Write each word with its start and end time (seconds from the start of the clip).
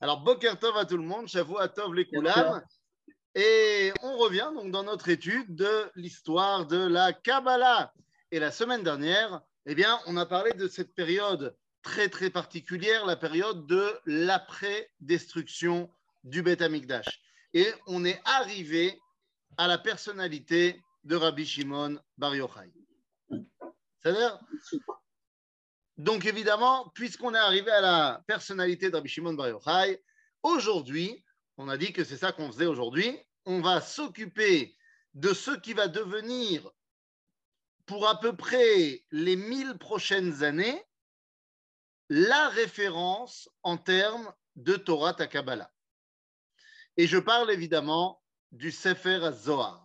Alors, 0.00 0.20
Boker 0.20 0.58
Tov 0.58 0.76
à 0.76 0.84
tout 0.84 0.96
le 0.96 1.02
monde, 1.02 1.26
à 1.58 1.68
Tov 1.68 1.94
les 1.94 2.06
Koulam. 2.06 2.62
Et 3.34 3.92
on 4.02 4.16
revient 4.16 4.50
donc 4.54 4.70
dans 4.70 4.84
notre 4.84 5.08
étude 5.08 5.54
de 5.54 5.90
l'histoire 5.96 6.66
de 6.66 6.86
la 6.86 7.12
Kabbalah. 7.12 7.92
Et 8.30 8.38
la 8.38 8.50
semaine 8.50 8.82
dernière, 8.82 9.40
eh 9.66 9.74
bien, 9.74 9.98
on 10.06 10.16
a 10.16 10.24
parlé 10.24 10.52
de 10.52 10.68
cette 10.68 10.94
période 10.94 11.56
très 11.82 12.08
très 12.08 12.30
particulière, 12.30 13.06
la 13.06 13.16
période 13.16 13.66
de 13.66 13.92
l'après-destruction 14.06 15.90
du 16.24 16.42
Beth 16.42 16.62
Amikdash. 16.62 17.20
Et 17.54 17.66
on 17.86 18.04
est 18.04 18.20
arrivé 18.24 19.00
à 19.56 19.66
la 19.66 19.78
personnalité 19.78 20.80
de 21.04 21.16
Rabbi 21.16 21.44
Shimon 21.44 21.98
Bar 22.18 22.36
Yochai. 22.36 22.72
C'est-à-dire, 23.98 24.38
donc 25.98 26.26
évidemment, 26.26 26.90
puisqu'on 26.94 27.34
est 27.34 27.38
arrivé 27.38 27.72
à 27.72 27.80
la 27.80 28.24
personnalité 28.28 28.88
de 28.88 28.94
Rabbi 28.94 29.08
Shimon 29.08 29.34
Bar 29.34 29.48
Yochai, 29.48 30.00
aujourd'hui, 30.44 31.24
on 31.56 31.68
a 31.68 31.76
dit 31.76 31.92
que 31.92 32.04
c'est 32.04 32.16
ça 32.16 32.30
qu'on 32.30 32.52
faisait 32.52 32.66
aujourd'hui, 32.66 33.18
on 33.46 33.60
va 33.60 33.80
s'occuper 33.80 34.76
de 35.14 35.34
ce 35.34 35.50
qui 35.50 35.72
va 35.72 35.88
devenir 35.88 36.70
pour 37.84 38.06
à 38.08 38.20
peu 38.20 38.36
près 38.36 39.04
les 39.10 39.34
mille 39.34 39.76
prochaines 39.78 40.44
années 40.44 40.80
la 42.10 42.48
référence 42.50 43.48
en 43.64 43.76
termes 43.76 44.32
de 44.54 44.76
Torah 44.76 45.14
Takabala. 45.14 45.72
Et 46.96 47.08
je 47.08 47.18
parle 47.18 47.50
évidemment 47.50 48.22
du 48.52 48.70
Sefer 48.70 49.30
Zohar. 49.32 49.84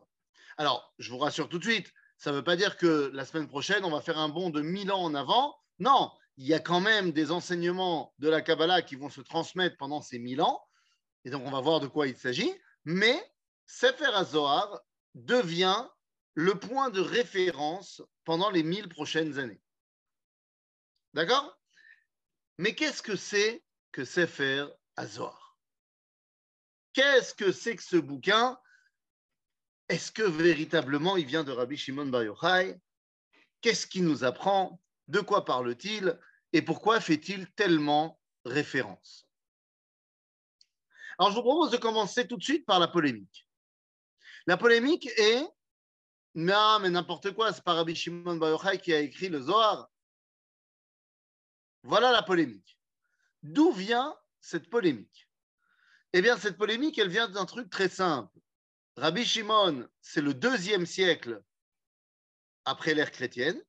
Alors, 0.57 0.93
je 0.99 1.09
vous 1.09 1.17
rassure 1.17 1.49
tout 1.49 1.57
de 1.57 1.63
suite, 1.63 1.91
ça 2.17 2.31
ne 2.31 2.37
veut 2.37 2.43
pas 2.43 2.55
dire 2.55 2.77
que 2.77 3.09
la 3.13 3.25
semaine 3.25 3.47
prochaine, 3.47 3.83
on 3.83 3.89
va 3.89 4.01
faire 4.01 4.19
un 4.19 4.29
bond 4.29 4.51
de 4.51 4.61
1000 4.61 4.91
ans 4.91 5.01
en 5.03 5.15
avant. 5.15 5.57
Non, 5.79 6.11
il 6.37 6.47
y 6.47 6.53
a 6.53 6.59
quand 6.59 6.79
même 6.79 7.11
des 7.11 7.31
enseignements 7.31 8.13
de 8.19 8.29
la 8.29 8.41
Kabbalah 8.41 8.81
qui 8.81 8.95
vont 8.95 9.09
se 9.09 9.21
transmettre 9.21 9.77
pendant 9.77 10.01
ces 10.01 10.19
1000 10.19 10.41
ans. 10.41 10.65
Et 11.25 11.29
donc, 11.29 11.43
on 11.45 11.51
va 11.51 11.61
voir 11.61 11.79
de 11.79 11.87
quoi 11.87 12.07
il 12.07 12.17
s'agit. 12.17 12.51
Mais 12.85 13.21
Sefer 13.65 14.23
Zohar 14.25 14.81
devient 15.15 15.87
le 16.35 16.55
point 16.55 16.89
de 16.89 16.99
référence 16.99 18.01
pendant 18.23 18.49
les 18.49 18.63
1000 18.63 18.89
prochaines 18.89 19.39
années. 19.39 19.61
D'accord? 21.13 21.59
Mais 22.57 22.75
qu'est-ce 22.75 23.01
que 23.01 23.15
c'est 23.15 23.63
que 23.91 24.05
Sefer 24.05 24.65
Zohar 24.99 25.57
Qu'est-ce 26.93 27.33
que 27.33 27.51
c'est 27.51 27.75
que 27.75 27.83
ce 27.83 27.97
bouquin? 27.97 28.57
Est-ce 29.89 30.11
que 30.11 30.23
véritablement 30.23 31.17
il 31.17 31.25
vient 31.25 31.43
de 31.43 31.51
Rabbi 31.51 31.77
Shimon 31.77 32.05
Bar 32.05 32.23
Yochai? 32.23 32.79
Qu'est-ce 33.61 33.87
qu'il 33.87 34.05
nous 34.05 34.23
apprend? 34.23 34.79
De 35.07 35.19
quoi 35.19 35.45
parle-t-il 35.45 36.19
Et 36.53 36.61
pourquoi 36.61 36.99
fait-il 36.99 37.51
tellement 37.53 38.19
référence? 38.45 39.27
Alors 41.17 41.31
je 41.31 41.35
vous 41.35 41.43
propose 41.43 41.71
de 41.71 41.77
commencer 41.77 42.27
tout 42.27 42.37
de 42.37 42.43
suite 42.43 42.65
par 42.65 42.79
la 42.79 42.87
polémique. 42.87 43.47
La 44.47 44.57
polémique 44.57 45.07
est 45.17 45.45
mais 46.35 46.89
n'importe 46.89 47.31
quoi, 47.31 47.53
c'est 47.53 47.63
pas 47.63 47.73
Rabbi 47.73 47.95
Shimon 47.95 48.37
Bar 48.37 48.59
qui 48.81 48.93
a 48.93 48.99
écrit 48.99 49.29
le 49.29 49.41
Zohar. 49.41 49.89
Voilà 51.83 52.11
la 52.11 52.23
polémique. 52.23 52.79
D'où 53.43 53.71
vient 53.71 54.15
cette 54.39 54.69
polémique? 54.69 55.29
Eh 56.13 56.21
bien, 56.21 56.37
cette 56.37 56.57
polémique, 56.57 56.97
elle 56.97 57.09
vient 57.09 57.27
d'un 57.27 57.45
truc 57.45 57.69
très 57.69 57.89
simple. 57.89 58.39
Rabbi 58.95 59.25
Shimon, 59.25 59.87
c'est 60.01 60.21
le 60.21 60.33
deuxième 60.33 60.85
siècle 60.85 61.43
après 62.65 62.93
l'ère 62.93 63.11
chrétienne. 63.11 63.61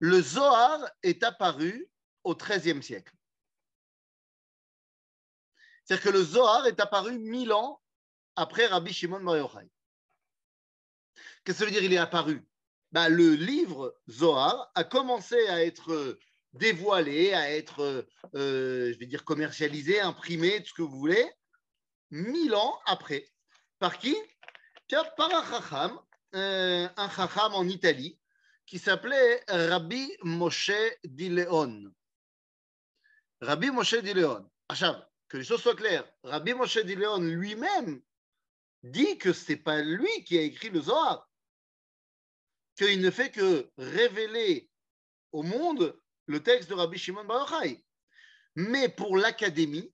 Le 0.00 0.20
Zohar 0.22 0.90
est 1.02 1.22
apparu 1.22 1.88
au 2.24 2.34
XIIIe 2.34 2.82
siècle. 2.82 3.14
C'est-à-dire 5.84 6.04
que 6.04 6.10
le 6.10 6.22
Zohar 6.22 6.66
est 6.66 6.80
apparu 6.80 7.18
mille 7.18 7.52
ans 7.52 7.82
après 8.36 8.66
Rabbi 8.66 8.92
Shimon 8.92 9.20
Bar 9.20 9.36
Yochai. 9.36 9.70
Qu'est-ce 11.44 11.44
que 11.44 11.52
ça 11.52 11.64
veut 11.64 11.70
dire 11.70 11.82
il 11.82 11.92
est 11.92 11.98
apparu? 11.98 12.46
Bah, 12.92 13.08
Le 13.08 13.34
livre 13.34 13.94
Zohar 14.08 14.70
a 14.74 14.84
commencé 14.84 15.36
à 15.48 15.64
être 15.64 16.18
dévoilé, 16.52 17.32
à 17.32 17.50
être, 17.50 18.06
euh, 18.34 18.94
commercialisé, 19.24 20.00
imprimé, 20.00 20.62
tout 20.62 20.68
ce 20.68 20.74
que 20.74 20.82
vous 20.82 20.98
voulez, 20.98 21.30
mille 22.10 22.54
ans 22.54 22.78
après. 22.86 23.28
Par 23.78 23.98
qui? 23.98 24.16
Par 25.16 25.32
un 25.32 25.44
chacham, 25.44 26.00
euh, 26.34 26.88
un 26.96 27.10
chacham 27.10 27.54
en 27.54 27.64
Italie, 27.64 28.19
qui 28.70 28.78
s'appelait 28.78 29.42
Rabbi 29.48 30.16
Moshe 30.22 30.70
di 31.02 31.28
Leon. 31.28 31.92
Rabbi 33.40 33.68
Moshe 33.72 33.96
di 33.96 34.14
Leon. 34.14 34.48
que 35.28 35.36
les 35.38 35.42
choses 35.42 35.60
soient 35.60 35.74
claires, 35.74 36.08
Rabbi 36.22 36.54
Moshe 36.54 36.78
di 36.78 36.94
Leon 36.94 37.18
lui-même 37.20 38.00
dit 38.84 39.18
que 39.18 39.32
ce 39.32 39.50
n'est 39.50 39.58
pas 39.58 39.82
lui 39.82 40.22
qui 40.22 40.38
a 40.38 40.42
écrit 40.42 40.70
le 40.70 40.82
Zohar, 40.82 41.28
qu'il 42.76 43.00
ne 43.00 43.10
fait 43.10 43.32
que 43.32 43.68
révéler 43.76 44.70
au 45.32 45.42
monde 45.42 46.00
le 46.26 46.40
texte 46.40 46.68
de 46.70 46.74
Rabbi 46.74 46.96
Shimon 46.96 47.24
Bar 47.24 47.50
Yochai. 47.50 47.84
Mais 48.54 48.88
pour 48.88 49.16
l'académie, 49.16 49.92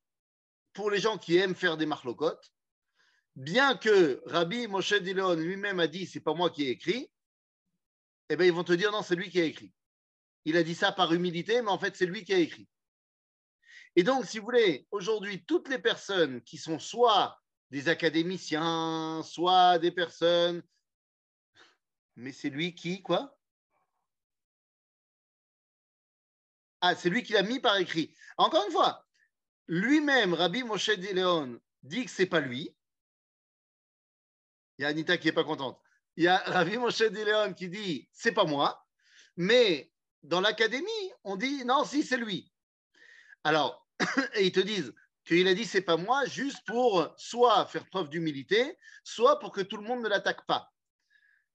pour 0.75 0.91
les 0.91 1.01
gens 1.01 1.17
qui 1.17 1.39
aiment 1.39 1.55
faire 1.55 1.79
des 1.79 1.87
marlocotes, 1.87 2.53
bien 3.37 3.75
que 3.75 4.23
Rabbi 4.27 4.67
Moshe 4.67 4.93
Dileon 4.93 5.35
lui-même 5.37 5.81
a 5.81 5.87
dit 5.87 6.05
c'est 6.05 6.21
pas 6.21 6.35
moi 6.35 6.51
qui 6.51 6.65
ai 6.65 6.71
écrit, 6.73 7.11
eh 8.29 8.37
bien 8.37 8.47
ils 8.47 8.53
vont 8.53 8.65
te 8.65 8.73
dire 8.73 8.93
non, 8.93 9.03
c'est 9.03 9.17
lui 9.17 9.31
qui 9.31 9.41
a 9.41 9.45
écrit. 9.45 9.73
Il 10.45 10.57
a 10.57 10.63
dit 10.63 10.75
ça 10.75 10.93
par 10.93 11.13
humilité, 11.13 11.63
mais 11.63 11.71
en 11.71 11.79
fait 11.79 11.97
c'est 11.97 12.07
lui 12.07 12.25
qui 12.25 12.35
a 12.35 12.39
écrit. 12.39 12.69
Et 13.97 14.03
donc, 14.03 14.27
si 14.27 14.39
vous 14.39 14.45
voulez, 14.45 14.87
aujourd'hui, 14.91 15.45
toutes 15.47 15.69
les 15.69 15.79
personnes 15.79 16.43
qui 16.43 16.59
sont 16.59 16.79
soit 16.79 17.41
des 17.71 17.89
académiciens, 17.89 19.23
soit 19.25 19.79
des 19.79 19.91
personnes, 19.91 20.63
mais 22.15 22.33
c'est 22.33 22.51
lui 22.51 22.75
qui, 22.75 23.03
quoi? 23.03 23.39
Ah, 26.83 26.95
c'est 26.95 27.09
lui 27.09 27.23
qui 27.23 27.33
l'a 27.33 27.43
mis 27.43 27.59
par 27.59 27.79
écrit. 27.79 28.15
Encore 28.37 28.67
une 28.67 28.73
fois, 28.73 29.07
lui-même, 29.67 30.35
Rabbi 30.35 30.63
Moshe 30.63 30.91
Dileon, 30.91 31.59
dit 31.83 32.05
que 32.05 32.11
c'est 32.11 32.27
pas 32.27 32.41
lui, 32.41 32.77
il 34.79 34.83
y 34.83 34.85
a 34.85 34.89
Anita 34.89 35.17
qui 35.17 35.27
n'est 35.27 35.33
pas 35.33 35.45
contente. 35.45 35.81
Il 36.17 36.25
y 36.25 36.29
a 36.29 36.39
Ravi 36.39 36.79
Moshe 36.79 37.03
Dileon 37.03 37.53
qui 37.53 37.69
dit 37.69 38.09
c'est 38.13 38.33
pas 38.33 38.45
moi, 38.45 38.87
mais 39.37 39.93
dans 40.23 40.41
l'académie, 40.41 41.13
on 41.25 41.37
dit 41.37 41.65
non, 41.65 41.85
si, 41.85 42.03
c'est 42.03 42.17
lui. 42.17 42.51
Alors, 43.45 43.87
et 44.35 44.47
ils 44.47 44.53
te 44.53 44.61
disent 44.61 44.95
qu'il 45.27 45.47
a 45.47 45.55
dit 45.55 45.67
c'est 45.67 45.83
pas 45.83 45.97
moi, 45.97 46.25
juste 46.25 46.65
pour 46.67 47.15
soit 47.19 47.67
faire 47.67 47.87
preuve 47.89 48.09
d'humilité, 48.09 48.79
soit 49.05 49.39
pour 49.39 49.53
que 49.53 49.61
tout 49.61 49.77
le 49.77 49.83
monde 49.83 50.03
ne 50.03 50.09
l'attaque 50.09 50.47
pas. 50.47 50.73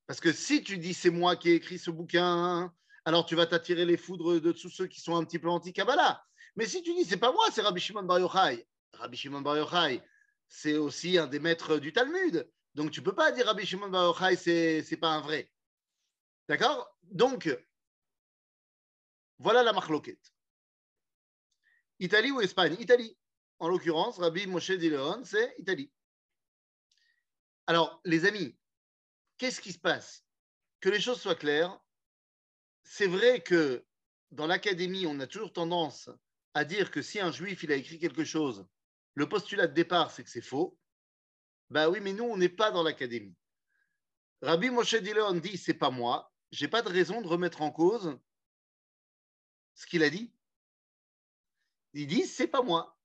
Parce 0.06 0.20
que 0.20 0.32
si 0.32 0.64
tu 0.64 0.78
dis 0.78 0.94
c'est 0.94 1.10
moi 1.10 1.36
qui 1.36 1.50
ai 1.50 1.56
écrit 1.56 1.80
ce 1.80 1.90
bouquin, 1.90 2.72
alors 3.06 3.26
tu 3.26 3.36
vas 3.36 3.48
t'attirer 3.48 3.86
les 3.86 3.98
foudres 3.98 4.40
de 4.40 4.52
tous 4.52 4.70
ceux 4.70 4.88
qui 4.88 5.02
sont 5.02 5.16
un 5.16 5.24
petit 5.24 5.40
peu 5.40 5.50
anti-Kabbalah. 5.50 6.24
Mais 6.56 6.68
si 6.68 6.84
tu 6.84 6.94
dis 6.94 7.06
c'est 7.06 7.18
pas 7.18 7.32
moi, 7.32 7.46
c'est 7.52 7.62
Rabbi 7.62 7.80
Shimon 7.80 8.04
Bar 8.04 8.20
Yochai. 8.20 8.68
Rabbi 8.94 9.18
Shimon 9.18 9.42
Bar 9.42 9.58
Yochai, 9.58 10.04
c'est 10.48 10.76
aussi 10.76 11.18
un 11.18 11.26
des 11.26 11.40
maîtres 11.40 11.78
du 11.78 11.94
Talmud. 11.94 12.48
Donc, 12.76 12.92
tu 12.92 13.02
ne 13.02 13.06
peux 13.06 13.16
pas 13.16 13.32
dire 13.32 13.46
Rabbi 13.46 13.66
Shimon 13.66 13.90
Bar 13.90 14.18
ce 14.18 14.90
n'est 14.90 15.00
pas 15.00 15.10
un 15.10 15.22
vrai. 15.22 15.52
D'accord? 16.48 16.98
Donc, 17.04 17.50
voilà 19.40 19.64
la 19.64 19.74
marloquette. 19.74 20.34
Italie 22.00 22.32
ou 22.32 22.42
Espagne? 22.42 22.76
Italie. 22.80 23.18
En 23.60 23.68
l'occurrence, 23.68 24.18
Rabbi 24.18 24.48
Moshe 24.48 24.72
Dileon, 24.72 25.24
c'est 25.24 25.54
Italie. 25.60 25.92
Alors, 27.68 28.02
les 28.06 28.26
amis, 28.26 28.58
qu'est-ce 29.38 29.62
qui 29.62 29.72
se 29.72 29.80
passe? 29.80 30.26
Que 30.80 30.90
les 30.90 31.00
choses 31.00 31.22
soient 31.22 31.36
claires. 31.36 31.80
C'est 32.84 33.08
vrai 33.08 33.42
que 33.42 33.86
dans 34.32 34.48
l'académie, 34.48 35.06
on 35.06 35.20
a 35.20 35.28
toujours 35.28 35.54
tendance 35.54 36.10
à 36.54 36.66
dire 36.66 36.90
que 36.92 37.02
si 37.02 37.20
un 37.20 37.32
juif 37.32 37.64
a 37.70 37.76
écrit 37.76 38.00
quelque 38.00 38.24
chose, 38.24 38.66
le 39.14 39.30
postulat 39.30 39.68
de 39.68 39.74
départ, 39.74 40.12
c'est 40.12 40.24
que 40.24 40.30
c'est 40.30 40.42
faux. 40.42 40.78
Ben 41.72 41.88
oui, 41.90 42.00
mais 42.02 42.12
nous, 42.12 42.26
on 42.26 42.36
n'est 42.36 42.50
pas 42.50 42.70
dans 42.70 42.84
l'académie. 42.84 43.34
Rabbi 44.42 44.70
Moshe 44.70 44.96
Dileon 44.96 45.36
dit 45.36 45.58
c'est 45.58 45.74
pas 45.74 45.90
moi, 45.90 46.34
j'ai 46.52 46.68
pas 46.68 46.82
de 46.82 46.90
raison 46.90 47.22
de 47.22 47.28
remettre 47.28 47.62
en 47.62 47.72
cause 47.72 48.20
ce 49.76 49.86
qu'il 49.86 50.04
a 50.04 50.10
dit. 50.10 50.34
Il 51.94 52.08
dit 52.08 52.24
c'est 52.24 52.48
pas 52.48 52.62
moi. 52.62 53.00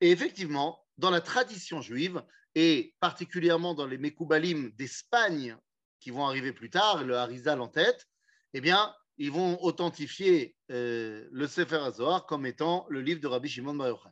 Et 0.00 0.10
effectivement, 0.10 0.84
dans 0.96 1.10
la 1.10 1.20
tradition 1.20 1.80
juive, 1.80 2.20
et 2.56 2.96
particulièrement 2.98 3.74
dans 3.74 3.86
les 3.86 3.98
Mekoubalim 3.98 4.70
d'Espagne 4.70 5.56
qui 6.00 6.10
vont 6.10 6.26
arriver 6.26 6.52
plus 6.52 6.70
tard, 6.70 7.04
le 7.04 7.16
Harizal 7.16 7.60
en 7.60 7.68
tête, 7.68 8.08
eh 8.52 8.60
bien, 8.60 8.92
ils 9.16 9.30
vont 9.30 9.62
authentifier 9.62 10.56
euh, 10.72 11.28
le 11.30 11.46
Sefer 11.46 11.76
HaZohar 11.76 12.26
comme 12.26 12.46
étant 12.46 12.84
le 12.88 13.00
livre 13.00 13.20
de 13.20 13.28
Rabbi 13.28 13.48
Shimon 13.48 13.74
Bar. 13.74 14.10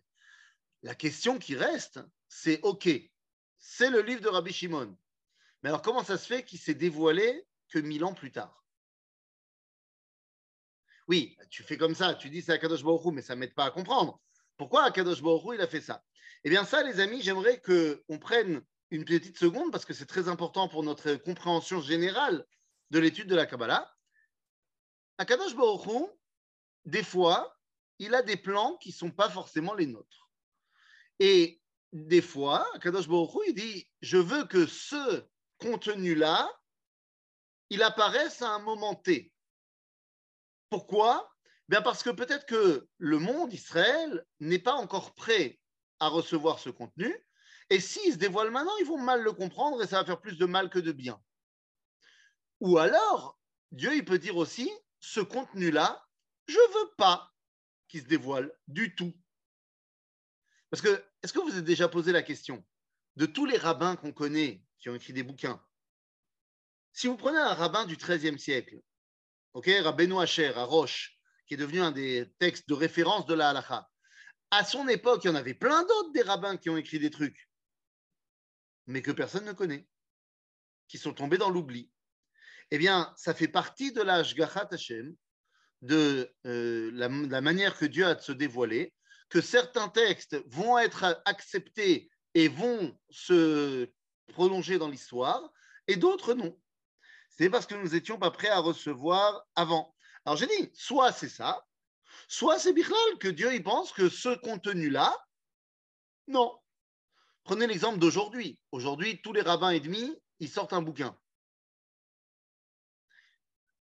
La 0.84 0.94
question 0.94 1.40
qui 1.40 1.56
reste, 1.56 1.98
c'est 2.28 2.60
OK, 2.62 2.88
c'est 3.58 3.90
le 3.90 4.02
livre 4.02 4.20
de 4.20 4.28
Rabbi 4.28 4.52
Shimon. 4.52 4.96
Mais 5.62 5.70
alors, 5.70 5.82
comment 5.82 6.04
ça 6.04 6.18
se 6.18 6.26
fait 6.26 6.44
qu'il 6.44 6.58
s'est 6.58 6.74
dévoilé 6.74 7.46
que 7.68 7.78
mille 7.78 8.04
ans 8.04 8.14
plus 8.14 8.32
tard? 8.32 8.64
Oui, 11.08 11.36
tu 11.50 11.62
fais 11.62 11.76
comme 11.76 11.94
ça, 11.94 12.14
tu 12.14 12.30
dis 12.30 12.42
c'est 12.42 12.52
Akadosh 12.52 12.82
Baruch 12.82 13.12
mais 13.12 13.22
ça 13.22 13.34
ne 13.34 13.40
m'aide 13.40 13.54
pas 13.54 13.66
à 13.66 13.70
comprendre. 13.70 14.20
Pourquoi 14.56 14.84
Akadosh 14.84 15.22
Baruch 15.22 15.54
il 15.54 15.60
a 15.60 15.68
fait 15.68 15.80
ça? 15.80 16.04
Eh 16.44 16.50
bien 16.50 16.64
ça, 16.64 16.82
les 16.82 17.00
amis, 17.00 17.22
j'aimerais 17.22 17.60
qu'on 17.60 18.18
prenne 18.18 18.62
une 18.90 19.04
petite 19.04 19.38
seconde 19.38 19.70
parce 19.72 19.84
que 19.84 19.94
c'est 19.94 20.06
très 20.06 20.28
important 20.28 20.68
pour 20.68 20.82
notre 20.82 21.14
compréhension 21.14 21.80
générale 21.80 22.44
de 22.90 22.98
l'étude 22.98 23.28
de 23.28 23.36
la 23.36 23.46
Kabbalah. 23.46 23.92
Akadosh 25.18 25.54
Baruch 25.54 26.10
des 26.84 27.02
fois, 27.02 27.56
il 27.98 28.14
a 28.14 28.22
des 28.22 28.36
plans 28.36 28.76
qui 28.76 28.90
ne 28.90 28.94
sont 28.94 29.10
pas 29.10 29.28
forcément 29.30 29.74
les 29.74 29.86
nôtres. 29.86 30.30
Et 31.18 31.60
des 31.92 32.22
fois, 32.22 32.66
Akadosh 32.74 33.08
Baruch 33.08 33.54
dit, 33.54 33.88
je 34.00 34.18
veux 34.18 34.44
que 34.44 34.66
ce 34.66 35.24
contenu-là, 35.58 36.50
il 37.70 37.82
apparaisse 37.82 38.42
à 38.42 38.50
un 38.50 38.58
moment 38.58 38.94
T. 38.94 39.32
Pourquoi? 40.70 41.30
Bien 41.68 41.82
parce 41.82 42.02
que 42.02 42.10
peut-être 42.10 42.46
que 42.46 42.88
le 42.98 43.18
monde, 43.18 43.52
Israël, 43.52 44.24
n'est 44.40 44.58
pas 44.58 44.74
encore 44.74 45.14
prêt 45.14 45.58
à 46.00 46.08
recevoir 46.08 46.58
ce 46.58 46.70
contenu. 46.70 47.14
Et 47.70 47.80
s'il 47.80 48.12
se 48.12 48.18
dévoile 48.18 48.50
maintenant, 48.50 48.76
ils 48.80 48.86
vont 48.86 48.98
mal 48.98 49.22
le 49.22 49.32
comprendre 49.32 49.82
et 49.82 49.86
ça 49.86 49.98
va 49.98 50.04
faire 50.04 50.20
plus 50.20 50.38
de 50.38 50.46
mal 50.46 50.70
que 50.70 50.78
de 50.78 50.92
bien. 50.92 51.20
Ou 52.60 52.78
alors, 52.78 53.38
Dieu, 53.72 53.94
il 53.96 54.04
peut 54.04 54.18
dire 54.18 54.36
aussi, 54.36 54.70
ce 55.00 55.20
contenu-là, 55.20 56.06
je 56.46 56.58
ne 56.58 56.74
veux 56.74 56.90
pas 56.96 57.32
qu'il 57.88 58.02
se 58.02 58.06
dévoile 58.06 58.52
du 58.68 58.94
tout. 58.94 59.12
Parce 60.70 60.82
que, 60.82 61.04
est-ce 61.22 61.32
que 61.32 61.38
vous 61.38 61.48
vous 61.48 61.58
êtes 61.58 61.64
déjà 61.64 61.88
posé 61.88 62.12
la 62.12 62.22
question 62.22 62.64
de 63.16 63.26
tous 63.26 63.46
les 63.46 63.56
rabbins 63.56 63.96
qu'on 63.96 64.12
connaît 64.12 64.62
qui 64.78 64.88
ont 64.88 64.94
écrit 64.94 65.12
des 65.12 65.22
bouquins? 65.22 65.64
Si 66.92 67.06
vous 67.06 67.16
prenez 67.16 67.38
un 67.38 67.54
rabbin 67.54 67.84
du 67.84 67.96
XIIIe 67.96 68.38
siècle, 68.38 68.80
ok, 69.52 69.70
Rabbeinu 69.82 70.14
à 70.18 70.64
Roche, 70.64 71.18
qui 71.46 71.54
est 71.54 71.58
devenu 71.58 71.80
un 71.80 71.92
des 71.92 72.32
textes 72.38 72.68
de 72.68 72.74
référence 72.74 73.26
de 73.26 73.34
la 73.34 73.50
halakha, 73.50 73.88
à 74.50 74.64
son 74.64 74.88
époque, 74.88 75.24
il 75.24 75.28
y 75.28 75.30
en 75.30 75.34
avait 75.34 75.54
plein 75.54 75.82
d'autres 75.82 76.12
des 76.12 76.22
rabbins 76.22 76.56
qui 76.56 76.70
ont 76.70 76.76
écrit 76.76 76.98
des 76.98 77.10
trucs, 77.10 77.48
mais 78.86 79.02
que 79.02 79.10
personne 79.10 79.44
ne 79.44 79.52
connaît, 79.52 79.86
qui 80.88 80.98
sont 80.98 81.12
tombés 81.12 81.38
dans 81.38 81.50
l'oubli. 81.50 81.90
Eh 82.70 82.78
bien, 82.78 83.12
ça 83.16 83.34
fait 83.34 83.48
partie 83.48 83.92
de 83.92 84.02
la 84.02 84.16
Hashem, 84.16 85.14
de 85.82 86.34
euh, 86.46 86.90
la, 86.94 87.40
manière 87.40 87.76
que 87.76 87.84
Dieu 87.84 88.06
a 88.06 88.14
de 88.14 88.20
se 88.20 88.32
dévoiler, 88.32 88.94
que 89.28 89.40
certains 89.40 89.88
textes 89.88 90.36
vont 90.46 90.78
être 90.78 91.20
acceptés 91.24 92.10
et 92.34 92.48
vont 92.48 92.96
se 93.10 93.88
prolonger 94.28 94.78
dans 94.78 94.88
l'histoire, 94.88 95.50
et 95.88 95.96
d'autres 95.96 96.34
non. 96.34 96.58
C'est 97.30 97.50
parce 97.50 97.66
que 97.66 97.74
nous 97.74 97.90
n'étions 97.90 98.18
pas 98.18 98.30
prêts 98.30 98.48
à 98.48 98.58
recevoir 98.58 99.46
avant. 99.54 99.94
Alors 100.24 100.36
j'ai 100.36 100.46
dit, 100.46 100.70
soit 100.74 101.12
c'est 101.12 101.28
ça, 101.28 101.64
soit 102.28 102.58
c'est 102.58 102.72
Bichlal, 102.72 103.18
que 103.20 103.28
Dieu 103.28 103.54
il 103.54 103.62
pense 103.62 103.92
que 103.92 104.08
ce 104.08 104.36
contenu-là, 104.40 105.16
non. 106.28 106.58
Prenez 107.44 107.66
l'exemple 107.66 107.98
d'aujourd'hui. 107.98 108.58
Aujourd'hui, 108.72 109.20
tous 109.22 109.32
les 109.32 109.42
rabbins 109.42 109.70
et 109.70 109.80
demi, 109.80 110.18
ils 110.40 110.48
sortent 110.48 110.72
un 110.72 110.82
bouquin. 110.82 111.16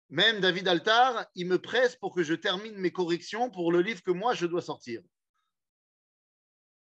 Même 0.10 0.40
David 0.40 0.68
Altar, 0.68 1.26
il 1.36 1.46
me 1.48 1.60
presse 1.60 1.96
pour 1.96 2.16
que 2.16 2.24
je 2.24 2.34
termine 2.34 2.76
mes 2.78 2.92
corrections 2.92 3.52
pour 3.52 3.72
le 3.72 3.82
livre 3.82 4.02
que 4.02 4.12
moi 4.12 4.34
je 4.34 4.46
dois 4.46 4.62
sortir. 4.62 5.02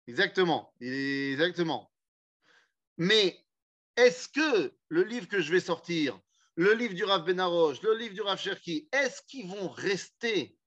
Exactement, 0.08 0.74
exactement. 0.80 1.92
Mais 2.98 3.44
est-ce 3.98 4.28
que 4.28 4.74
le 4.90 5.04
livre 5.04 5.28
que 5.28 5.42
je 5.42 5.52
vais 5.52 5.60
sortir, 5.60 6.20
le 6.56 6.74
livre 6.74 6.94
du 6.94 7.04
Rav 7.04 7.26
Benaroche, 7.26 7.82
le 7.82 7.96
livre 7.96 8.14
du 8.14 8.22
Rav 8.22 8.40
Cherki, 8.40 8.88
est-ce 8.92 9.22
qu'ils 9.24 9.48
vont 9.48 9.68
rester 9.70 10.58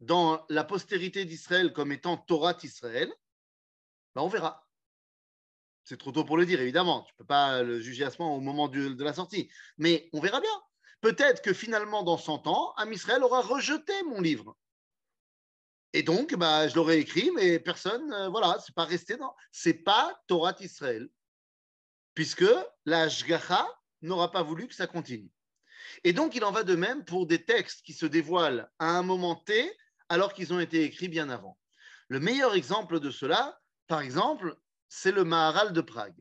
dans 0.00 0.44
la 0.48 0.64
postérité 0.64 1.24
d'Israël 1.24 1.72
comme 1.72 1.92
étant 1.92 2.16
Torah 2.16 2.54
d'Israël? 2.54 3.12
Ben, 4.14 4.22
On 4.22 4.28
verra. 4.28 4.68
C'est 5.84 5.96
trop 5.98 6.12
tôt 6.12 6.24
pour 6.24 6.36
le 6.36 6.46
dire, 6.46 6.60
évidemment. 6.60 7.02
Tu 7.04 7.14
ne 7.14 7.18
peux 7.18 7.26
pas 7.26 7.62
le 7.62 7.80
juger 7.80 8.04
à 8.04 8.10
ce 8.10 8.20
moment 8.20 8.36
au 8.36 8.40
moment 8.40 8.68
de 8.68 9.02
la 9.02 9.12
sortie. 9.12 9.50
Mais 9.78 10.08
on 10.12 10.20
verra 10.20 10.40
bien. 10.40 10.62
Peut-être 11.00 11.42
que 11.42 11.54
finalement, 11.54 12.02
dans 12.02 12.18
100 12.18 12.46
ans, 12.46 12.72
Am 12.76 12.92
Israël 12.92 13.24
aura 13.24 13.40
rejeté 13.40 13.92
mon 14.04 14.20
livre. 14.20 14.56
Et 15.92 16.02
donc, 16.02 16.34
bah, 16.34 16.68
je 16.68 16.76
l'aurais 16.76 17.00
écrit, 17.00 17.30
mais 17.34 17.58
personne, 17.58 18.12
euh, 18.12 18.28
voilà, 18.28 18.58
c'est 18.64 18.74
pas 18.74 18.84
resté 18.84 19.16
dans. 19.16 19.34
C'est 19.50 19.74
pas 19.74 20.20
Torah 20.28 20.54
Israël, 20.60 21.08
puisque 22.14 22.46
la 22.84 23.08
Shgacha 23.08 23.66
n'aura 24.02 24.30
pas 24.30 24.42
voulu 24.42 24.68
que 24.68 24.74
ça 24.74 24.86
continue. 24.86 25.30
Et 26.04 26.12
donc, 26.12 26.34
il 26.36 26.44
en 26.44 26.52
va 26.52 26.62
de 26.62 26.76
même 26.76 27.04
pour 27.04 27.26
des 27.26 27.44
textes 27.44 27.82
qui 27.82 27.92
se 27.92 28.06
dévoilent 28.06 28.70
à 28.78 28.90
un 28.90 29.02
moment 29.02 29.34
T, 29.34 29.72
alors 30.08 30.32
qu'ils 30.32 30.52
ont 30.52 30.60
été 30.60 30.84
écrits 30.84 31.08
bien 31.08 31.28
avant. 31.28 31.58
Le 32.08 32.20
meilleur 32.20 32.54
exemple 32.54 33.00
de 33.00 33.10
cela, 33.10 33.60
par 33.86 34.00
exemple, 34.00 34.56
c'est 34.88 35.12
le 35.12 35.24
Maharal 35.24 35.72
de 35.72 35.80
Prague. 35.80 36.18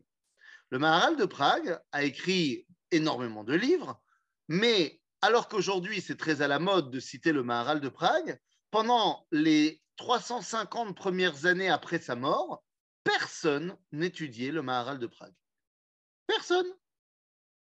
Le 0.70 0.80
Maharal 0.80 1.16
de 1.18 1.26
Prague 1.26 1.80
a 1.92 2.04
écrit 2.04 2.68
énormément 2.92 3.44
de 3.44 3.54
livres, 3.54 4.02
mais 4.48 5.02
alors 5.22 5.48
qu'aujourd'hui 5.48 6.02
c'est 6.02 6.18
très 6.18 6.42
à 6.42 6.48
la 6.48 6.60
mode 6.60 6.92
de 6.92 7.00
citer 7.00 7.32
le 7.32 7.44
Maharal 7.44 7.82
de 7.82 7.90
Prague, 7.90 8.40
pendant 8.72 9.28
les 9.32 9.82
350 9.98 10.96
premières 10.96 11.46
années 11.46 11.70
après 11.70 12.00
sa 12.00 12.16
mort, 12.16 12.64
personne 13.04 13.78
n'étudiait 13.92 14.52
le 14.52 14.62
Maharal 14.62 15.00
de 15.00 15.08
Prague. 15.08 15.36
Personne. 16.28 16.68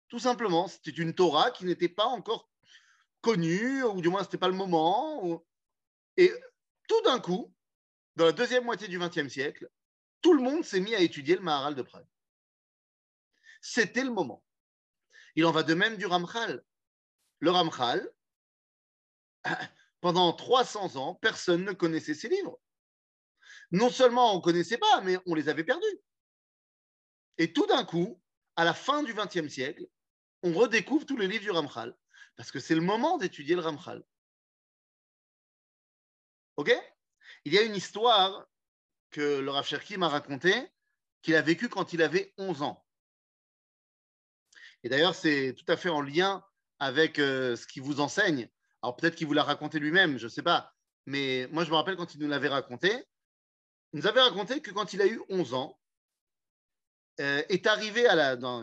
Tout 0.07 0.19
simplement, 0.19 0.67
c'était 0.67 0.91
une 0.91 1.13
Torah 1.13 1.51
qui 1.51 1.65
n'était 1.65 1.89
pas 1.89 2.05
encore 2.05 2.49
connue, 3.21 3.83
ou 3.83 4.01
du 4.01 4.09
moins 4.09 4.21
ce 4.21 4.27
n'était 4.27 4.37
pas 4.37 4.47
le 4.47 4.53
moment. 4.53 5.43
Et 6.17 6.31
tout 6.87 7.01
d'un 7.01 7.19
coup, 7.19 7.53
dans 8.15 8.25
la 8.25 8.31
deuxième 8.31 8.63
moitié 8.63 8.87
du 8.87 8.99
XXe 8.99 9.27
siècle, 9.27 9.69
tout 10.21 10.33
le 10.33 10.41
monde 10.41 10.63
s'est 10.63 10.79
mis 10.79 10.95
à 10.95 10.99
étudier 10.99 11.35
le 11.35 11.41
Maharal 11.41 11.75
de 11.75 11.81
Prague. 11.81 12.07
C'était 13.61 14.03
le 14.03 14.11
moment. 14.11 14.43
Il 15.35 15.45
en 15.45 15.51
va 15.51 15.63
de 15.63 15.73
même 15.73 15.97
du 15.97 16.05
Ramchal. 16.05 16.63
Le 17.39 17.51
Ramchal, 17.51 18.09
pendant 20.05 20.33
300 20.33 20.97
ans, 20.97 21.15
personne 21.15 21.63
ne 21.63 21.71
connaissait 21.71 22.13
ses 22.13 22.29
livres. 22.29 22.59
Non 23.71 23.89
seulement 23.89 24.33
on 24.33 24.37
ne 24.37 24.43
connaissait 24.43 24.77
pas, 24.77 25.01
mais 25.01 25.17
on 25.25 25.33
les 25.33 25.49
avait 25.49 25.63
perdus. 25.63 25.99
Et 27.39 27.53
tout 27.53 27.65
d'un 27.65 27.83
coup, 27.83 28.21
à 28.55 28.65
la 28.65 28.75
fin 28.75 29.01
du 29.01 29.15
XXe 29.15 29.51
siècle, 29.51 29.83
on 30.43 30.53
redécouvre 30.53 31.07
tous 31.07 31.17
les 31.17 31.27
livres 31.27 31.45
du 31.45 31.49
Ramchal, 31.49 31.97
parce 32.35 32.51
que 32.51 32.59
c'est 32.59 32.75
le 32.75 32.81
moment 32.81 33.17
d'étudier 33.17 33.55
le 33.55 33.61
Ramchal. 33.61 34.05
OK? 36.57 36.71
Il 37.43 37.53
y 37.55 37.57
a 37.57 37.63
une 37.63 37.75
histoire 37.75 38.45
que 39.09 39.39
le 39.39 39.49
Rav 39.49 39.65
Cherki 39.65 39.97
m'a 39.97 40.09
racontée, 40.09 40.71
qu'il 41.23 41.33
a 41.33 41.41
vécue 41.41 41.67
quand 41.67 41.93
il 41.93 42.03
avait 42.03 42.31
11 42.37 42.61
ans. 42.61 42.85
Et 44.83 44.89
d'ailleurs, 44.89 45.15
c'est 45.15 45.55
tout 45.57 45.65
à 45.67 45.77
fait 45.77 45.89
en 45.89 46.01
lien 46.01 46.45
avec 46.77 47.17
euh, 47.17 47.55
ce 47.55 47.65
qu'il 47.65 47.81
vous 47.81 48.01
enseigne 48.01 48.51
alors 48.85 48.95
peut-être 48.95 49.15
qu'il 49.15 49.25
vous 49.25 49.33
l'a 49.33 49.41
raconté 49.41 49.79
lui-même, 49.79 50.19
je 50.19 50.25
ne 50.25 50.29
sais 50.29 50.43
pas. 50.43 50.71
Mais 51.07 51.47
moi, 51.51 51.63
je 51.63 51.71
me 51.71 51.75
rappelle 51.75 51.95
quand 51.95 52.13
il 52.13 52.21
nous 52.21 52.27
l'avait 52.27 52.49
raconté. 52.49 52.91
Il 53.91 53.99
nous 53.99 54.05
avait 54.05 54.21
raconté 54.21 54.61
que 54.61 54.69
quand 54.69 54.93
il 54.93 55.01
a 55.01 55.07
eu 55.07 55.19
11 55.29 55.55
ans, 55.55 55.79
euh, 57.19 57.41
est 57.49 57.65
arrivé 57.65 58.05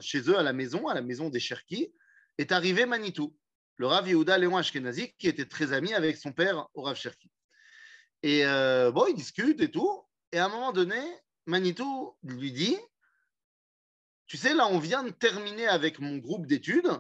chez 0.01 0.21
eux 0.31 0.39
à 0.39 0.45
la 0.45 0.53
maison, 0.53 0.87
à 0.87 0.95
la 0.95 1.03
maison 1.03 1.29
des 1.29 1.41
Cherki, 1.41 1.93
est 2.39 2.53
arrivé 2.53 2.87
Manitou, 2.87 3.37
le 3.79 3.89
Rav 3.89 4.07
Yehuda 4.07 4.39
Léon 4.39 4.57
Ashkenazi, 4.57 5.13
qui 5.19 5.27
était 5.27 5.47
très 5.47 5.73
ami 5.73 5.93
avec 5.93 6.17
son 6.17 6.33
père 6.33 6.69
au 6.75 6.83
Rav 6.83 6.95
Cherki. 6.95 7.29
Et 8.23 8.47
euh, 8.47 8.93
bon, 8.93 9.07
ils 9.09 9.17
discutent 9.17 9.61
et 9.61 9.73
tout. 9.73 10.07
Et 10.31 10.39
à 10.39 10.45
un 10.45 10.51
moment 10.51 10.71
donné, 10.71 11.01
Manitou 11.47 12.17
lui 12.23 12.53
dit 12.53 12.79
Tu 14.29 14.37
sais, 14.37 14.55
là, 14.55 14.69
on 14.69 14.79
vient 14.79 15.03
de 15.03 15.11
terminer 15.11 15.67
avec 15.67 15.99
mon 15.99 16.19
groupe 16.19 16.47
d'études 16.47 16.93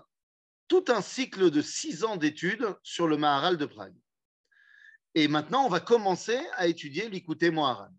tout 0.72 0.84
un 0.88 1.02
cycle 1.02 1.50
de 1.50 1.60
six 1.60 2.02
ans 2.02 2.16
d'études 2.16 2.74
sur 2.82 3.06
le 3.06 3.18
Maharal 3.18 3.58
de 3.58 3.66
Prague. 3.66 3.94
Et 5.14 5.28
maintenant, 5.28 5.66
on 5.66 5.68
va 5.68 5.80
commencer 5.80 6.40
à 6.54 6.66
étudier 6.66 7.10
l'Ikouté 7.10 7.50
Moharan. 7.50 7.90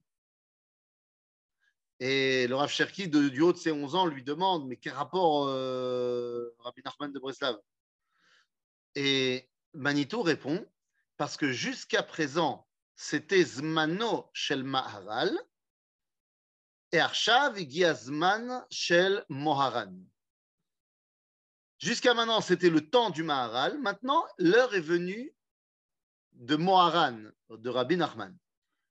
Et 1.99 2.47
le 2.47 2.55
Rav 2.55 2.71
Cherki, 2.71 3.07
du 3.07 3.41
haut 3.41 3.53
de 3.53 3.59
ses 3.59 3.71
11 3.71 3.93
ans, 3.93 4.07
lui 4.07 4.23
demande 4.23 4.67
Mais 4.67 4.77
quel 4.77 4.93
rapport, 4.93 5.45
euh, 5.49 6.49
Rabbi 6.61 6.81
Nachman 6.83 7.13
de 7.13 7.19
Breslav 7.19 7.59
Et 8.95 9.47
Manitou 9.75 10.23
répond 10.23 10.65
Parce 11.17 11.37
que 11.37 11.51
jusqu'à 11.51 12.01
présent, 12.01 12.67
c'était 12.95 13.43
Zmano 13.43 14.31
Shel 14.33 14.63
Maharal 14.63 15.39
et 16.91 16.99
Arshav 16.99 17.55
Giazman 17.55 18.65
Shel 18.71 19.23
Moharan. 19.29 19.93
Jusqu'à 21.79 22.13
maintenant, 22.13 22.41
c'était 22.41 22.69
le 22.69 22.89
temps 22.89 23.09
du 23.09 23.23
Maharal. 23.23 23.79
Maintenant, 23.79 24.25
l'heure 24.37 24.73
est 24.73 24.81
venue 24.81 25.35
de 26.33 26.55
Moharan, 26.55 27.19
de 27.49 27.69
Rabbi 27.69 27.97
Nachman. 27.97 28.37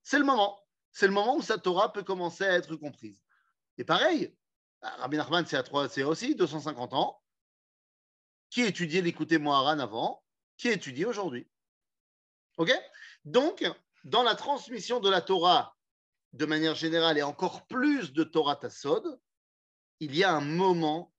C'est 0.03 0.19
le 0.19 0.25
moment. 0.25 0.59
C'est 0.93 1.07
le 1.07 1.12
moment 1.12 1.37
où 1.37 1.43
sa 1.43 1.59
Torah 1.59 1.93
peut 1.93 2.03
commencer 2.03 2.45
à 2.45 2.53
être 2.53 2.77
comprise. 2.77 3.19
Et 3.79 3.85
pareil, 3.85 4.37
Rabbi 4.83 5.17
Nachman, 5.17 5.47
c'est 5.47 6.03
aussi 6.03 6.35
250 6.35 6.93
ans. 6.93 7.23
Qui 8.51 8.62
étudiait 8.62 9.01
l'écouter 9.01 9.39
Moharan 9.39 9.79
avant? 9.79 10.23
Qui 10.59 10.69
étudie 10.69 11.07
aujourd'hui? 11.07 11.49
OK? 12.59 12.71
Donc, 13.25 13.65
dans 14.05 14.23
la 14.23 14.35
transmission 14.35 15.01
de 15.01 15.09
la 15.09 15.23
Torah, 15.23 15.75
de 16.35 16.45
manière 16.45 16.75
générale, 16.75 17.17
et 17.17 17.23
encore 17.23 17.67
plus 17.67 18.12
de 18.12 18.25
Torah 18.25 18.57
Tassod, 18.57 19.19
il 20.01 20.15
y 20.15 20.25
a 20.25 20.35
un 20.35 20.41
moment 20.41 21.15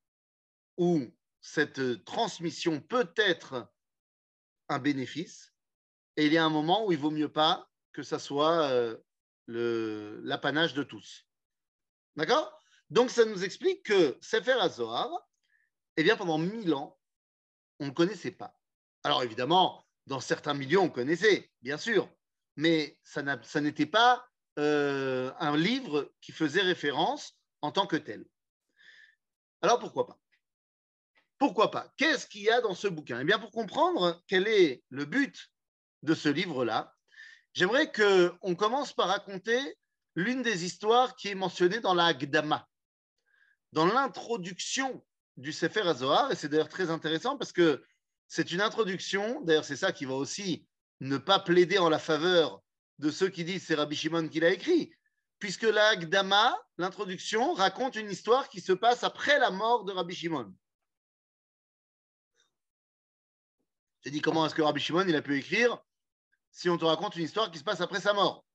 où 0.77 1.01
cette 1.43 2.05
transmission 2.05 2.79
peut 2.79 3.11
être 3.17 3.67
un 4.69 4.79
bénéfice, 4.79 5.53
et 6.15 6.25
il 6.25 6.33
y 6.33 6.37
a 6.37 6.45
un 6.45 6.49
moment 6.49 6.85
où 6.85 6.91
il 6.91 6.97
vaut 6.97 7.11
mieux 7.11 7.31
pas 7.31 7.69
que 7.91 8.01
ça 8.01 8.17
soit 8.17 8.69
euh, 8.69 8.97
l'apanage 10.23 10.73
de 10.73 10.83
tous. 10.83 11.27
D'accord? 12.15 12.57
Donc, 12.89 13.09
ça 13.09 13.25
nous 13.25 13.43
explique 13.43 13.83
que 13.83 14.17
Sefer 14.21 14.55
eh 15.97 16.03
bien, 16.03 16.15
pendant 16.15 16.37
mille 16.37 16.73
ans, 16.73 16.97
on 17.79 17.87
ne 17.87 17.91
connaissait 17.91 18.31
pas. 18.31 18.57
Alors, 19.03 19.21
évidemment, 19.21 19.85
dans 20.07 20.21
certains 20.21 20.53
milieux, 20.53 20.79
on 20.79 20.89
connaissait, 20.89 21.51
bien 21.61 21.77
sûr, 21.77 22.09
mais 22.55 22.97
ça 23.03 23.21
n'était 23.61 23.85
pas 23.85 24.25
euh, 24.59 25.33
un 25.39 25.57
livre 25.57 26.13
qui 26.21 26.31
faisait 26.31 26.61
référence 26.61 27.37
en 27.61 27.71
tant 27.71 27.85
que 27.85 27.97
tel. 27.97 28.25
Alors, 29.61 29.79
pourquoi 29.79 30.07
pas? 30.07 30.22
Pourquoi 31.43 31.71
pas. 31.71 31.91
Qu'est-ce 31.97 32.25
qu'il 32.25 32.43
y 32.43 32.49
a 32.49 32.61
dans 32.61 32.73
ce 32.73 32.87
bouquin? 32.87 33.19
Eh 33.19 33.25
bien, 33.25 33.37
pour 33.37 33.51
comprendre 33.51 34.23
quel 34.29 34.47
est 34.47 34.81
le 34.89 35.03
but 35.03 35.51
de 36.01 36.13
ce 36.13 36.29
livre-là, 36.29 36.95
j'aimerais 37.51 37.91
qu'on 37.91 38.55
commence 38.55 38.93
par 38.93 39.09
raconter 39.09 39.59
l'une 40.15 40.41
des 40.41 40.63
histoires 40.63 41.17
qui 41.17 41.27
est 41.27 41.35
mentionnée 41.35 41.81
dans 41.81 41.95
la 41.95 42.13
Gdama, 42.13 42.65
dans 43.73 43.85
l'introduction 43.85 45.05
du 45.35 45.51
Sefer 45.51 45.81
HaZohar, 45.81 46.31
et 46.31 46.35
c'est 46.35 46.47
d'ailleurs 46.47 46.69
très 46.69 46.89
intéressant 46.89 47.37
parce 47.37 47.51
que 47.51 47.83
c'est 48.29 48.53
une 48.53 48.61
introduction, 48.61 49.41
d'ailleurs 49.41 49.65
c'est 49.65 49.75
ça 49.75 49.91
qui 49.91 50.05
va 50.05 50.13
aussi 50.13 50.65
ne 51.01 51.17
pas 51.17 51.39
plaider 51.39 51.77
en 51.77 51.89
la 51.89 51.99
faveur 51.99 52.61
de 52.99 53.11
ceux 53.11 53.27
qui 53.27 53.43
disent 53.43 53.65
c'est 53.65 53.75
Rabbi 53.75 53.97
Shimon 53.97 54.29
qui 54.29 54.39
l'a 54.39 54.51
écrit, 54.51 54.93
puisque 55.39 55.63
la 55.63 55.97
Gdama, 55.97 56.57
l'introduction, 56.77 57.53
raconte 57.53 57.97
une 57.97 58.09
histoire 58.09 58.47
qui 58.47 58.61
se 58.61 58.71
passe 58.71 59.03
après 59.03 59.39
la 59.39 59.51
mort 59.51 59.83
de 59.83 59.91
Rabbi 59.91 60.15
Shimon. 60.15 60.53
J'ai 64.03 64.11
dit 64.11 64.21
comment 64.21 64.45
est-ce 64.45 64.55
que 64.55 64.61
Rabbi 64.61 64.81
Shimon 64.81 65.05
il 65.07 65.15
a 65.15 65.21
pu 65.21 65.37
écrire 65.37 65.77
si 66.51 66.69
on 66.69 66.77
te 66.77 66.85
raconte 66.85 67.15
une 67.15 67.23
histoire 67.23 67.49
qui 67.51 67.57
se 67.57 67.63
passe 67.63 67.81
après 67.81 68.01
sa 68.01 68.13
mort? 68.13 68.45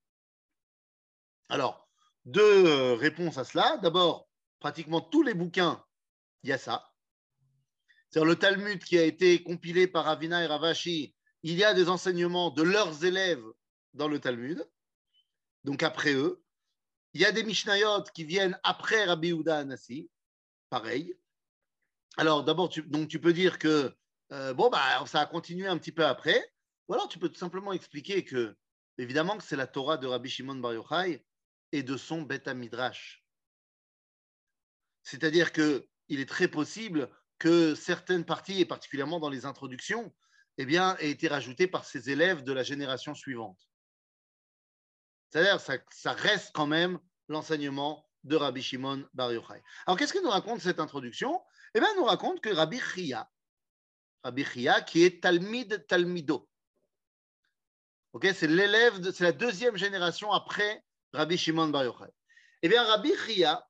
Alors, 1.49 1.89
deux 2.27 2.67
euh, 2.67 2.95
réponses 2.95 3.39
à 3.39 3.45
cela. 3.45 3.79
D'abord, 3.79 4.29
pratiquement 4.61 5.01
tous 5.01 5.23
les 5.23 5.35
bouquins, 5.35 5.83
il 6.43 6.51
y 6.51 6.53
a 6.53 6.59
ça. 6.59 6.93
C'est 8.11 8.23
le 8.23 8.37
Talmud 8.37 8.83
qui 8.85 8.99
a 8.99 9.05
été 9.05 9.43
compilé 9.43 9.87
par 9.87 10.09
Avina 10.09 10.43
et 10.43 10.47
Ravashi. 10.47 11.15
Il 11.43 11.55
y 11.55 11.65
a 11.65 11.75
des 11.75 11.89
enseignements 11.89 12.51
de 12.51 12.63
leurs 12.63 13.05
élèves 13.05 13.45
dans 13.95 14.09
le 14.09 14.19
Talmud, 14.19 14.69
donc 15.65 15.83
après 15.83 16.13
eux. 16.15 16.43
Il 17.15 17.21
y 17.21 17.25
a 17.25 17.33
des 17.33 17.43
Mishnayot 17.43 18.05
qui 18.15 18.25
viennent 18.25 18.59
après 18.63 19.05
Rabbi 19.05 19.31
Uda 19.31 19.59
Anassi, 19.59 20.11
pareil. 20.69 21.17
Alors 22.17 22.45
d'abord, 22.45 22.69
tu 22.69 22.83
peux 22.83 23.33
dire 23.33 23.59
que 23.59 23.95
euh, 24.33 24.55
bon 24.55 24.71
bah 24.71 25.05
ça 25.07 25.21
a 25.21 25.27
continué 25.27 25.67
un 25.67 25.79
petit 25.79 25.93
peu 25.93 26.05
après, 26.05 26.53
ou 26.89 26.95
alors 26.95 27.09
tu 27.09 27.19
peux 27.19 27.29
tout 27.29 27.39
simplement 27.39 27.73
expliquer 27.73 28.25
que 28.25 28.57
évidemment 28.99 29.37
que 29.37 29.45
c'est 29.45 29.57
la 29.57 29.67
Torah 29.67 29.97
de 29.97 30.07
Rabbi 30.07 30.29
Shimon 30.29 30.57
Bar 30.57 30.75
Yochai 30.75 31.25
et 31.73 31.83
de 31.83 31.97
son 31.97 32.23
bêta 32.23 32.55
midrash. 32.55 33.25
C'est-à-dire 35.03 35.53
qu'il 35.53 35.85
est 36.09 36.29
très 36.29 36.49
possible 36.49 37.11
que 37.39 37.75
certaines 37.75 38.25
parties, 38.25 38.61
et 38.61 38.67
particulièrement 38.67 39.21
dans 39.21 39.31
les 39.31 39.47
introductions, 39.47 40.13
eh 40.59 40.67
bien, 40.67 40.97
aient 40.99 41.11
été 41.11 41.29
rajoutées 41.29 41.69
par 41.69 41.85
ses 41.85 42.11
élèves 42.11 42.43
de 42.43 42.53
la 42.53 42.63
génération 42.63 43.15
suivante. 43.15 43.59
C'est-à-dire 45.31 45.61
ça, 45.61 45.75
ça 45.91 46.13
reste 46.13 46.51
quand 46.53 46.67
même 46.67 46.99
l'enseignement 47.29 48.05
de 48.25 48.35
Rabbi 48.37 48.61
Shimon 48.61 49.09
Bar 49.15 49.33
Yochai. 49.33 49.63
Alors, 49.87 49.97
qu'est-ce 49.97 50.13
que 50.13 50.23
nous 50.23 50.31
raconte 50.31 50.61
cette 50.61 50.81
introduction? 50.81 51.41
Eh 51.75 51.81
bien, 51.81 51.95
nous 51.97 52.05
raconte 52.05 52.41
que 52.41 52.51
Rabbi 52.51 52.81
Chia, 52.81 53.31
Rabbi 54.29 54.45
Chia, 54.45 54.83
qui 54.83 55.05
est 55.05 55.23
Talmid 55.23 55.87
Talmido, 55.87 56.47
c'est 58.23 58.47
l'élève, 58.47 59.11
c'est 59.11 59.25
la 59.25 59.33
deuxième 59.33 59.79
génération 59.79 60.33
après 60.33 60.85
Rabbi 61.15 61.39
Shimon 61.39 61.69
Bar 61.69 61.85
Yochai. 61.85 62.13
Eh 62.61 62.69
bien, 62.69 62.85
Rabbi 62.85 63.11
Chia 63.25 63.67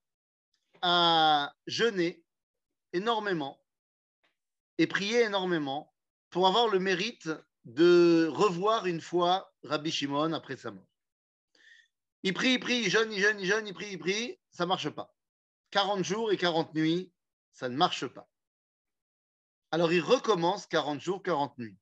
a 0.82 1.54
jeûné 1.68 2.24
énormément 2.92 3.62
et 4.78 4.88
prié 4.88 5.22
énormément 5.22 5.94
pour 6.30 6.48
avoir 6.48 6.66
le 6.66 6.80
mérite 6.80 7.30
de 7.64 8.28
revoir 8.28 8.86
une 8.86 9.00
fois 9.00 9.52
Rabbi 9.62 9.92
Shimon 9.92 10.32
après 10.32 10.56
sa 10.56 10.72
mort. 10.72 10.88
Il 12.24 12.34
prie, 12.34 12.54
il 12.54 12.58
prie, 12.58 12.80
il 12.80 12.90
jeûne, 12.90 13.12
il 13.12 13.20
jeûne, 13.20 13.38
il 13.38 13.46
jeûne, 13.46 13.68
il 13.68 13.74
prie, 13.74 13.92
il 13.92 13.98
prie, 14.00 14.40
ça 14.50 14.64
ne 14.64 14.68
marche 14.70 14.90
pas. 14.90 15.14
40 15.70 16.02
jours 16.02 16.32
et 16.32 16.36
40 16.36 16.74
nuits, 16.74 17.12
ça 17.52 17.68
ne 17.68 17.76
marche 17.76 18.08
pas. 18.08 18.28
Alors 19.70 19.92
il 19.92 20.00
recommence 20.00 20.66
40 20.66 21.00
jours, 21.00 21.22
40 21.22 21.58
nuits. 21.58 21.76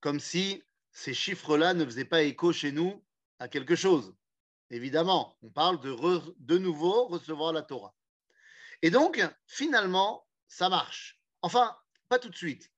Comme 0.00 0.20
si 0.20 0.62
ces 0.92 1.14
chiffres-là 1.14 1.74
ne 1.74 1.84
faisaient 1.84 2.04
pas 2.04 2.22
écho 2.22 2.52
chez 2.52 2.70
nous 2.70 3.04
à 3.38 3.48
quelque 3.48 3.74
chose. 3.74 4.14
Évidemment, 4.70 5.36
on 5.42 5.50
parle 5.50 5.80
de 5.80 5.94
de 6.38 6.58
nouveau 6.58 7.06
recevoir 7.06 7.52
la 7.52 7.62
Torah. 7.62 7.94
Et 8.82 8.90
donc, 8.90 9.20
finalement, 9.46 10.26
ça 10.46 10.68
marche. 10.68 11.20
Enfin, 11.42 11.76
pas 12.08 12.18
tout 12.18 12.28
de 12.28 12.36
suite. 12.36 12.70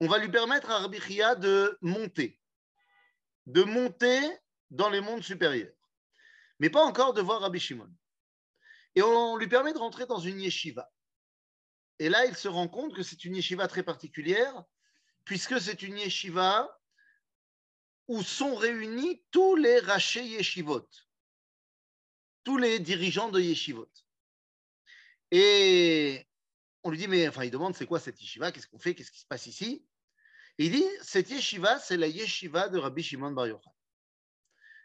On 0.00 0.06
va 0.06 0.18
lui 0.18 0.30
permettre 0.30 0.70
à 0.70 0.78
Rabbi 0.78 0.98
de 1.38 1.76
monter, 1.82 2.40
de 3.46 3.64
monter 3.64 4.20
dans 4.70 4.88
les 4.88 5.00
mondes 5.00 5.22
supérieurs, 5.22 5.74
mais 6.60 6.70
pas 6.70 6.84
encore 6.84 7.12
de 7.12 7.20
voir 7.20 7.40
Rabbi 7.40 7.58
Shimon. 7.58 7.90
Et 8.94 9.02
on 9.02 9.36
lui 9.36 9.48
permet 9.48 9.72
de 9.72 9.78
rentrer 9.78 10.06
dans 10.06 10.20
une 10.20 10.40
yeshiva. 10.40 10.90
Et 11.98 12.08
là, 12.08 12.26
il 12.26 12.36
se 12.36 12.48
rend 12.48 12.68
compte 12.68 12.94
que 12.94 13.02
c'est 13.02 13.24
une 13.24 13.36
yeshiva 13.36 13.68
très 13.68 13.82
particulière, 13.82 14.64
puisque 15.24 15.60
c'est 15.60 15.82
une 15.82 15.98
yeshiva 15.98 16.68
où 18.06 18.22
sont 18.22 18.54
réunis 18.54 19.22
tous 19.30 19.56
les 19.56 19.80
rachés 19.80 20.24
yeshivot 20.24 20.88
tous 22.48 22.56
les 22.56 22.78
dirigeants 22.78 23.28
de 23.28 23.40
yeshivot. 23.40 23.90
Et 25.30 26.26
on 26.82 26.90
lui 26.90 26.96
dit, 26.96 27.06
mais 27.06 27.28
enfin, 27.28 27.44
il 27.44 27.50
demande, 27.50 27.74
c'est 27.74 27.84
quoi 27.84 28.00
cette 28.00 28.18
yeshiva? 28.22 28.50
Qu'est-ce 28.50 28.66
qu'on 28.66 28.78
fait? 28.78 28.94
Qu'est-ce 28.94 29.10
qui 29.10 29.20
se 29.20 29.26
passe 29.26 29.46
ici? 29.46 29.84
Et 30.56 30.64
il 30.64 30.72
dit, 30.72 30.86
cette 31.02 31.28
yeshiva, 31.28 31.78
c'est 31.78 31.98
la 31.98 32.06
yeshiva 32.06 32.70
de 32.70 32.78
Rabbi 32.78 33.02
Shimon 33.02 33.32
Bar 33.32 33.48
Yochai. 33.48 33.68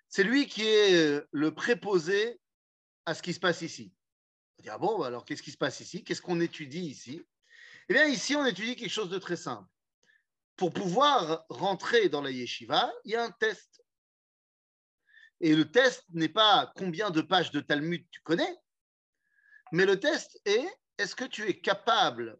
C'est 0.10 0.26
lui 0.26 0.46
qui 0.46 0.64
est 0.64 1.24
le 1.32 1.56
préposé 1.56 2.42
à 3.06 3.14
ce 3.14 3.22
qui 3.22 3.34
se 3.34 3.40
passe 3.40 3.62
ici. 3.62 3.94
Ah 4.70 4.78
bon, 4.78 5.02
alors 5.02 5.26
qu'est-ce 5.26 5.44
qui 5.44 5.52
se 5.52 5.58
passe 5.58 5.80
ici? 5.82 6.04
Qu'est-ce 6.04 6.22
qu'on 6.22 6.40
étudie 6.40 6.86
ici? 6.86 7.22
Eh 7.90 7.94
bien, 7.94 8.06
ici, 8.06 8.36
on 8.36 8.46
étudie 8.46 8.76
quelque 8.76 8.90
chose 8.90 9.10
de 9.10 9.20
très 9.20 9.36
simple. 9.36 9.68
Pour 10.56 10.72
pouvoir 10.74 11.46
rentrer 11.50 12.10
dans 12.10 12.22
la 12.22 12.32
yeshiva, 12.32 12.94
il 13.04 13.12
y 13.12 13.16
a 13.16 13.24
un 13.24 13.32
test. 13.32 13.84
Et 15.42 15.56
le 15.56 15.70
test 15.70 16.06
n'est 16.14 16.30
pas 16.30 16.72
combien 16.78 17.10
de 17.10 17.22
pages 17.22 17.52
de 17.52 17.60
Talmud 17.60 18.06
tu 18.10 18.22
connais, 18.22 18.56
mais 19.74 19.86
le 19.86 20.00
test 20.00 20.40
est 20.46 20.66
est-ce 20.98 21.16
que 21.16 21.26
tu 21.26 21.50
es 21.50 21.60
capable 21.60 22.40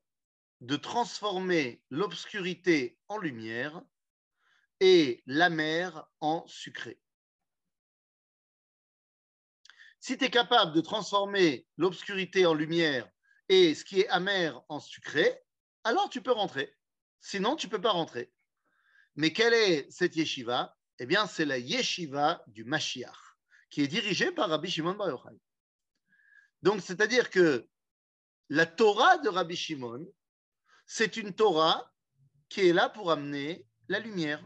de 0.62 0.78
transformer 0.78 1.84
l'obscurité 1.90 2.98
en 3.10 3.18
lumière 3.18 3.82
et 4.80 5.24
la 5.26 5.50
mer 5.50 6.06
en 6.22 6.46
sucré? 6.48 7.03
Si 10.06 10.18
tu 10.18 10.26
es 10.26 10.30
capable 10.30 10.74
de 10.74 10.82
transformer 10.82 11.66
l'obscurité 11.78 12.46
en 12.46 12.54
lumière 12.54 13.10
et 13.48 13.74
ce 13.74 13.86
qui 13.86 14.02
est 14.02 14.10
amer 14.10 14.62
en 14.68 14.82
sucré, 14.82 15.42
alors 15.86 16.10
tu 16.10 16.22
peux 16.22 16.34
rentrer. 16.34 16.76
Sinon, 17.22 17.56
tu 17.56 17.68
ne 17.68 17.72
peux 17.72 17.80
pas 17.80 17.94
rentrer. 17.94 18.30
Mais 19.16 19.32
quelle 19.32 19.54
est 19.54 19.90
cette 19.90 20.18
yeshiva? 20.18 20.76
Eh 21.00 21.06
bien, 21.06 21.26
c'est 21.26 21.46
la 21.46 21.58
yeshiva 21.58 22.44
du 22.48 22.66
Mashiach, 22.66 23.16
qui 23.70 23.82
est 23.82 23.88
dirigée 23.88 24.34
par 24.34 24.50
Rabbi 24.50 24.70
Shimon 24.70 24.96
Bar 24.96 25.08
Yochai. 25.08 25.40
Donc, 26.64 26.82
c'est-à-dire 26.82 27.30
que 27.30 27.66
la 28.50 28.66
Torah 28.66 29.20
de 29.20 29.30
Rabbi 29.30 29.56
Shimon, 29.56 30.06
c'est 30.86 31.16
une 31.16 31.34
Torah 31.34 31.90
qui 32.50 32.68
est 32.68 32.74
là 32.74 32.90
pour 32.90 33.10
amener 33.10 33.66
la 33.88 34.00
lumière. 34.00 34.46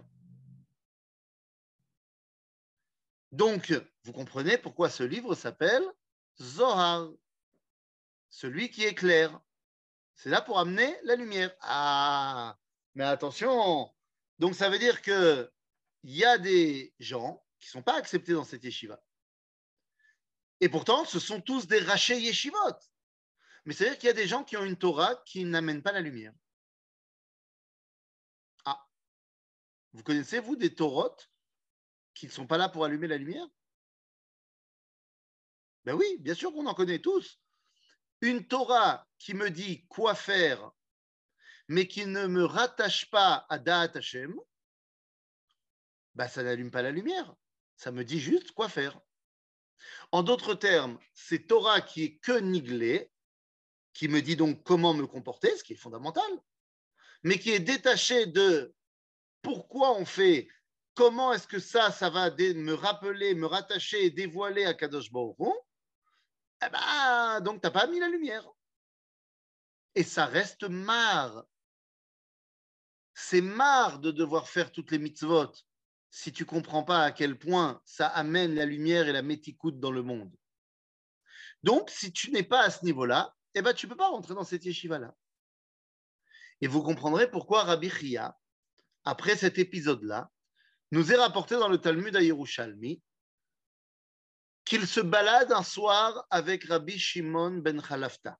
Donc, 3.31 3.73
vous 4.07 4.13
comprenez 4.13 4.57
pourquoi 4.57 4.89
ce 4.89 5.03
livre 5.03 5.35
s'appelle 5.35 5.83
Zohar, 6.41 7.09
celui 8.29 8.69
qui 8.69 8.85
est 8.85 8.95
clair. 8.95 9.37
C'est 10.15 10.29
là 10.29 10.41
pour 10.41 10.59
amener 10.59 10.97
la 11.03 11.17
lumière. 11.17 11.53
Ah, 11.59 12.57
mais 12.95 13.03
attention, 13.03 13.93
donc 14.39 14.55
ça 14.55 14.69
veut 14.69 14.79
dire 14.79 15.01
que 15.01 15.51
il 16.03 16.15
y 16.15 16.23
a 16.23 16.37
des 16.37 16.93
gens 16.99 17.45
qui 17.59 17.67
ne 17.67 17.71
sont 17.71 17.83
pas 17.83 17.97
acceptés 17.97 18.31
dans 18.31 18.45
cette 18.45 18.63
yeshiva. 18.63 19.03
Et 20.61 20.69
pourtant, 20.69 21.03
ce 21.03 21.19
sont 21.19 21.41
tous 21.41 21.67
des 21.67 21.79
rachés 21.79 22.17
yeshivot. 22.17 22.79
Mais 23.65 23.73
c'est-à-dire 23.73 23.97
qu'il 23.97 24.07
y 24.07 24.11
a 24.11 24.13
des 24.13 24.27
gens 24.27 24.45
qui 24.45 24.55
ont 24.55 24.63
une 24.63 24.77
Torah 24.77 25.17
qui 25.25 25.43
n'amène 25.43 25.83
pas 25.83 25.91
la 25.91 25.99
lumière. 25.99 26.33
Ah, 28.63 28.87
vous 29.91 30.01
connaissez, 30.01 30.39
vous, 30.39 30.55
des 30.55 30.73
Torotes 30.73 31.29
qui 32.13 32.27
ne 32.27 32.31
sont 32.31 32.47
pas 32.47 32.57
là 32.57 32.69
pour 32.69 32.85
allumer 32.85 33.07
la 33.07 33.17
lumière? 33.17 33.45
Ben 35.87 35.93
oui, 35.93 36.17
bien 36.19 36.33
sûr 36.33 36.51
qu'on 36.51 36.65
en 36.65 36.73
connaît 36.73 36.99
tous. 36.99 37.39
Une 38.19 38.45
Torah 38.45 39.07
qui 39.17 39.33
me 39.33 39.49
dit 39.49 39.87
quoi 39.87 40.15
faire, 40.15 40.69
mais 41.69 41.87
qui 41.87 42.05
ne 42.05 42.27
me 42.27 42.43
rattache 42.43 43.09
pas 43.09 43.45
à 43.47 43.57
Da'at 43.57 43.95
Hashem, 43.95 44.35
ben 46.13 46.27
ça 46.27 46.43
n'allume 46.43 46.71
pas 46.71 46.81
la 46.81 46.91
lumière. 46.91 47.33
Ça 47.77 47.93
me 47.93 48.03
dit 48.03 48.19
juste 48.19 48.51
quoi 48.51 48.67
faire. 48.67 48.99
En 50.11 50.23
d'autres 50.23 50.55
termes, 50.55 50.99
c'est 51.13 51.47
Torah 51.47 51.79
qui 51.79 52.03
est 52.03 52.17
que 52.17 52.37
niglé, 52.37 53.09
qui 53.93 54.09
me 54.09 54.21
dit 54.21 54.35
donc 54.35 54.63
comment 54.63 54.93
me 54.93 55.07
comporter, 55.07 55.55
ce 55.55 55.63
qui 55.63 55.71
est 55.71 55.77
fondamental, 55.77 56.29
mais 57.23 57.39
qui 57.39 57.51
est 57.51 57.61
détaché 57.61 58.25
de 58.25 58.75
pourquoi 59.41 59.95
on 59.95 60.03
fait, 60.03 60.49
comment 60.95 61.31
est-ce 61.31 61.47
que 61.47 61.59
ça, 61.59 61.93
ça 61.93 62.09
va 62.09 62.29
me 62.31 62.73
rappeler, 62.73 63.35
me 63.35 63.45
rattacher 63.45 64.03
et 64.03 64.09
dévoiler 64.09 64.65
à 64.65 64.73
Kadosh 64.73 65.13
Baruch 65.13 65.37
eh 66.65 66.69
ben, 66.69 67.41
donc 67.41 67.61
tu 67.61 67.67
n'as 67.67 67.71
pas 67.71 67.87
mis 67.87 67.99
la 67.99 68.07
lumière. 68.07 68.47
Et 69.95 70.03
ça 70.03 70.25
reste 70.25 70.63
marre. 70.63 71.45
C'est 73.13 73.41
marre 73.41 73.99
de 73.99 74.11
devoir 74.11 74.47
faire 74.47 74.71
toutes 74.71 74.91
les 74.91 74.99
mitzvot 74.99 75.51
si 76.09 76.31
tu 76.31 76.45
comprends 76.45 76.83
pas 76.83 77.03
à 77.03 77.11
quel 77.11 77.37
point 77.37 77.81
ça 77.85 78.07
amène 78.07 78.55
la 78.55 78.65
lumière 78.65 79.07
et 79.07 79.11
la 79.11 79.21
méticoute 79.21 79.79
dans 79.79 79.91
le 79.91 80.03
monde. 80.03 80.33
Donc, 81.63 81.89
si 81.89 82.11
tu 82.11 82.31
n'es 82.31 82.43
pas 82.43 82.61
à 82.61 82.69
ce 82.69 82.85
niveau-là, 82.85 83.35
eh 83.53 83.61
ben, 83.61 83.73
tu 83.73 83.87
peux 83.87 83.95
pas 83.95 84.09
rentrer 84.09 84.33
dans 84.33 84.43
cette 84.43 84.65
yeshiva-là. 84.65 85.15
Et 86.61 86.67
vous 86.67 86.81
comprendrez 86.81 87.29
pourquoi 87.29 87.63
Rabbi 87.63 87.89
Chia, 87.89 88.37
après 89.03 89.35
cet 89.35 89.57
épisode-là, 89.57 90.31
nous 90.91 91.11
est 91.11 91.17
rapporté 91.17 91.55
dans 91.55 91.69
le 91.69 91.77
Talmud 91.77 92.15
à 92.15 92.21
Yerushalmi 92.21 93.01
qu'il 94.67 94.85
se 94.85 94.99
balade 94.99 95.51
un 95.51 95.63
soir 95.63 96.27
avec 96.29 96.65
Rabbi 96.65 96.99
Shimon 96.99 97.59
ben 97.59 97.81
Khalafta. 97.81 98.37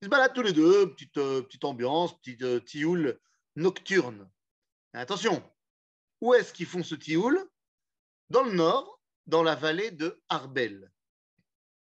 Ils 0.00 0.06
se 0.06 0.10
baladent 0.10 0.34
tous 0.34 0.42
les 0.42 0.52
deux, 0.52 0.92
petite, 0.92 1.18
euh, 1.18 1.42
petite 1.42 1.64
ambiance, 1.64 2.18
petite 2.18 2.42
euh, 2.42 3.18
nocturne. 3.56 4.28
attention, 4.94 5.42
où 6.20 6.34
est-ce 6.34 6.52
qu'ils 6.52 6.66
font 6.66 6.82
ce 6.82 6.94
tioul? 6.94 7.38
Dans 8.30 8.42
le 8.42 8.52
nord, 8.52 9.00
dans 9.26 9.42
la 9.42 9.54
vallée 9.54 9.90
de 9.90 10.22
Arbel. 10.28 10.90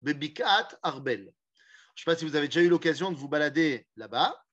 Bebikat 0.02 0.68
Arbel. 0.82 1.20
Je 1.20 1.22
ne 1.22 2.04
sais 2.04 2.04
pas 2.04 2.16
si 2.16 2.24
vous 2.24 2.36
avez 2.36 2.48
déjà 2.48 2.62
eu 2.62 2.68
l'occasion 2.68 3.12
de 3.12 3.16
vous 3.16 3.28
balader 3.28 3.86
là-bas. 3.96 4.44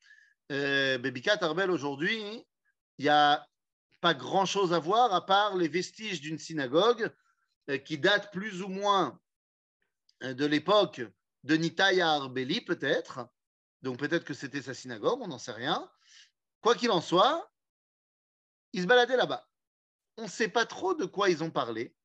Euh, 0.51 0.97
Bebikat 0.99 1.39
Arbel, 1.41 1.71
aujourd'hui, 1.71 2.45
il 2.99 3.03
n'y 3.03 3.09
a 3.09 3.47
pas 4.01 4.13
grand-chose 4.13 4.71
à 4.71 4.79
voir 4.79 5.13
à 5.13 5.25
part 5.25 5.55
les 5.57 5.67
vestiges 5.67 6.21
d'une 6.21 6.37
synagogue 6.37 7.11
qui 7.85 7.97
date 7.97 8.31
plus 8.31 8.61
ou 8.61 8.67
moins 8.67 9.19
euh, 10.23 10.33
de 10.33 10.45
l'époque 10.45 11.01
de 11.43 11.55
Nitaya 11.55 12.11
Arbeli, 12.11 12.61
peut-être. 12.61 13.27
Donc 13.81 13.99
peut-être 13.99 14.23
que 14.23 14.33
c'était 14.33 14.61
sa 14.61 14.73
synagogue, 14.73 15.21
on 15.21 15.27
n'en 15.27 15.37
sait 15.39 15.51
rien. 15.51 15.89
Quoi 16.61 16.75
qu'il 16.75 16.91
en 16.91 17.01
soit, 17.01 17.51
il 18.71 18.81
se 18.81 18.87
baladait 18.87 19.17
là-bas. 19.17 19.47
On 20.17 20.23
ne 20.23 20.27
sait 20.27 20.47
pas 20.47 20.65
trop 20.65 20.93
de 20.93 21.05
quoi 21.05 21.29
ils 21.29 21.43
ont 21.43 21.51
parlé, 21.51 21.95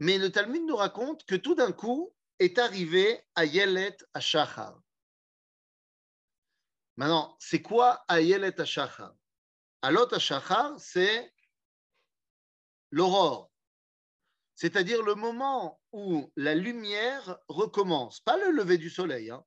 mais 0.00 0.18
le 0.18 0.32
Talmud 0.32 0.64
nous 0.64 0.76
raconte 0.76 1.24
que 1.26 1.36
tout 1.36 1.54
d'un 1.54 1.72
coup 1.72 2.14
est 2.38 2.58
arrivé 2.58 3.20
Ayelet 3.36 3.96
Ashachar. 4.14 4.80
Maintenant, 6.96 7.36
c'est 7.38 7.62
quoi 7.62 8.04
Ayelet 8.08 8.60
Ashachar 8.60 9.14
Alot 9.82 10.12
Ashachar, 10.14 10.80
c'est 10.80 11.32
l'aurore, 12.90 13.52
c'est-à-dire 14.54 15.02
le 15.02 15.14
moment 15.14 15.80
où 15.92 16.32
la 16.36 16.54
lumière 16.54 17.38
recommence, 17.48 18.20
pas 18.20 18.36
le 18.36 18.50
lever 18.50 18.78
du 18.78 18.90
soleil, 18.90 19.30
hein. 19.30 19.44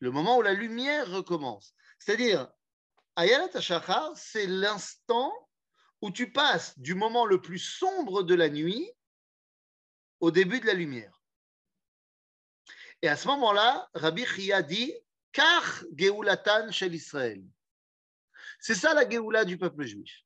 le 0.00 0.10
moment 0.10 0.38
où 0.38 0.42
la 0.42 0.52
lumière 0.52 1.10
recommence. 1.10 1.74
C'est-à-dire, 1.98 2.48
Ayelet 3.16 3.56
Ashachar, 3.56 4.12
c'est 4.16 4.46
l'instant 4.46 5.32
où 6.02 6.10
tu 6.10 6.30
passes 6.30 6.78
du 6.78 6.94
moment 6.94 7.26
le 7.26 7.40
plus 7.40 7.58
sombre 7.58 8.22
de 8.22 8.34
la 8.34 8.48
nuit 8.48 8.90
au 10.20 10.30
début 10.30 10.60
de 10.60 10.66
la 10.66 10.74
lumière. 10.74 11.22
Et 13.02 13.08
à 13.08 13.16
ce 13.16 13.28
moment-là, 13.28 13.88
Rabbi 13.94 14.24
Chia 14.24 14.62
dit 14.62 14.94
Geulatan 15.94 16.70
shel 16.70 16.94
Israël. 16.94 17.44
C'est 18.58 18.74
ça 18.74 18.94
la 18.94 19.08
Geoula 19.08 19.44
du 19.44 19.58
peuple 19.58 19.84
juif. 19.84 20.22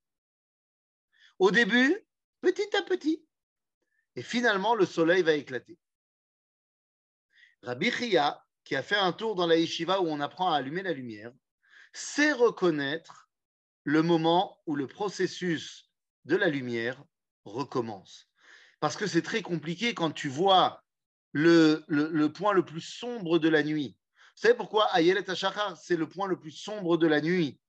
Au 1.39 1.51
début, 1.51 2.07
petit 2.41 2.77
à 2.77 2.83
petit. 2.83 3.25
Et 4.17 4.23
finalement, 4.23 4.75
le 4.75 4.87
soleil 4.87 5.23
va 5.23 5.35
éclater. 5.35 5.79
Rabbi 7.63 7.91
Chia, 7.91 8.45
qui 8.65 8.77
a 8.77 8.83
fait 8.83 8.97
un 8.97 9.13
tour 9.13 9.35
dans 9.35 9.47
la 9.47 9.57
yeshiva 9.57 10.01
où 10.01 10.09
on 10.09 10.21
apprend 10.21 10.53
à 10.53 10.57
allumer 10.57 10.83
la 10.83 10.93
lumière, 10.93 11.33
sait 11.93 12.33
reconnaître 12.33 13.31
le 13.85 14.03
moment 14.03 14.59
où 14.67 14.77
le 14.77 14.87
processus 14.87 15.91
de 16.25 16.37
la 16.37 16.49
lumière 16.49 17.03
recommence. 17.45 18.29
Parce 18.81 18.97
que 18.97 19.07
c'est 19.07 19.23
très 19.23 19.43
compliqué 19.43 19.95
quand 19.95 20.11
tu 20.11 20.29
vois 20.29 20.83
le, 21.33 21.85
point 22.29 22.53
le 22.53 22.65
plus 22.65 22.81
sombre 22.81 23.39
de 23.39 23.49
la 23.49 23.63
nuit. 23.63 23.97
Vous 24.37 24.43
savez 24.43 24.55
pourquoi 24.55 24.87
Ayelet 24.95 25.29
HaShachar, 25.29 25.77
c'est 25.77 25.97
le 25.97 26.09
point 26.09 26.27
le 26.27 26.39
plus 26.39 26.53
sombre 26.53 26.97
de 26.97 27.07
la 27.07 27.21
nuit? 27.21 27.61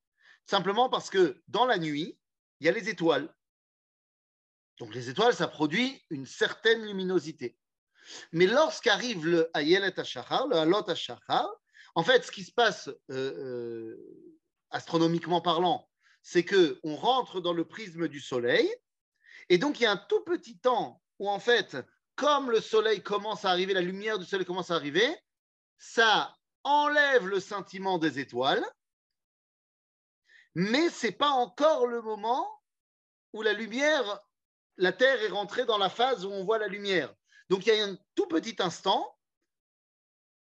Simplement 0.46 0.90
parce 0.90 1.10
que 1.10 1.42
dans 1.48 1.66
la 1.66 1.78
nuit, 1.78 2.18
il 2.60 2.66
y 2.66 2.70
a 2.70 2.72
les 2.72 2.90
étoiles. 2.90 3.34
Donc 4.82 4.96
les 4.96 5.12
étoiles, 5.12 5.36
ça 5.36 5.48
produit 5.48 6.04
une 6.10 6.26
certaine 6.26 6.84
luminosité. 6.84 7.56
Mais 8.32 8.48
lorsqu'arrive 8.48 9.28
le 9.28 9.48
Ayelet 9.54 10.00
HaShachar, 10.00 10.48
le 10.48 10.56
Halot 10.56 10.90
HaShachar, 10.90 11.48
en 11.94 12.04
fait, 12.04 12.26
ce 12.26 12.32
qui 12.32 12.44
se 12.44 12.52
passe 12.52 12.88
euh, 12.88 12.96
euh, 13.12 13.96
astronomiquement 14.72 15.40
parlant, 15.40 15.88
c'est 16.24 16.44
que 16.44 16.80
on 16.84 16.96
rentre 16.96 17.42
dans 17.42 17.54
le 17.54 17.64
prisme 17.64 18.08
du 18.08 18.20
soleil, 18.20 18.76
et 19.50 19.60
donc 19.60 19.80
il 19.80 19.84
y 19.84 19.86
a 19.86 19.92
un 19.92 20.04
tout 20.10 20.24
petit 20.24 20.58
temps 20.58 21.00
où 21.20 21.30
en 21.30 21.40
fait, 21.40 21.78
comme 22.16 22.50
le 22.50 22.60
soleil 22.60 23.04
commence 23.04 23.46
à 23.46 23.52
arriver, 23.52 23.76
la 23.76 23.82
lumière 23.82 24.18
du 24.18 24.26
soleil 24.26 24.48
commence 24.48 24.72
à 24.72 24.76
arriver, 24.78 25.16
ça 25.78 26.36
enlève 26.64 27.28
le 27.28 27.40
sentiment 27.40 28.00
des 28.00 28.18
étoiles, 28.18 28.66
mais 30.56 30.90
ce 30.90 31.06
n'est 31.06 31.14
pas 31.14 31.30
encore 31.30 31.86
le 31.86 32.02
moment 32.02 32.50
où 33.34 33.44
la 33.44 33.54
lumière, 33.54 34.20
la 34.78 34.92
Terre 34.92 35.22
est 35.22 35.30
rentrée 35.30 35.66
dans 35.66 35.78
la 35.78 35.90
phase 35.90 36.26
où 36.26 36.30
on 36.30 36.44
voit 36.44 36.58
la 36.58 36.68
lumière. 36.68 37.14
Donc 37.50 37.66
il 37.66 37.76
y 37.76 37.80
a 37.80 37.86
un 37.86 37.98
tout 38.16 38.28
petit 38.28 38.56
instant 38.60 39.18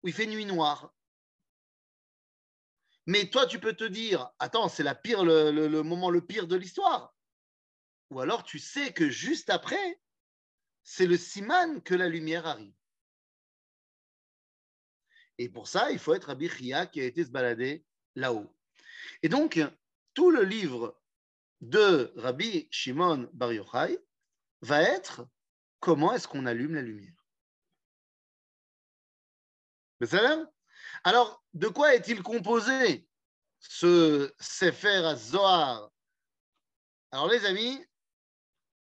où 0.04 0.08
il 0.08 0.14
fait 0.14 0.26
nuit 0.26 0.46
noire. 0.46 0.94
Mais 3.06 3.30
toi, 3.30 3.48
tu 3.48 3.60
peux 3.60 3.74
te 3.74 3.86
dire, 3.86 4.30
attends, 4.38 4.70
c'est 4.70 4.84
la 4.84 4.94
pire, 4.94 5.24
le, 5.24 5.82
moment 5.82 6.12
le 6.12 6.26
pire 6.26 6.48
de 6.48 6.56
l'histoire. 6.56 7.16
Ou 8.12 8.20
alors 8.20 8.44
tu 8.44 8.60
sais 8.60 8.94
que 8.94 9.10
juste 9.10 9.50
après, 9.50 10.00
c'est 10.84 11.08
le 11.08 11.18
siman 11.18 11.82
que 11.82 11.96
la 11.96 12.08
lumière 12.08 12.46
arrive. 12.46 12.74
Et 15.38 15.50
pour 15.50 15.68
ça, 15.68 15.92
il 15.92 16.00
faut 16.00 16.14
être 16.14 16.26
Rabbi 16.26 16.50
Chia 16.50 16.86
qui 16.86 17.02
a 17.02 17.06
été 17.06 17.24
se 17.24 17.32
balader 17.32 17.86
là-haut. 18.16 18.54
Et 19.24 19.30
donc, 19.30 19.60
tout 20.14 20.32
le 20.32 20.44
livre 20.44 21.02
de 21.62 22.12
Rabbi 22.16 22.68
Shimon 22.72 23.30
Bar 23.34 23.54
Yochai 23.54 23.98
va 24.62 24.82
être 24.82 25.28
comment 25.80 26.14
est-ce 26.14 26.28
qu'on 26.28 26.46
allume 26.46 26.76
la 26.76 26.82
lumière. 26.82 27.14
Alors, 31.04 31.44
de 31.54 31.68
quoi 31.68 31.96
est-il 31.96 32.24
composé 32.24 33.08
ce 33.60 34.34
Sefer 34.40 35.14
Zohar 35.16 35.92
Alors, 37.12 37.28
les 37.28 37.46
amis, 37.46 37.86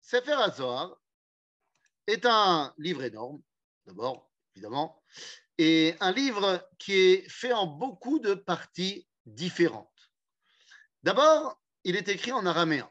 Sefer 0.02 0.36
Zohar 0.54 0.96
est 2.06 2.26
un 2.26 2.74
livre 2.78 3.02
énorme, 3.02 3.42
d'abord, 3.86 4.30
évidemment, 4.54 5.02
et 5.58 5.96
un 6.00 6.12
livre 6.12 6.68
qui 6.78 6.92
est 6.92 7.28
fait 7.28 7.52
en 7.52 7.66
beaucoup 7.66 8.18
de 8.18 8.34
parties 8.34 9.06
différentes. 9.26 10.12
D'abord, 11.02 11.60
il 11.84 11.96
est 11.96 12.08
écrit 12.08 12.32
en 12.32 12.46
araméen. 12.46 12.90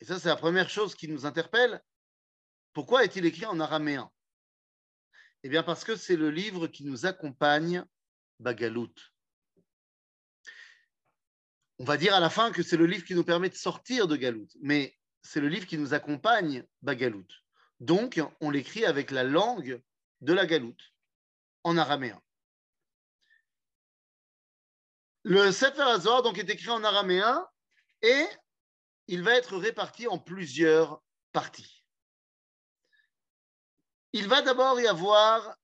Et 0.00 0.04
ça, 0.04 0.18
c'est 0.18 0.28
la 0.28 0.36
première 0.36 0.70
chose 0.70 0.94
qui 0.94 1.08
nous 1.08 1.26
interpelle. 1.26 1.82
Pourquoi 2.72 3.04
est-il 3.04 3.24
écrit 3.26 3.46
en 3.46 3.60
araméen? 3.60 4.10
Eh 5.42 5.48
bien, 5.48 5.62
parce 5.62 5.84
que 5.84 5.96
c'est 5.96 6.16
le 6.16 6.30
livre 6.30 6.68
qui 6.68 6.84
nous 6.84 7.04
accompagne 7.06 7.84
Bagalout. 8.38 8.94
On 11.78 11.84
va 11.84 11.96
dire 11.96 12.14
à 12.14 12.20
la 12.20 12.30
fin 12.30 12.52
que 12.52 12.62
c'est 12.62 12.76
le 12.76 12.86
livre 12.86 13.04
qui 13.04 13.14
nous 13.14 13.24
permet 13.24 13.48
de 13.48 13.56
sortir 13.56 14.06
de 14.06 14.14
Galout, 14.14 14.46
mais 14.60 14.96
c'est 15.22 15.40
le 15.40 15.48
livre 15.48 15.66
qui 15.66 15.78
nous 15.78 15.94
accompagne 15.94 16.64
Bagalout. 16.80 17.26
Donc, 17.80 18.20
on 18.40 18.50
l'écrit 18.50 18.84
avec 18.84 19.10
la 19.10 19.24
langue 19.24 19.82
de 20.20 20.32
la 20.32 20.46
Galoute, 20.46 20.94
en 21.64 21.76
araméen. 21.76 22.22
Le 25.24 25.50
Sefer 25.50 25.82
Hazor 25.82 26.22
donc, 26.22 26.38
est 26.38 26.50
écrit 26.50 26.70
en 26.70 26.84
araméen 26.84 27.44
et 28.02 28.26
il 29.08 29.22
va 29.22 29.34
être 29.34 29.56
réparti 29.56 30.06
en 30.06 30.18
plusieurs 30.18 31.02
parties. 31.32 31.81
Il 34.12 34.28
va 34.28 34.42
d'abord 34.42 34.80
y 34.80 34.86
avoir 34.86 35.56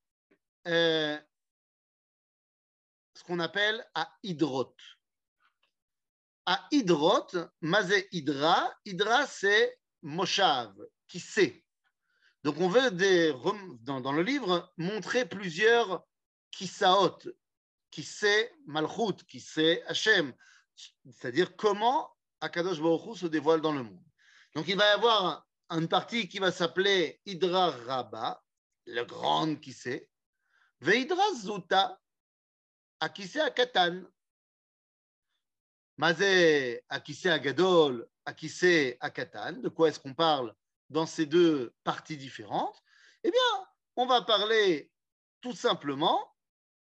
euh, 0.66 1.18
ce 3.14 3.24
qu'on 3.24 3.40
appelle 3.40 3.84
à 3.94 4.10
hydrote. 4.22 4.80
À 6.46 6.66
hydrote, 6.70 7.36
mazé 7.60 8.08
hydra, 8.12 8.72
hydra 8.84 9.26
c'est 9.26 9.78
moshav, 10.02 10.74
qui 11.06 11.20
sait. 11.20 11.64
Donc 12.44 12.56
on 12.58 12.68
veut 12.68 12.90
dans, 13.80 14.12
le 14.12 14.22
livre 14.22 14.72
montrer 14.76 15.26
plusieurs 15.26 16.06
kisaot, 16.50 17.18
qui 17.90 18.02
sait 18.02 18.54
malchut, 18.66 19.24
qui 19.26 19.40
sait 19.40 19.82
Hachem, 19.86 20.32
c'est-à-dire 20.74 21.56
comment 21.56 22.16
Akadosh 22.40 22.80
Baruch 22.80 23.18
se 23.18 23.26
dévoile 23.26 23.60
dans 23.60 23.72
le 23.72 23.82
monde. 23.82 24.04
Donc 24.54 24.68
il 24.68 24.76
va 24.76 24.86
y 24.86 24.92
avoir 24.92 25.47
une 25.70 25.88
partie 25.88 26.28
qui 26.28 26.38
va 26.38 26.50
s'appeler 26.50 27.20
Hydra 27.26 27.70
Rabba, 27.70 28.42
le 28.86 29.04
grand 29.04 29.56
qui 29.56 29.72
sait, 29.72 30.08
Veidra 30.80 31.34
Zuta, 31.34 32.00
Akise 33.00 33.38
Akatan. 33.38 34.04
Mazé 35.96 36.84
Akise 36.88 37.26
Agadol, 37.26 38.08
Akise 38.24 38.96
Akatan. 39.00 39.60
De 39.60 39.68
quoi 39.68 39.88
est-ce 39.88 40.00
qu'on 40.00 40.14
parle 40.14 40.54
dans 40.88 41.06
ces 41.06 41.26
deux 41.26 41.74
parties 41.84 42.16
différentes? 42.16 42.80
Eh 43.24 43.30
bien, 43.30 43.66
on 43.96 44.06
va 44.06 44.22
parler 44.22 44.90
tout 45.40 45.54
simplement 45.54 46.34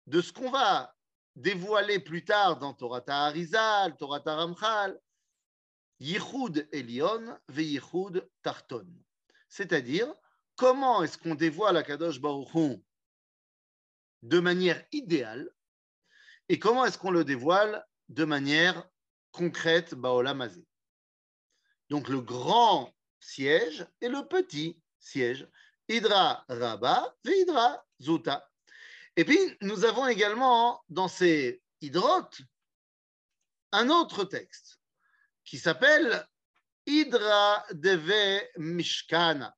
de 0.06 0.20
ce 0.20 0.32
qu'on 0.32 0.50
va 0.50 0.94
dévoiler 1.34 2.00
plus 2.00 2.24
tard 2.24 2.58
dans 2.58 2.74
Torah 2.74 3.02
Harizal, 3.06 3.96
Torah 3.96 4.22
Ramchal, 4.24 4.98
Yichud 6.00 6.68
Elion 6.72 7.38
ve 7.48 7.62
Yichud 7.62 8.28
Tarton. 8.42 8.86
C'est-à-dire, 9.48 10.12
comment 10.56 11.02
est-ce 11.02 11.18
qu'on 11.18 11.34
dévoile 11.34 11.74
la 11.74 11.82
Kadosh 11.82 12.20
Baruch 12.20 12.80
de 14.22 14.40
manière 14.40 14.84
idéale 14.92 15.50
et 16.48 16.58
comment 16.58 16.84
est-ce 16.84 16.98
qu'on 16.98 17.10
le 17.10 17.24
dévoile 17.24 17.86
de 18.08 18.24
manière 18.24 18.88
concrète 19.32 19.94
Baolam 19.94 20.48
Donc 21.90 22.08
le 22.08 22.20
grand 22.20 22.94
siège 23.20 23.86
et 24.00 24.08
le 24.08 24.26
petit 24.26 24.80
siège. 24.98 25.48
Hydra 25.88 26.44
Rabba 26.48 27.16
ve 27.24 27.30
Hydra 27.30 27.84
Zuta. 28.00 28.50
Et 29.16 29.24
puis, 29.24 29.38
nous 29.62 29.84
avons 29.84 30.06
également 30.06 30.82
dans 30.88 31.08
ces 31.08 31.62
hydrotes 31.80 32.40
un 33.72 33.90
autre 33.90 34.24
texte 34.24 34.80
qui 35.48 35.58
s'appelle 35.58 36.26
Hydra 36.84 37.64
Deve 37.72 38.42
Mishkana, 38.58 39.56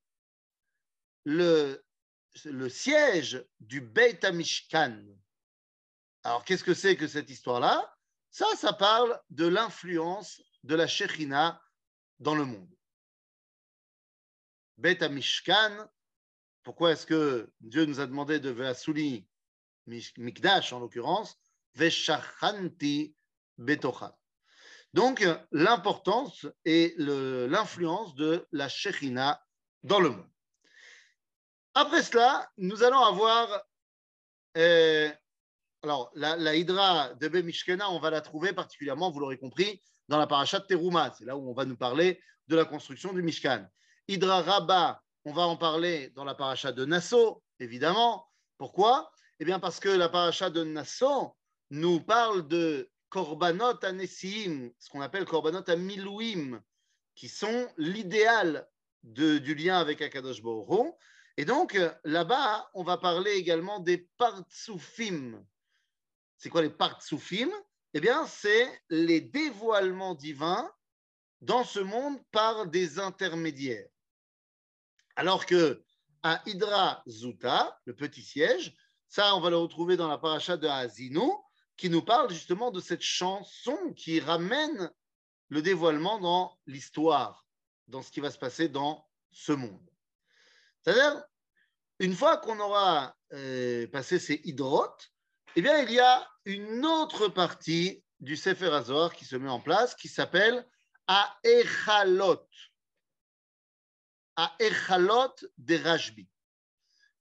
le, 1.25 1.85
le 2.45 2.69
siège 2.69 3.45
du 3.59 3.81
Beit 3.81 4.21
Mishkan. 4.33 5.05
Alors, 6.23 6.45
qu'est-ce 6.45 6.63
que 6.63 6.75
c'est 6.75 6.97
que 6.97 7.09
cette 7.09 7.29
histoire-là? 7.29 7.93
Ça, 8.31 8.47
ça 8.57 8.73
parle 8.73 9.21
de 9.31 9.47
l'influence 9.47 10.41
de 10.63 10.77
la 10.77 10.87
Shekhinah 10.87 11.61
dans 12.21 12.37
le 12.37 12.45
monde. 12.45 12.71
Beit 14.77 15.09
Mishkan, 15.09 15.89
pourquoi 16.63 16.93
est-ce 16.93 17.07
que 17.07 17.53
Dieu 17.61 17.85
nous 17.85 17.99
a 17.99 18.07
demandé 18.07 18.39
de 18.39 18.51
Veasuli 18.51 19.27
Mikdash 19.87 20.73
en 20.73 20.79
l'occurrence, 20.79 21.37
Veshachanti 21.75 23.17
Betocha? 23.59 24.20
Donc, 24.93 25.25
l'importance 25.53 26.47
et 26.65 26.95
l'influence 26.99 28.15
de 28.15 28.47
la 28.53 28.69
Shekhinah 28.69 29.41
dans 29.83 30.01
le 30.01 30.11
monde. 30.11 30.31
Après 31.75 32.03
cela, 32.03 32.49
nous 32.57 32.83
allons 32.83 33.01
avoir. 33.01 33.63
Euh, 34.57 35.11
alors, 35.83 36.11
la, 36.15 36.37
la, 36.37 36.57
Hydra 36.57 37.15
de 37.15 37.29
Bemishkena, 37.29 37.91
on 37.91 38.01
va 38.01 38.11
la 38.11 38.21
trouver 38.21 38.53
particulièrement, 38.53 39.11
vous 39.11 39.21
l'aurez 39.21 39.39
compris, 39.39 39.81
dans 40.09 40.19
la 40.19 40.27
paracha 40.27 40.59
de 40.59 40.67
Teruma. 40.67 41.15
C'est 41.17 41.25
là 41.25 41.37
où 41.37 41.49
on 41.49 41.55
va 41.55 41.65
nous 41.65 41.77
parler 41.77 42.21
de 42.49 42.57
la 42.57 42.65
construction 42.65 43.13
du 43.13 43.23
Mishkan. 43.23 43.67
Hydra 44.09 44.43
Rabba, 44.43 45.01
on 45.25 45.33
va 45.33 45.43
en 45.43 45.57
parler 45.57 46.11
dans 46.11 46.25
la 46.25 46.35
paracha 46.35 46.73
de 46.73 46.85
Nassau, 46.85 47.43
évidemment. 47.61 48.27
Pourquoi? 48.59 49.13
Eh 49.39 49.45
bien, 49.45 49.61
parce 49.61 49.79
que 49.79 49.89
la 49.89 50.09
paracha 50.09 50.51
de 50.51 50.65
Nassau 50.65 51.37
nous 51.71 52.01
parle 52.01 52.49
de 52.49 52.91
Korbanot 53.11 53.85
Anesim, 53.85 54.71
ce 54.79 54.89
qu'on 54.89 55.01
appelle 55.01 55.25
Korbanot 55.25 55.69
Amilouim, 55.69 56.63
qui 57.15 57.29
sont 57.29 57.69
l'idéal 57.77 58.69
du 59.03 59.55
lien 59.55 59.79
avec 59.79 60.01
Akadosh 60.01 60.43
Baruch 60.43 60.95
Et 61.37 61.45
donc, 61.45 61.79
là-bas, 62.05 62.71
on 62.75 62.83
va 62.83 62.97
parler 62.97 63.33
également 63.33 63.81
des 63.81 64.09
Partsoufim. 64.17 65.45
C'est 66.37 66.51
quoi 66.51 66.63
les 66.63 66.71
Partsoufim 66.71 67.51
Eh 67.95 68.01
bien, 68.01 68.27
c'est 68.27 68.83
les 68.89 69.21
dévoilements 69.21 70.15
divins 70.15 70.71
dans 71.41 71.65
ce 71.65 71.81
monde 71.81 72.19
par 72.31 72.67
des 72.67 72.99
intermédiaires. 72.99 73.89
Alors 75.17 75.47
que 75.47 75.83
à 76.23 76.43
Hydra 76.47 77.03
Zuta, 77.09 77.81
le 77.87 77.97
petit 77.97 78.23
siège, 78.23 78.77
ça, 79.09 79.35
on 79.35 79.41
va 79.41 79.51
le 79.51 79.57
retrouver 79.57 79.97
dans 79.97 80.07
la 80.07 80.19
paracha 80.19 80.57
de 80.57 80.69
Azino, 80.69 81.43
qui 81.81 81.89
nous 81.89 82.03
parle 82.03 82.31
justement 82.31 82.71
de 82.71 82.79
cette 82.79 83.01
chanson 83.01 83.95
qui 83.97 84.21
ramène 84.21 84.91
le 85.49 85.63
dévoilement 85.63 86.19
dans 86.21 86.59
l'histoire, 86.67 87.47
dans 87.89 88.03
ce 88.03 88.11
qui 88.11 88.21
va 88.21 88.31
se 88.31 88.37
passer 88.37 88.69
dans 88.69 89.09
ce 89.33 89.53
monde. 89.53 89.89
C'est-à-dire, 90.83 91.25
une 91.99 92.15
fois 92.15 92.37
qu'on 92.37 92.61
aura 92.61 93.17
euh, 93.33 93.87
passé 93.87 94.19
ces 94.19 94.43
hydrotes, 94.45 95.11
eh 95.57 95.63
bien, 95.63 95.79
il 95.81 95.91
y 95.91 96.01
a 96.01 96.29
une 96.45 96.85
autre 96.85 97.29
partie 97.29 98.05
du 98.21 98.37
Sefer 98.37 98.75
Azor 98.75 99.15
qui 99.15 99.25
se 99.25 99.37
met 99.37 99.49
en 99.49 99.61
place, 99.61 99.95
qui 99.95 100.09
s'appelle 100.09 100.69
Aechalot 101.09 102.47
à 104.37 104.55
Echalot 104.61 105.35
de 105.57 105.77
Rajbi. 105.83 106.29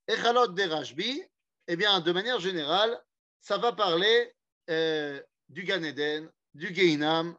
Echalot 0.10 0.48
de 0.48 0.64
Rajbi, 0.64 1.24
eh 1.68 1.76
bien, 1.78 2.02
de 2.02 2.12
manière 2.12 2.42
générale, 2.42 3.02
ça 3.40 3.58
va 3.58 3.72
parler 3.72 4.36
euh, 4.70 5.22
du 5.50 5.64
Gan 5.64 5.84
Eden, 5.84 6.32
du 6.54 6.74
Geinam. 6.74 7.38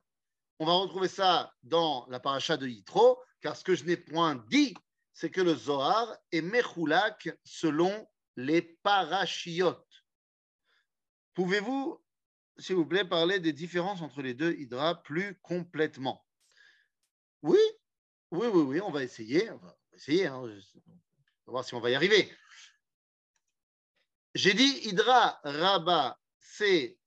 On 0.58 0.66
va 0.66 0.72
retrouver 0.74 1.08
ça 1.08 1.52
dans 1.62 2.06
la 2.08 2.20
paracha 2.20 2.56
de 2.56 2.66
Yitro, 2.66 3.18
car 3.40 3.56
ce 3.56 3.64
que 3.64 3.74
je 3.74 3.84
n'ai 3.84 3.96
point 3.96 4.36
dit, 4.48 4.74
c'est 5.12 5.30
que 5.30 5.40
le 5.40 5.54
Zohar 5.54 6.16
est 6.32 6.42
Mechoulak 6.42 7.30
selon 7.44 8.06
les 8.36 8.62
parachiotes. 8.62 10.04
Pouvez-vous, 11.34 12.02
s'il 12.58 12.76
vous 12.76 12.86
plaît, 12.86 13.04
parler 13.04 13.40
des 13.40 13.52
différences 13.52 14.02
entre 14.02 14.22
les 14.22 14.34
deux 14.34 14.52
hydras 14.54 14.96
plus 14.96 15.38
complètement? 15.42 16.24
Oui 17.42 17.58
oui, 18.30 18.46
oui, 18.46 18.80
on 18.80 18.90
va 18.90 19.02
essayer. 19.02 19.50
On 19.50 19.56
va 19.56 19.76
essayer. 19.92 20.26
Hein, 20.26 20.36
on 20.36 20.46
va 20.46 20.52
voir 21.46 21.64
si 21.64 21.74
on 21.74 21.80
va 21.80 21.90
y 21.90 21.94
arriver. 21.94 22.32
J'ai 24.34 24.54
dit 24.54 24.80
Hydra 24.84 25.40
Rabba, 25.42 26.20
c'est 26.38 26.99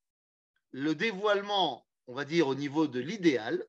le 0.74 0.94
dévoilement, 0.94 1.88
on 2.08 2.14
va 2.14 2.26
dire, 2.26 2.48
au 2.48 2.56
niveau 2.56 2.88
de 2.88 3.00
l'idéal. 3.00 3.66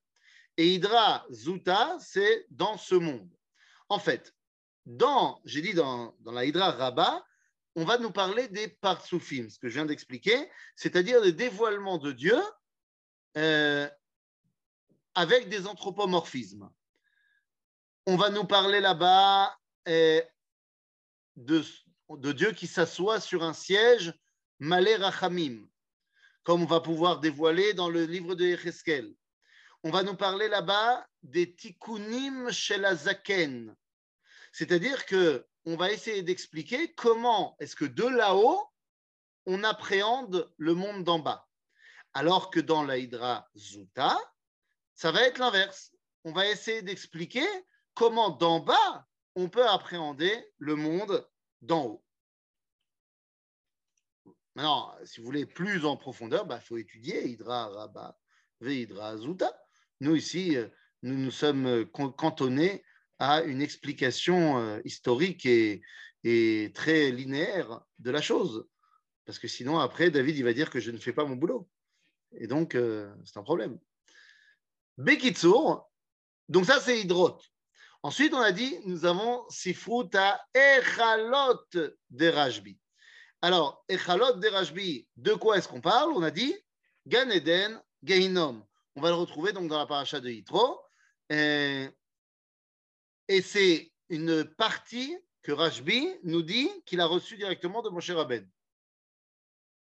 Et 0.57 0.75
Hydra 0.75 1.25
Zuta, 1.31 1.97
c'est 2.01 2.47
dans 2.51 2.77
ce 2.77 2.97
monde. 2.97 3.31
En 3.89 4.01
fait, 4.01 4.35
dans, 4.87 5.41
j'ai 5.45 5.63
dit 5.63 5.75
dans, 5.75 6.17
la 6.25 6.45
Hydra 6.45 6.73
Rabba, 6.73 7.25
on 7.77 7.85
va 7.85 7.99
nous 7.99 8.11
parler 8.11 8.49
des 8.49 8.67
Partsoufim, 8.69 9.49
ce 9.49 9.59
que 9.59 9.69
je 9.69 9.75
viens 9.75 9.87
d'expliquer, 9.87 10.51
c'est-à-dire 10.75 11.23
des 11.23 11.33
dévoilements 11.33 11.99
de 11.99 12.11
Dieu 12.11 12.37
euh, 13.37 13.89
avec 15.15 15.49
des 15.49 15.67
anthropomorphismes 15.69 16.69
on 18.07 18.17
va 18.17 18.31
nous 18.31 18.45
parler 18.45 18.81
là-bas 18.81 19.57
eh, 19.87 20.23
de, 21.37 21.63
Dieu 22.33 22.53
qui 22.53 22.67
s'assoit 22.67 23.21
sur 23.21 23.43
un 23.43 23.53
siège, 23.53 24.13
Malé 24.59 24.97
Rachamim, 24.97 25.67
comme 26.45 26.63
on 26.63 26.67
va 26.67 26.81
pouvoir 26.81 27.21
dévoiler 27.21 27.75
dans 27.75 27.89
le 27.89 28.05
livre 28.05 28.35
de 28.35 28.45
Yecheskel. 28.45 29.15
On 29.83 29.91
va 29.91 30.03
nous 30.03 30.15
parler 30.17 30.49
là-bas 30.49 31.07
des 31.23 31.55
tikkunim 31.55 32.51
shelazaken, 32.51 33.75
c'est-à-dire 34.53 35.05
que 35.07 35.47
on 35.67 35.77
va 35.77 35.91
essayer 35.91 36.23
d'expliquer 36.23 36.93
comment 36.95 37.57
est-ce 37.59 37.75
que 37.75 37.87
de 37.87 38.05
là-haut 38.05 38.63
on 39.47 39.63
appréhende 39.65 40.51
le 40.57 40.75
monde 40.75 41.05
d'en 41.05 41.19
bas, 41.19 41.49
alors 42.15 42.51
que 42.51 42.61
dans 42.61 42.83
la 42.83 42.97
Hydra 42.97 43.49
Zuta, 43.57 44.19
ça 44.95 45.13
va 45.13 45.23
être 45.23 45.39
l'inverse. 45.39 45.93
On 46.25 46.33
va 46.33 46.47
essayer 46.47 46.81
d'expliquer 46.81 47.47
comment 47.95 48.31
d'en 48.31 48.61
bas 48.61 49.07
on 49.35 49.49
peut 49.49 49.67
appréhender 49.67 50.47
le 50.59 50.77
monde 50.77 51.29
d'en 51.61 51.85
haut. 51.85 52.05
Maintenant, 54.55 54.95
si 55.05 55.21
vous 55.21 55.27
voulez 55.27 55.47
plus 55.47 55.85
en 55.85 55.97
profondeur, 55.97 56.45
il 56.45 56.49
bah, 56.49 56.61
faut 56.61 56.77
étudier 56.77 57.27
Hydra 57.29 57.69
Rabba 57.69 58.17
Hydra 58.61 59.17
Zuta. 59.17 59.53
Nous, 60.01 60.15
ici, 60.15 60.57
nous 61.03 61.17
nous 61.17 61.31
sommes 61.31 61.87
cantonnés 61.87 62.85
à 63.19 63.43
une 63.43 63.63
explication 63.63 64.59
euh, 64.59 64.81
historique 64.85 65.47
et, 65.47 65.83
très 66.75 67.11
linéaire 67.11 67.83
de 67.99 68.11
la 68.11 68.23
chose. 68.23 68.67
Parce 69.27 69.39
que 69.39 69.49
sinon, 69.49 69.79
après, 69.79 70.11
David, 70.11 70.37
il 70.37 70.45
va 70.45 70.53
dire 70.53 70.71
que 70.71 70.81
je 70.81 70.91
ne 70.91 70.99
fais 70.99 71.13
pas 71.13 71.25
mon 71.25 71.37
boulot. 71.37 71.69
Et 72.33 72.47
donc, 72.47 72.75
euh, 72.75 73.15
c'est 73.25 73.39
un 73.39 73.43
problème. 73.43 73.79
Bekitsour, 74.97 75.91
donc 76.49 76.65
ça, 76.65 76.81
c'est 76.81 77.01
Hydrot. 77.01 77.39
Ensuite, 78.03 78.35
on 78.35 78.41
a 78.41 78.53
dit, 78.53 78.79
nous 78.87 79.05
avons 79.05 79.45
Sifruta 79.49 80.41
Echalot 80.55 81.61
de 82.11 82.29
Rajbi. 82.29 82.79
Alors, 83.45 83.85
Echalot 83.91 84.39
de 84.39 84.49
Rajbi, 84.49 85.07
de 85.19 85.35
quoi 85.35 85.59
est-ce 85.59 85.69
qu'on 85.69 85.83
parle? 85.83 86.13
On 86.13 86.23
a 86.23 86.31
dit 86.31 86.57
Gan 87.07 87.29
Eden. 87.29 87.79
On 88.97 89.03
va 89.03 89.11
le 89.11 89.17
retrouver 89.17 89.53
donc 89.53 89.69
dans 89.69 89.77
la 89.77 89.85
paracha 89.85 90.19
de 90.19 90.31
Yitro. 90.31 90.81
Et, 91.29 91.91
et 93.29 93.43
c'est 93.43 93.93
une 94.09 94.47
partie 94.57 95.15
que 95.43 95.53
Rajbi 95.53 96.09
nous 96.23 96.41
dit 96.41 96.71
qu'il 96.87 97.03
a 97.03 97.05
reçue 97.05 97.37
directement 97.37 97.83
de 97.83 97.91
Moshe 97.91 98.13
Rabben. 98.13 98.51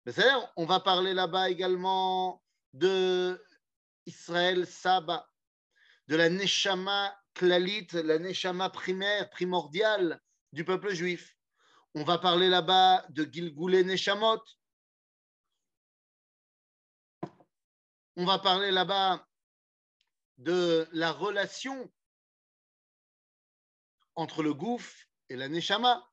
C'est-à-dire, 0.06 0.52
on 0.54 0.64
va 0.64 0.78
parler 0.78 1.12
là-bas 1.12 1.50
également 1.50 2.44
de 2.72 3.44
Israël 4.06 4.64
Saba, 4.64 5.28
de 6.06 6.14
la 6.14 6.30
Neshama 6.30 7.12
Klalit, 7.34 7.88
la 7.94 8.20
Neshama 8.20 8.70
primaire, 8.70 9.28
primordiale 9.28 10.20
du 10.52 10.64
peuple 10.64 10.94
juif. 10.94 11.36
On 11.94 12.04
va 12.04 12.18
parler 12.18 12.48
là-bas 12.48 13.04
de 13.08 13.24
Gilgoulé 13.24 13.82
Neshamot. 13.82 14.42
On 18.16 18.24
va 18.24 18.38
parler 18.38 18.70
là-bas 18.70 19.26
de 20.38 20.88
la 20.92 21.10
relation 21.10 21.90
entre 24.14 24.42
le 24.42 24.54
gouffre 24.54 25.06
et 25.28 25.36
la 25.36 25.48
Neshama. 25.48 26.06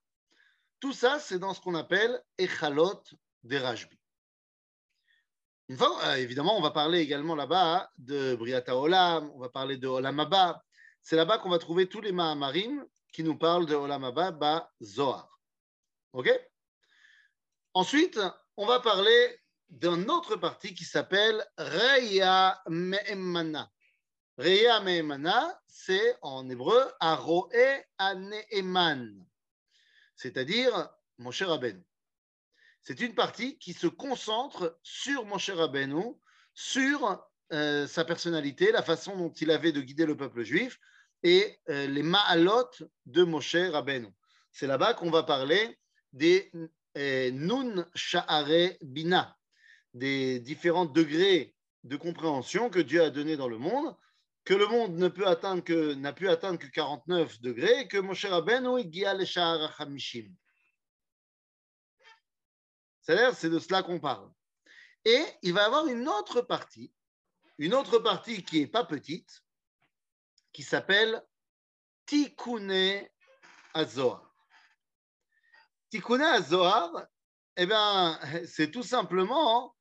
Tout 0.80 0.94
ça, 0.94 1.20
c'est 1.20 1.40
dans 1.40 1.54
ce 1.54 1.62
qu'on 1.62 1.76
appelle 1.76 2.24
Echalot 2.40 3.04
des 3.44 3.58
Rajbi. 3.58 4.00
Une 5.70 5.78
fois, 5.78 6.00
euh, 6.06 6.16
évidemment, 6.16 6.58
on 6.58 6.62
va 6.62 6.72
parler 6.72 7.00
également 7.00 7.36
là-bas 7.36 7.92
de 7.98 8.36
Briata 8.36 8.76
Olam, 8.76 9.30
on 9.34 9.40
va 9.40 9.50
parler 9.50 9.78
de 9.78 9.88
Olam 9.88 10.20
Abba. 10.20 10.64
C'est 11.02 11.18
là-bas 11.18 11.40
qu'on 11.40 11.50
va 11.50 11.60
trouver 11.60 11.90
tous 11.90 12.02
les 12.02 12.12
Mahamarim 12.12 12.86
qui 13.12 13.24
nous 13.24 13.38
parlent 13.38 13.66
de 13.66 13.76
Olam 13.76 14.04
Abba, 14.04 14.32
Ba 14.32 14.72
Zohar. 14.82 15.37
OK? 16.14 16.30
Ensuite, 17.74 18.20
on 18.56 18.66
va 18.66 18.80
parler 18.80 19.40
d'une 19.70 20.10
autre 20.10 20.36
partie 20.36 20.74
qui 20.74 20.86
s'appelle 20.86 21.46
Reya 21.58 22.62
Me'emana. 22.68 23.72
Reya 24.38 24.80
Me'emana, 24.82 25.60
c'est 25.68 26.18
en 26.22 26.50
hébreu 26.50 26.92
Aroe 27.00 27.50
Aneeman, 27.98 29.26
c'est-à-dire 30.16 30.90
mon 31.18 31.32
cher. 31.32 31.60
C'est 32.84 33.02
une 33.02 33.16
partie 33.16 33.58
qui 33.58 33.74
se 33.74 33.88
concentre 33.88 34.80
sur 34.84 35.26
Moshe 35.26 35.50
Rabbeinu, 35.50 36.16
sur 36.54 37.28
euh, 37.52 37.88
sa 37.88 38.06
personnalité, 38.06 38.72
la 38.72 38.84
façon 38.84 39.18
dont 39.18 39.32
il 39.32 39.52
avait 39.52 39.72
de 39.72 39.82
guider 39.82 40.06
le 40.06 40.16
peuple 40.16 40.44
juif 40.44 40.80
et 41.24 41.60
euh, 41.70 41.88
les 41.88 42.04
ma'alot 42.04 42.70
de 43.06 43.24
Moshe 43.24 43.56
Rabbeinu. 43.56 44.10
C'est 44.52 44.68
là-bas 44.68 44.94
qu'on 44.94 45.12
va 45.12 45.24
parler 45.24 45.78
des 46.18 46.52
euh, 46.98 47.32
Nun 47.32 47.88
Sha'are 47.96 48.76
Bina, 48.82 49.38
des 49.94 50.40
différents 50.40 50.86
degrés 50.86 51.56
de 51.84 51.96
compréhension 51.96 52.70
que 52.70 52.80
Dieu 52.80 53.02
a 53.04 53.10
donné 53.10 53.38
dans 53.38 53.48
le 53.48 53.58
monde, 53.58 53.96
que 54.44 54.54
le 54.54 54.68
monde 54.68 54.96
ne 54.98 55.08
peut 55.08 55.28
atteindre 55.28 55.64
que, 55.64 55.94
n'a 55.94 56.14
pu 56.14 56.30
atteindre 56.30 56.60
que 56.60 56.68
49 56.68 57.42
degrés, 57.42 57.88
que 57.88 57.98
Moshe 57.98 58.26
Rabbeinu, 58.26 58.80
il 58.80 58.90
le 58.92 59.82
Hamishim. 59.82 60.34
C'est-à-dire, 63.02 63.36
c'est 63.36 63.50
de 63.50 63.60
cela 63.60 63.84
qu'on 63.84 64.00
parle. 64.00 64.30
Et 65.06 65.24
il 65.44 65.54
va 65.54 65.62
y 65.62 65.66
avoir 65.66 65.88
une 65.88 66.08
autre 66.10 66.42
partie, 66.42 66.92
une 67.58 67.74
autre 67.74 68.00
partie 68.00 68.44
qui 68.44 68.60
n'est 68.60 68.68
pas 68.68 68.84
petite, 68.84 69.42
qui 70.52 70.64
s'appelle 70.64 71.24
Tikkune 72.06 73.08
Azohar. 73.74 74.27
Tikkune 75.90 76.22
Azohar, 76.22 77.08
eh 77.56 77.66
bien, 77.66 78.20
c'est 78.46 78.72
tout 78.72 78.84
simplement 78.84 79.76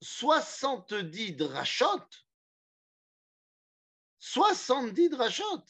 70 0.00 1.32
drachot, 1.32 2.06
70 4.18 5.10
drachot, 5.10 5.64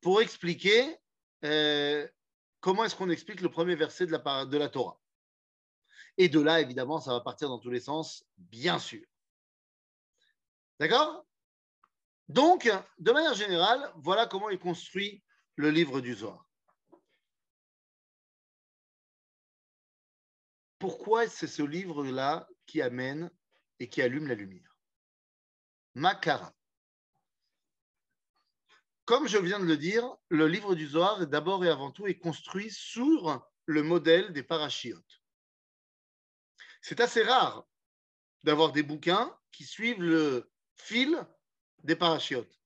pour 0.00 0.20
expliquer 0.20 0.96
euh, 1.44 2.08
comment 2.60 2.84
est-ce 2.84 2.94
qu'on 2.94 3.10
explique 3.10 3.40
le 3.40 3.50
premier 3.50 3.74
verset 3.74 4.06
de 4.06 4.12
la, 4.12 4.44
de 4.44 4.56
la 4.56 4.68
Torah. 4.68 5.00
Et 6.18 6.28
de 6.28 6.40
là, 6.40 6.60
évidemment, 6.60 7.00
ça 7.00 7.12
va 7.12 7.20
partir 7.20 7.48
dans 7.48 7.58
tous 7.58 7.70
les 7.70 7.80
sens, 7.80 8.24
bien 8.36 8.78
sûr. 8.78 9.04
D'accord? 10.80 11.26
Donc, 12.28 12.70
de 12.98 13.12
manière 13.12 13.34
générale, 13.34 13.92
voilà 13.96 14.26
comment 14.26 14.48
est 14.48 14.58
construit 14.58 15.22
le 15.56 15.70
livre 15.70 16.00
du 16.00 16.14
Zohar. 16.14 16.45
Pourquoi 20.86 21.26
c'est 21.26 21.48
ce 21.48 21.62
livre-là 21.62 22.48
qui 22.64 22.80
amène 22.80 23.28
et 23.80 23.88
qui 23.88 24.02
allume 24.02 24.28
la 24.28 24.36
lumière? 24.36 24.76
Makara. 25.96 26.54
Comme 29.04 29.26
je 29.26 29.36
viens 29.36 29.58
de 29.58 29.64
le 29.64 29.76
dire, 29.76 30.16
le 30.28 30.46
livre 30.46 30.76
du 30.76 30.86
Zohar, 30.86 31.26
d'abord 31.26 31.64
et 31.64 31.70
avant 31.70 31.90
tout, 31.90 32.06
est 32.06 32.20
construit 32.20 32.70
sur 32.70 33.44
le 33.64 33.82
modèle 33.82 34.32
des 34.32 34.44
parachiotes. 34.44 35.24
C'est 36.82 37.00
assez 37.00 37.24
rare 37.24 37.66
d'avoir 38.44 38.70
des 38.70 38.84
bouquins 38.84 39.36
qui 39.50 39.64
suivent 39.64 40.02
le 40.02 40.52
fil 40.76 41.20
des 41.82 41.96
parachiotes. 41.96 42.60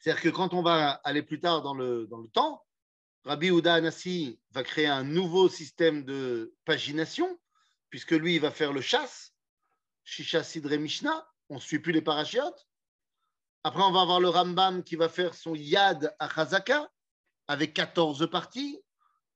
C'est-à-dire 0.00 0.22
que 0.22 0.28
quand 0.28 0.52
on 0.52 0.62
va 0.62 0.90
aller 1.02 1.22
plus 1.22 1.40
tard 1.40 1.62
dans 1.62 1.72
le, 1.72 2.06
dans 2.08 2.18
le 2.18 2.28
temps, 2.28 2.62
Rabbi 3.24 3.50
Ouda 3.50 3.74
Anassi 3.74 4.40
va 4.50 4.64
créer 4.64 4.88
un 4.88 5.04
nouveau 5.04 5.48
système 5.48 6.04
de 6.04 6.54
pagination, 6.64 7.38
puisque 7.90 8.12
lui, 8.12 8.36
il 8.36 8.40
va 8.40 8.50
faire 8.50 8.72
le 8.72 8.80
chasse, 8.80 9.32
Shisha 10.04 10.42
Sidre 10.42 10.76
Mishnah, 10.76 11.26
on 11.48 11.56
ne 11.56 11.60
suit 11.60 11.78
plus 11.78 11.92
les 11.92 12.02
parachiotes. 12.02 12.66
Après, 13.62 13.82
on 13.82 13.92
va 13.92 14.00
avoir 14.00 14.18
le 14.18 14.28
Rambam 14.28 14.82
qui 14.82 14.96
va 14.96 15.08
faire 15.08 15.34
son 15.34 15.54
Yad 15.54 16.14
à 16.18 16.28
Chazaka, 16.28 16.90
avec 17.46 17.74
14 17.74 18.28
parties. 18.30 18.82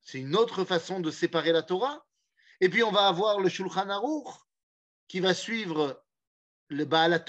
C'est 0.01 0.19
une 0.19 0.37
autre 0.37 0.65
façon 0.65 1.01
de 1.01 1.11
séparer 1.11 1.53
la 1.53 1.63
Torah. 1.63 2.05
Et 2.61 2.69
puis 2.69 2.83
on 2.83 2.91
va 2.91 3.07
avoir 3.07 3.41
le 3.41 3.49
Shulchan 3.49 3.91
Aruch 3.91 4.35
qui 5.09 5.21
va 5.21 5.35
suivre 5.35 6.03
le 6.69 6.85
Baal 6.85 7.25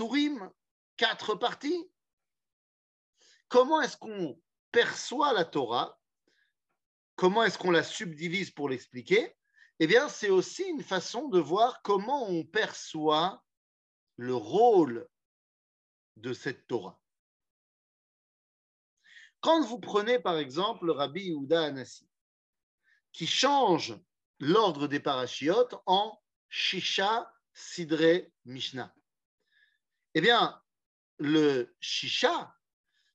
quatre 0.96 1.36
parties. 1.36 1.92
Comment 3.50 3.82
est-ce 3.82 3.98
qu'on 3.98 4.42
perçoit 4.72 5.34
la 5.34 5.46
Torah? 5.46 5.97
Comment 7.18 7.44
est-ce 7.44 7.58
qu'on 7.58 7.72
la 7.72 7.84
subdivise 7.84 8.52
pour 8.52 8.70
l'expliquer 8.70 9.36
Eh 9.80 9.88
bien, 9.88 10.08
c'est 10.08 10.30
aussi 10.30 10.64
une 10.64 10.84
façon 10.84 11.30
de 11.30 11.40
voir 11.40 11.82
comment 11.82 12.30
on 12.30 12.46
perçoit 12.46 13.44
le 14.18 14.36
rôle 14.36 15.10
de 16.18 16.32
cette 16.32 16.68
Torah. 16.68 17.02
Quand 19.42 19.66
vous 19.66 19.80
prenez 19.80 20.20
par 20.20 20.38
exemple 20.38 20.92
Rabbi 20.92 21.30
Yehuda 21.30 21.66
Anassi, 21.66 22.08
qui 23.14 23.26
change 23.26 24.00
l'ordre 24.40 24.88
des 24.88 25.00
parachiotes 25.00 25.74
en 25.88 26.22
Shisha 26.50 27.34
Sidre 27.52 28.28
Mishnah. 28.46 28.94
Eh 30.14 30.22
bien, 30.22 30.62
le 31.18 31.76
Shisha, 31.80 32.56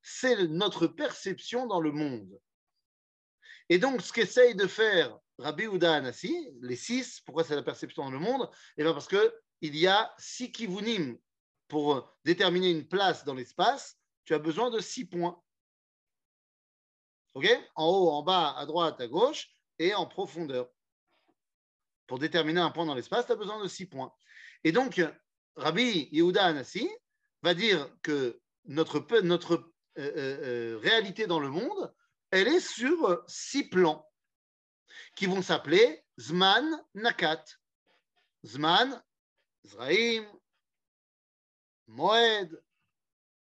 c'est 0.03 0.49
notre 0.49 0.89
perception 0.89 1.69
dans 1.69 1.81
le 1.81 1.93
monde. 1.93 2.41
Et 3.73 3.79
donc, 3.79 4.03
ce 4.03 4.13
qu'essaye 4.13 4.55
de 4.55 4.67
faire 4.67 5.19
Rabbi 5.39 5.65
Uda 5.65 5.95
Anassi, 5.95 6.51
les 6.61 6.77
six, 6.77 7.23
pourquoi 7.23 7.43
c'est 7.43 7.55
la 7.55 7.63
perception 7.63 8.05
dans 8.05 8.11
le 8.11 8.19
monde? 8.19 8.51
Eh 8.77 8.83
bien, 8.83 8.93
parce 8.93 9.09
qu'il 9.09 9.77
y 9.77 9.87
a 9.87 10.15
six 10.19 10.53
kivunim. 10.53 11.17
Pour 11.69 12.15
déterminer 12.23 12.69
une 12.71 12.87
place 12.87 13.25
dans 13.25 13.33
l'espace, 13.33 13.99
tu 14.27 14.35
as 14.35 14.39
besoin 14.39 14.69
de 14.69 14.79
six 14.79 15.07
points. 15.07 15.43
OK? 17.33 17.49
En 17.75 17.87
haut, 17.87 18.11
en 18.11 18.23
bas, 18.23 18.55
à 18.59 18.67
droite, 18.67 19.01
à 19.01 19.09
gauche 19.09 19.49
et 19.79 19.95
en 19.95 20.05
profondeur 20.05 20.69
pour 22.07 22.19
déterminer 22.19 22.61
un 22.61 22.73
point 22.73 22.85
dans 22.85 22.95
l'espace, 22.95 23.25
tu 23.25 23.33
as 23.33 23.37
besoin 23.37 23.63
de 23.63 23.69
six 23.69 23.87
points. 23.87 24.13
Et 24.65 24.73
donc, 24.73 25.01
Rabbi 25.57 26.11
Yehuda 26.13 26.45
Anassi 26.45 26.91
va 27.41 27.55
dire 27.55 27.91
que 28.03 28.39
notre, 28.67 29.03
notre 29.23 29.55
euh, 29.55 30.13
euh, 30.15 30.75
euh, 30.75 30.79
réalité 30.83 31.27
dans 31.27 31.41
le 31.41 31.49
monde, 31.49 31.91
elle 32.33 32.49
est 32.49 32.61
sur 32.61 33.23
six 33.29 33.69
plans 33.69 34.09
qui 35.15 35.27
vont 35.27 35.43
s'appeler 35.43 36.03
Zman 36.19 36.67
Nakat. 36.95 37.45
Zman, 38.45 39.01
Zraim, 39.67 40.27
Moed, 41.87 42.61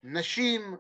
Nashim, 0.03 0.79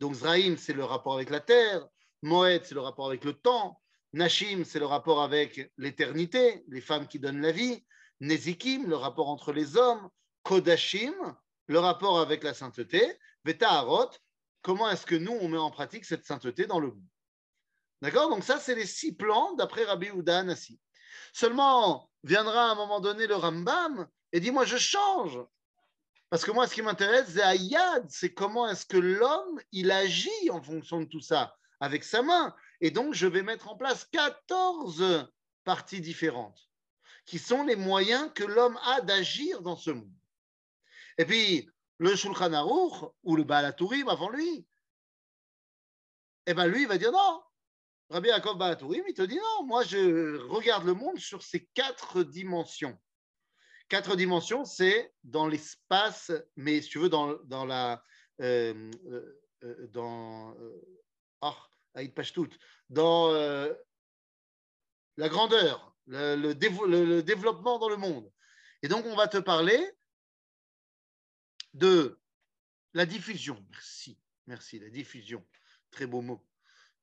Donc 0.00 0.14
Zraïm, 0.14 0.56
c'est 0.56 0.72
le 0.72 0.84
rapport 0.84 1.14
avec 1.14 1.28
la 1.28 1.40
terre. 1.40 1.86
Moed, 2.22 2.64
c'est 2.64 2.74
le 2.74 2.80
rapport 2.80 3.06
avec 3.06 3.24
le 3.24 3.34
temps. 3.34 3.82
Nashim, 4.12 4.64
c'est 4.64 4.78
le 4.78 4.86
rapport 4.86 5.22
avec 5.22 5.72
l'éternité, 5.76 6.64
les 6.68 6.80
femmes 6.80 7.08
qui 7.08 7.18
donnent 7.18 7.42
la 7.42 7.52
vie. 7.52 7.84
Nezikim, 8.20 8.88
le 8.88 8.96
rapport 8.96 9.28
entre 9.28 9.52
les 9.52 9.76
hommes. 9.76 10.08
Kodashim, 10.44 11.14
le 11.66 11.78
rapport 11.80 12.20
avec 12.20 12.44
la 12.44 12.54
sainteté. 12.54 13.18
Vetaharot, 13.44 14.10
comment 14.68 14.90
est-ce 14.90 15.06
que 15.06 15.14
nous, 15.14 15.32
on 15.32 15.48
met 15.48 15.56
en 15.56 15.70
pratique 15.70 16.04
cette 16.04 16.26
sainteté 16.26 16.66
dans 16.66 16.78
le 16.78 16.88
monde 16.88 17.06
D'accord? 18.02 18.28
Donc 18.28 18.44
ça, 18.44 18.58
c'est 18.58 18.74
les 18.74 18.84
six 18.84 19.14
plans 19.14 19.54
d'après 19.54 19.84
Rabbi 19.84 20.10
Houda 20.10 20.42
Nassi. 20.42 20.78
Seulement, 21.32 22.10
viendra 22.22 22.68
à 22.68 22.72
un 22.72 22.74
moment 22.74 23.00
donné 23.00 23.26
le 23.26 23.34
Rambam 23.34 24.06
et 24.30 24.40
dit, 24.40 24.50
moi, 24.50 24.66
je 24.66 24.76
change. 24.76 25.40
Parce 26.28 26.44
que 26.44 26.50
moi, 26.50 26.66
ce 26.66 26.74
qui 26.74 26.82
m'intéresse, 26.82 27.30
c'est 27.30 27.40
Ayad, 27.40 28.04
c'est 28.10 28.34
comment 28.34 28.68
est-ce 28.68 28.84
que 28.84 28.98
l'homme, 28.98 29.58
il 29.72 29.90
agit 29.90 30.50
en 30.50 30.60
fonction 30.60 31.00
de 31.00 31.06
tout 31.06 31.22
ça, 31.22 31.56
avec 31.80 32.04
sa 32.04 32.20
main. 32.20 32.54
Et 32.82 32.90
donc, 32.90 33.14
je 33.14 33.26
vais 33.26 33.42
mettre 33.42 33.70
en 33.70 33.76
place 33.78 34.04
14 34.12 35.32
parties 35.64 36.02
différentes, 36.02 36.60
qui 37.24 37.38
sont 37.38 37.64
les 37.64 37.76
moyens 37.76 38.30
que 38.34 38.44
l'homme 38.44 38.78
a 38.84 39.00
d'agir 39.00 39.62
dans 39.62 39.76
ce 39.76 39.92
monde. 39.92 40.12
Et 41.16 41.24
puis, 41.24 41.70
le 41.98 42.16
Shulchan 42.16 42.52
Aruch, 42.52 43.10
ou 43.22 43.36
le 43.36 43.44
Baal 43.44 43.74
avant 44.08 44.30
lui, 44.30 44.66
eh 46.46 46.54
bien, 46.54 46.66
lui, 46.66 46.82
il 46.82 46.88
va 46.88 46.96
dire 46.96 47.12
non. 47.12 47.42
Rabbi 48.10 48.28
Yaakov 48.28 48.56
Baal 48.56 48.78
il 49.06 49.14
te 49.14 49.22
dit 49.22 49.36
non, 49.36 49.66
moi, 49.66 49.84
je 49.84 50.38
regarde 50.46 50.86
le 50.86 50.94
monde 50.94 51.18
sur 51.18 51.42
ces 51.42 51.66
quatre 51.74 52.22
dimensions. 52.22 52.98
Quatre 53.88 54.16
dimensions, 54.16 54.64
c'est 54.64 55.12
dans 55.24 55.46
l'espace, 55.46 56.32
mais 56.56 56.80
si 56.80 56.88
tu 56.88 56.98
veux, 56.98 57.08
dans, 57.08 57.34
dans 57.44 57.66
la. 57.66 58.02
Euh, 58.40 58.90
euh, 59.06 59.40
euh 59.64 59.86
dans. 59.88 60.54
Oh, 61.42 61.54
dans 62.90 63.30
euh, 63.34 63.72
la 65.16 65.28
grandeur, 65.28 65.94
le, 66.06 66.36
le, 66.36 67.22
développement 67.22 67.78
dans 67.78 67.88
le 67.88 67.96
monde. 67.96 68.30
Et 68.82 68.88
donc, 68.88 69.04
on 69.06 69.16
va 69.16 69.28
te 69.28 69.38
parler 69.38 69.78
de 71.74 72.18
la 72.94 73.06
diffusion. 73.06 73.64
Merci, 73.70 74.18
merci, 74.46 74.78
la 74.78 74.90
diffusion. 74.90 75.44
Très 75.90 76.06
beau 76.06 76.20
mot. 76.20 76.44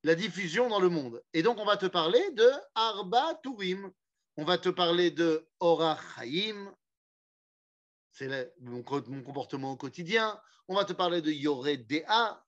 La 0.04 0.16
diffusion 0.16 0.70
dans 0.70 0.80
le 0.80 0.90
monde. 0.90 1.24
Et 1.34 1.42
donc, 1.42 1.58
on 1.58 1.66
va 1.66 1.78
te 1.78 1.86
parler 1.86 2.32
de 2.32 2.50
Arba 2.76 3.40
Turim. 3.42 3.92
On 4.38 4.44
va 4.44 4.58
te 4.58 4.70
parler 4.70 5.12
de 5.12 5.48
Orachaim, 5.60 6.76
c'est 8.18 8.54
mon, 8.62 8.82
comportement 8.82 9.74
au 9.74 9.78
quotidien. 9.78 10.40
On 10.70 10.76
va 10.76 10.86
te 10.86 10.94
parler 10.94 11.22
de 11.22 11.32
Yoredea. 11.32 12.42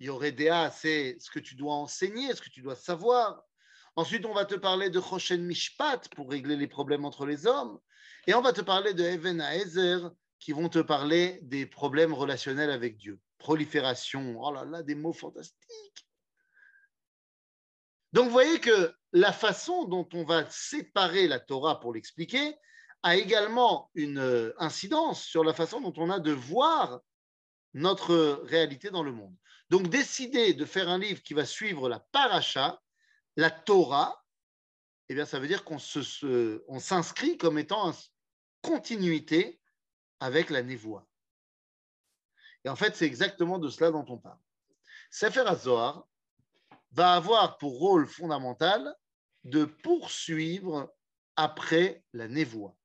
Yoredea, 0.00 0.70
c'est 0.70 1.16
ce 1.20 1.30
que 1.30 1.38
tu 1.38 1.54
dois 1.54 1.74
enseigner, 1.74 2.34
ce 2.34 2.42
que 2.42 2.48
tu 2.48 2.60
dois 2.60 2.74
savoir. 2.74 3.44
Ensuite, 3.94 4.26
on 4.26 4.34
va 4.34 4.44
te 4.44 4.56
parler 4.56 4.90
de 4.90 5.00
Choshen 5.00 5.44
Mishpat 5.44 6.08
pour 6.16 6.30
régler 6.30 6.56
les 6.56 6.66
problèmes 6.66 7.04
entre 7.04 7.26
les 7.26 7.46
hommes. 7.46 7.78
Et 8.26 8.34
on 8.34 8.40
va 8.40 8.52
te 8.52 8.60
parler 8.60 8.92
de 8.92 9.04
Even 9.04 9.40
Ezer 9.40 10.10
qui 10.40 10.52
vont 10.52 10.70
te 10.70 10.78
parler 10.78 11.38
des 11.42 11.66
problèmes 11.66 12.14
relationnels 12.14 12.70
avec 12.70 12.96
Dieu. 12.96 13.20
Prolifération, 13.38 14.40
oh 14.40 14.52
là 14.52 14.64
là, 14.64 14.82
des 14.82 14.94
mots 14.94 15.12
fantastiques. 15.12 16.06
Donc, 18.12 18.24
vous 18.24 18.32
voyez 18.32 18.58
que 18.58 18.92
la 19.12 19.32
façon 19.32 19.84
dont 19.84 20.08
on 20.14 20.24
va 20.24 20.48
séparer 20.50 21.28
la 21.28 21.38
Torah 21.38 21.78
pour 21.78 21.92
l'expliquer 21.92 22.56
a 23.02 23.16
également 23.16 23.90
une 23.94 24.18
euh, 24.18 24.52
incidence 24.58 25.22
sur 25.22 25.44
la 25.44 25.54
façon 25.54 25.80
dont 25.80 25.94
on 25.96 26.10
a 26.10 26.18
de 26.18 26.32
voir 26.32 27.00
notre 27.72 28.42
réalité 28.44 28.90
dans 28.90 29.04
le 29.04 29.12
monde. 29.12 29.34
Donc, 29.68 29.88
décider 29.88 30.54
de 30.54 30.64
faire 30.64 30.88
un 30.88 30.98
livre 30.98 31.22
qui 31.22 31.34
va 31.34 31.44
suivre 31.44 31.88
la 31.88 32.00
paracha, 32.12 32.80
la 33.36 33.50
Torah, 33.50 34.24
eh 35.08 35.14
bien, 35.14 35.24
ça 35.24 35.38
veut 35.38 35.48
dire 35.48 35.64
qu'on 35.64 35.78
s'inscrit 35.78 37.36
comme 37.36 37.58
étant 37.58 37.88
en 37.88 37.94
continuité 38.62 39.59
avec 40.20 40.50
la 40.50 40.62
névoie. 40.62 41.06
Et 42.64 42.68
en 42.68 42.76
fait, 42.76 42.94
c'est 42.94 43.06
exactement 43.06 43.58
de 43.58 43.68
cela 43.68 43.90
dont 43.90 44.04
on 44.08 44.18
parle. 44.18 44.38
Sefer 45.10 45.40
HaZohar 45.46 46.06
va 46.92 47.14
avoir 47.14 47.58
pour 47.58 47.78
rôle 47.78 48.06
fondamental 48.06 48.94
de 49.44 49.64
poursuivre 49.64 50.94
après 51.36 52.04
la 52.12 52.28
névoie. 52.28 52.76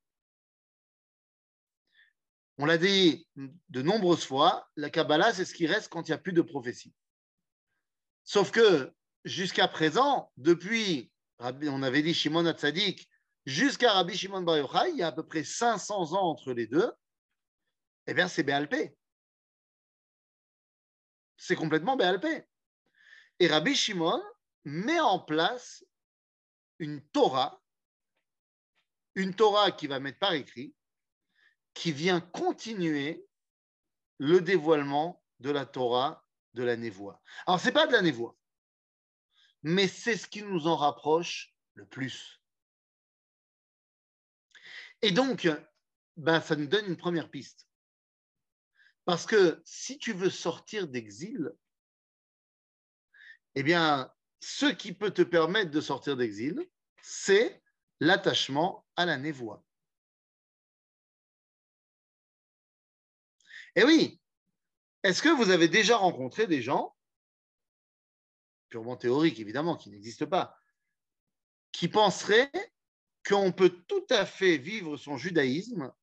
On 2.57 2.65
l'a 2.65 2.77
dit 2.77 3.27
de 3.35 3.81
nombreuses 3.81 4.23
fois, 4.23 4.69
la 4.77 4.89
Kabbalah, 4.89 5.33
c'est 5.33 5.43
ce 5.43 5.53
qui 5.53 5.67
reste 5.67 5.89
quand 5.89 6.07
il 6.07 6.11
n'y 6.11 6.15
a 6.15 6.19
plus 6.19 6.31
de 6.31 6.41
prophétie. 6.41 6.93
Sauf 8.23 8.49
que 8.51 8.93
jusqu'à 9.25 9.67
présent, 9.67 10.31
depuis, 10.37 11.11
on 11.39 11.83
avait 11.83 12.01
dit 12.01 12.13
Shimon 12.13 12.45
Hatzadik, 12.45 13.09
jusqu'à 13.45 13.91
Rabbi 13.91 14.15
Shimon 14.15 14.41
Bar 14.41 14.57
Yochai, 14.57 14.91
il 14.91 14.97
y 14.97 15.03
a 15.03 15.07
à 15.07 15.11
peu 15.11 15.25
près 15.25 15.43
500 15.43 16.13
ans 16.13 16.29
entre 16.29 16.53
les 16.53 16.65
deux, 16.65 16.89
eh 18.07 18.13
bien, 18.13 18.27
c'est 18.27 18.43
Béalpé. 18.43 18.95
C'est 21.37 21.55
complètement 21.55 21.97
Béalpé. 21.97 22.47
Et 23.39 23.47
Rabbi 23.47 23.75
Shimon 23.75 24.21
met 24.63 24.99
en 24.99 25.19
place 25.19 25.83
une 26.79 27.01
Torah, 27.09 27.61
une 29.15 29.33
Torah 29.33 29.71
qui 29.71 29.87
va 29.87 29.99
mettre 29.99 30.19
par 30.19 30.33
écrit, 30.33 30.75
qui 31.73 31.91
vient 31.91 32.21
continuer 32.21 33.25
le 34.17 34.41
dévoilement 34.41 35.23
de 35.39 35.51
la 35.51 35.65
Torah 35.65 36.25
de 36.53 36.63
la 36.63 36.77
névoie. 36.77 37.21
Alors, 37.45 37.59
ce 37.59 37.65
n'est 37.65 37.73
pas 37.73 37.87
de 37.87 37.91
la 37.91 38.01
névoie, 38.01 38.35
mais 39.63 39.87
c'est 39.87 40.17
ce 40.17 40.27
qui 40.27 40.41
nous 40.41 40.67
en 40.67 40.75
rapproche 40.75 41.53
le 41.73 41.85
plus. 41.85 42.41
Et 45.01 45.11
donc, 45.11 45.49
ben, 46.15 46.41
ça 46.41 46.55
nous 46.55 46.67
donne 46.67 46.85
une 46.85 46.97
première 46.97 47.29
piste. 47.29 47.67
Parce 49.05 49.27
que 49.27 49.61
si 49.65 49.99
tu 49.99 50.13
veux 50.13 50.31
sortir 50.31 50.87
d'exil, 50.87 51.53
eh 53.53 53.63
bien, 53.63 54.11
ce 54.39 54.65
qui 54.65 54.93
peut 54.93 55.11
te 55.11 55.21
permettre 55.21 55.71
de 55.71 55.81
sortir 55.81 56.17
d'exil, 56.17 56.67
c'est 57.01 57.61
l'attachement 57.99 58.85
à 58.95 59.05
la 59.05 59.17
névoie. 59.17 59.63
Eh 63.75 63.83
oui, 63.83 64.19
est-ce 65.03 65.21
que 65.21 65.29
vous 65.29 65.51
avez 65.51 65.67
déjà 65.67 65.97
rencontré 65.97 66.47
des 66.47 66.61
gens, 66.61 66.95
purement 68.69 68.97
théoriques 68.97 69.39
évidemment, 69.39 69.75
qui 69.75 69.91
n'existent 69.91 70.27
pas, 70.27 70.57
qui 71.71 71.87
penseraient 71.87 72.51
qu'on 73.27 73.51
peut 73.51 73.83
tout 73.87 74.05
à 74.09 74.25
fait 74.25 74.57
vivre 74.57 74.97
son 74.97 75.17
judaïsme 75.17 75.93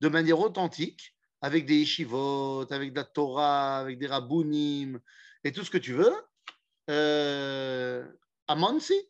de 0.00 0.08
manière 0.08 0.38
authentique, 0.38 1.15
avec 1.40 1.66
des 1.66 1.78
yeshivot, 1.78 2.70
avec 2.72 2.92
de 2.92 2.96
la 2.96 3.04
Torah, 3.04 3.78
avec 3.78 3.98
des 3.98 4.06
rabbounim, 4.06 5.00
et 5.44 5.52
tout 5.52 5.64
ce 5.64 5.70
que 5.70 5.78
tu 5.78 5.92
veux, 5.92 6.14
euh, 6.90 8.06
à 8.48 8.54
Monsi, 8.54 9.00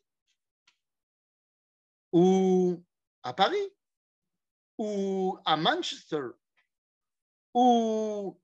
ou 2.13 2.83
à 3.23 3.33
Paris, 3.33 3.73
ou 4.79 5.39
à 5.45 5.57
Manchester, 5.57 6.23
ou 7.55 8.39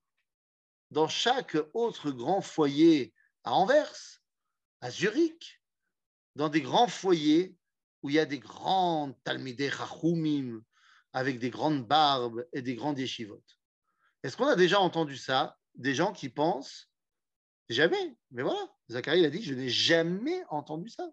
dans 0.90 1.08
chaque 1.08 1.56
autre 1.74 2.10
grand 2.10 2.40
foyer 2.40 3.14
à 3.44 3.52
Anvers, 3.54 4.20
à 4.80 4.90
Zurich, 4.90 5.62
dans 6.36 6.48
des 6.48 6.62
grands 6.62 6.88
foyers 6.88 7.56
où 8.02 8.10
il 8.10 8.16
y 8.16 8.18
a 8.18 8.26
des 8.26 8.38
grands 8.38 9.12
talmidei 9.24 9.68
rachumim 9.68 10.62
avec 11.12 11.38
des 11.38 11.50
grandes 11.50 11.86
barbes 11.86 12.46
et 12.52 12.62
des 12.62 12.74
grands 12.74 12.94
yeshivot. 12.94 13.42
Est-ce 14.22 14.36
qu'on 14.36 14.46
a 14.46 14.56
déjà 14.56 14.80
entendu 14.80 15.16
ça 15.16 15.58
Des 15.74 15.94
gens 15.94 16.12
qui 16.12 16.28
pensent 16.28 16.88
Jamais? 17.68 18.16
Mais 18.30 18.42
voilà, 18.42 18.60
Zacharie 18.90 19.24
a 19.24 19.30
dit 19.30 19.42
Je 19.42 19.54
n'ai 19.54 19.68
jamais 19.68 20.44
entendu 20.50 20.88
ça. 20.88 21.08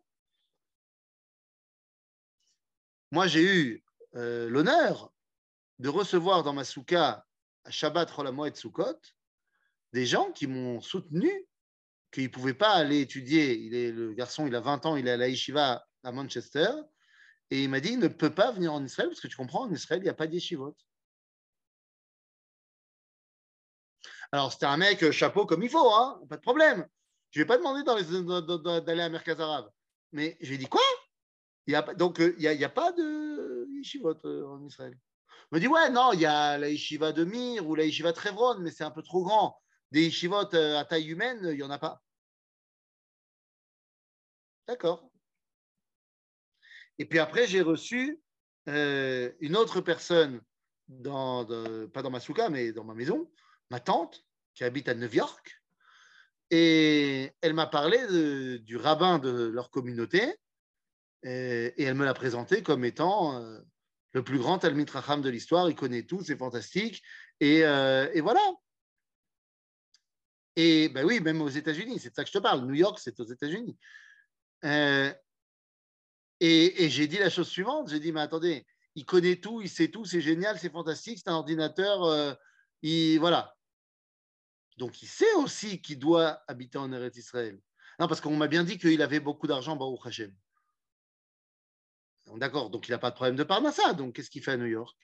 Moi, 3.12 3.28
j'ai 3.28 3.44
eu 3.44 3.84
euh, 4.16 4.50
l'honneur 4.50 5.12
de 5.80 5.90
recevoir 5.90 6.44
dans 6.44 6.54
ma 6.54 6.64
souka 6.64 7.26
à 7.64 7.72
Shabbat 7.72 8.10
Rolamot 8.12 8.54
Sukkot, 8.54 9.00
des 9.94 10.06
gens 10.06 10.32
qui 10.32 10.48
m'ont 10.48 10.82
soutenu 10.82 11.32
qu'il 12.12 12.24
ne 12.24 12.30
pouvait 12.30 12.54
pas 12.54 12.74
aller 12.74 13.02
étudier. 13.02 13.58
Il 13.58 13.74
est, 13.74 13.92
le 13.92 14.14
garçon, 14.14 14.48
il 14.48 14.56
a 14.56 14.60
20 14.60 14.86
ans, 14.86 14.96
il 14.96 15.08
est 15.08 15.12
à 15.12 15.18
la 15.18 15.30
yeshiva 15.30 15.86
à 16.04 16.12
Manchester. 16.12 16.70
Et 17.52 17.64
il 17.64 17.70
m'a 17.70 17.80
dit, 17.80 17.94
il 17.94 18.00
ne 18.00 18.08
peut 18.08 18.34
pas 18.34 18.52
venir 18.52 18.74
en 18.74 18.84
Israël, 18.84 19.10
parce 19.10 19.22
que 19.22 19.28
tu 19.28 19.38
comprends, 19.38 19.64
en 19.64 19.72
Israël, 19.72 20.02
il 20.02 20.04
n'y 20.04 20.10
a 20.10 20.14
pas 20.14 20.28
de 20.28 20.34
Alors, 24.32 24.52
c'était 24.52 24.68
un 24.68 24.78
mec 24.78 25.02
euh, 25.04 25.12
chapeau 25.12 25.46
comme 25.46 25.64
il 25.64 25.70
faut, 25.70 25.92
hein, 25.94 26.22
pas 26.30 26.38
de 26.38 26.42
problème. 26.42 26.88
Je 27.32 27.40
ne 27.40 27.44
vais 27.44 27.48
pas 27.48 27.58
demander 27.58 27.84
d'aller 28.82 29.02
à 29.02 29.10
Merkaz 29.10 29.40
Arabe. 29.40 29.70
Mais 30.12 30.38
j'ai 30.42 30.58
dit, 30.58 30.68
quoi? 30.68 30.82
Il 31.68 31.84
Donc, 31.98 32.20
euh, 32.20 32.36
il 32.38 32.58
n'y 32.58 32.64
a, 32.64 32.70
pas 32.70 32.92
de 32.92 33.68
yeshivot 33.78 34.16
euh, 34.26 34.46
en 34.48 34.66
Israël 34.66 34.98
me 35.52 35.60
dit 35.60 35.68
Ouais, 35.68 35.90
non, 35.90 36.14
il 36.14 36.22
y 36.22 36.26
a 36.28 36.58
la 36.60 36.70
yeshiva 36.70 37.12
de 37.12 37.24
Mir 37.24 37.68
ou 37.68 37.74
la 37.76 37.86
yeshiva 37.86 38.12
de 38.12 38.16
Trevron, 38.16 38.60
mais 38.60 38.72
c'est 38.72 38.84
un 38.84 38.92
peu 38.92 39.02
trop 39.02 39.24
grand. 39.24 39.60
des 39.92 40.04
yeshivot 40.06 40.54
à 40.54 40.86
taille 40.86 41.10
humaine, 41.10 41.40
il 41.44 41.56
n'y 41.56 41.64
en 41.64 41.72
a 41.72 41.80
pas. 41.80 42.04
D'accord. 44.68 45.10
Et 47.00 47.06
puis 47.06 47.18
après, 47.18 47.48
j'ai 47.48 47.62
reçu 47.62 48.22
une 48.68 49.56
autre 49.56 49.82
personne, 49.82 50.42
dans, 50.88 51.46
pas 51.90 52.04
dans 52.04 52.12
ma 52.12 52.20
souka, 52.20 52.50
mais 52.50 52.72
dans 52.72 52.84
ma 52.84 52.94
maison, 52.94 53.28
ma 53.70 53.80
tante, 53.80 54.26
qui 54.54 54.64
habite 54.64 54.90
à 54.90 54.96
New 54.96 55.12
York. 55.12 55.62
Et 56.52 57.32
elle 57.42 57.54
m'a 57.54 57.68
parlé 57.68 58.60
du 58.60 58.78
rabbin 58.78 59.20
de 59.20 59.30
leur 59.30 59.70
communauté. 59.70 60.36
Et, 61.24 61.74
elle 61.84 61.96
me 61.96 62.06
l'a 62.06 62.14
présenté 62.14 62.64
comme 62.64 62.86
étant 62.86 63.40
euh, 63.40 63.60
le 64.14 64.24
plus 64.24 64.40
grand 64.40 64.58
Talmid 64.58 64.90
Racham 64.90 65.22
de 65.22 65.30
l'histoire. 65.30 65.70
Il 65.70 65.76
connaît 65.76 66.04
tout, 66.04 66.24
c'est 66.24 66.38
fantastique. 66.38 67.04
Et, 67.40 67.60
et 67.60 68.22
voilà. 68.22 68.42
Et 70.56 70.90
ben 70.90 71.06
oui, 71.06 71.22
même 71.22 71.42
aux 71.42 71.50
États-Unis, 71.50 72.00
c'est 72.00 72.10
de 72.10 72.16
ça 72.16 72.24
que 72.24 72.30
je 72.30 72.38
te 72.38 72.44
parle. 72.44 72.66
New 72.66 72.74
York, 72.74 73.00
c'est 73.02 73.18
aux 73.22 73.26
États-Unis. 73.26 73.78
Euh, 74.66 75.14
et, 76.40 76.90
j'ai 76.90 77.08
dit 77.08 77.18
la 77.18 77.30
chose 77.30 77.48
suivante, 77.48 77.90
j'ai 77.90 78.00
dit, 78.00 78.12
mais 78.12 78.22
attendez, 78.22 78.66
il 78.96 79.06
connaît 79.06 79.38
tout, 79.38 79.62
il 79.62 79.70
sait 79.70 79.90
tout, 79.90 80.06
c'est 80.06 80.22
génial, 80.22 80.60
c'est 80.60 80.72
fantastique, 80.72 81.20
c'est 81.20 81.30
un 81.30 81.36
ordinateur, 81.36 82.04
euh, 82.04 82.34
il, 82.82 83.20
voilà. 83.20 83.56
Donc 84.80 85.04
il 85.04 85.08
sait 85.10 85.34
aussi 85.34 85.82
qu'il 85.82 86.00
doit 86.00 86.42
habiter 86.48 86.78
en 86.78 86.92
Eretz 86.94 87.18
Israël. 87.18 87.62
Non, 88.00 88.08
parce 88.08 88.22
qu'on 88.22 88.38
m'a 88.38 88.48
bien 88.48 88.64
dit 88.64 88.78
qu'il 88.78 89.02
avait 89.02 89.20
beaucoup 89.20 89.46
d'argent, 89.46 89.76
Baruch 89.76 90.06
Hashem. 90.06 90.34
D'accord, 92.38 92.70
donc 92.70 92.88
il 92.88 92.92
n'a 92.92 92.98
pas 92.98 93.10
de 93.10 93.16
problème 93.16 93.36
de 93.36 93.44
Parnassa, 93.44 93.94
donc 93.94 94.16
qu'est-ce 94.16 94.30
qu'il 94.30 94.42
fait 94.42 94.54
à 94.54 94.58
New 94.58 94.68
York? 94.68 94.98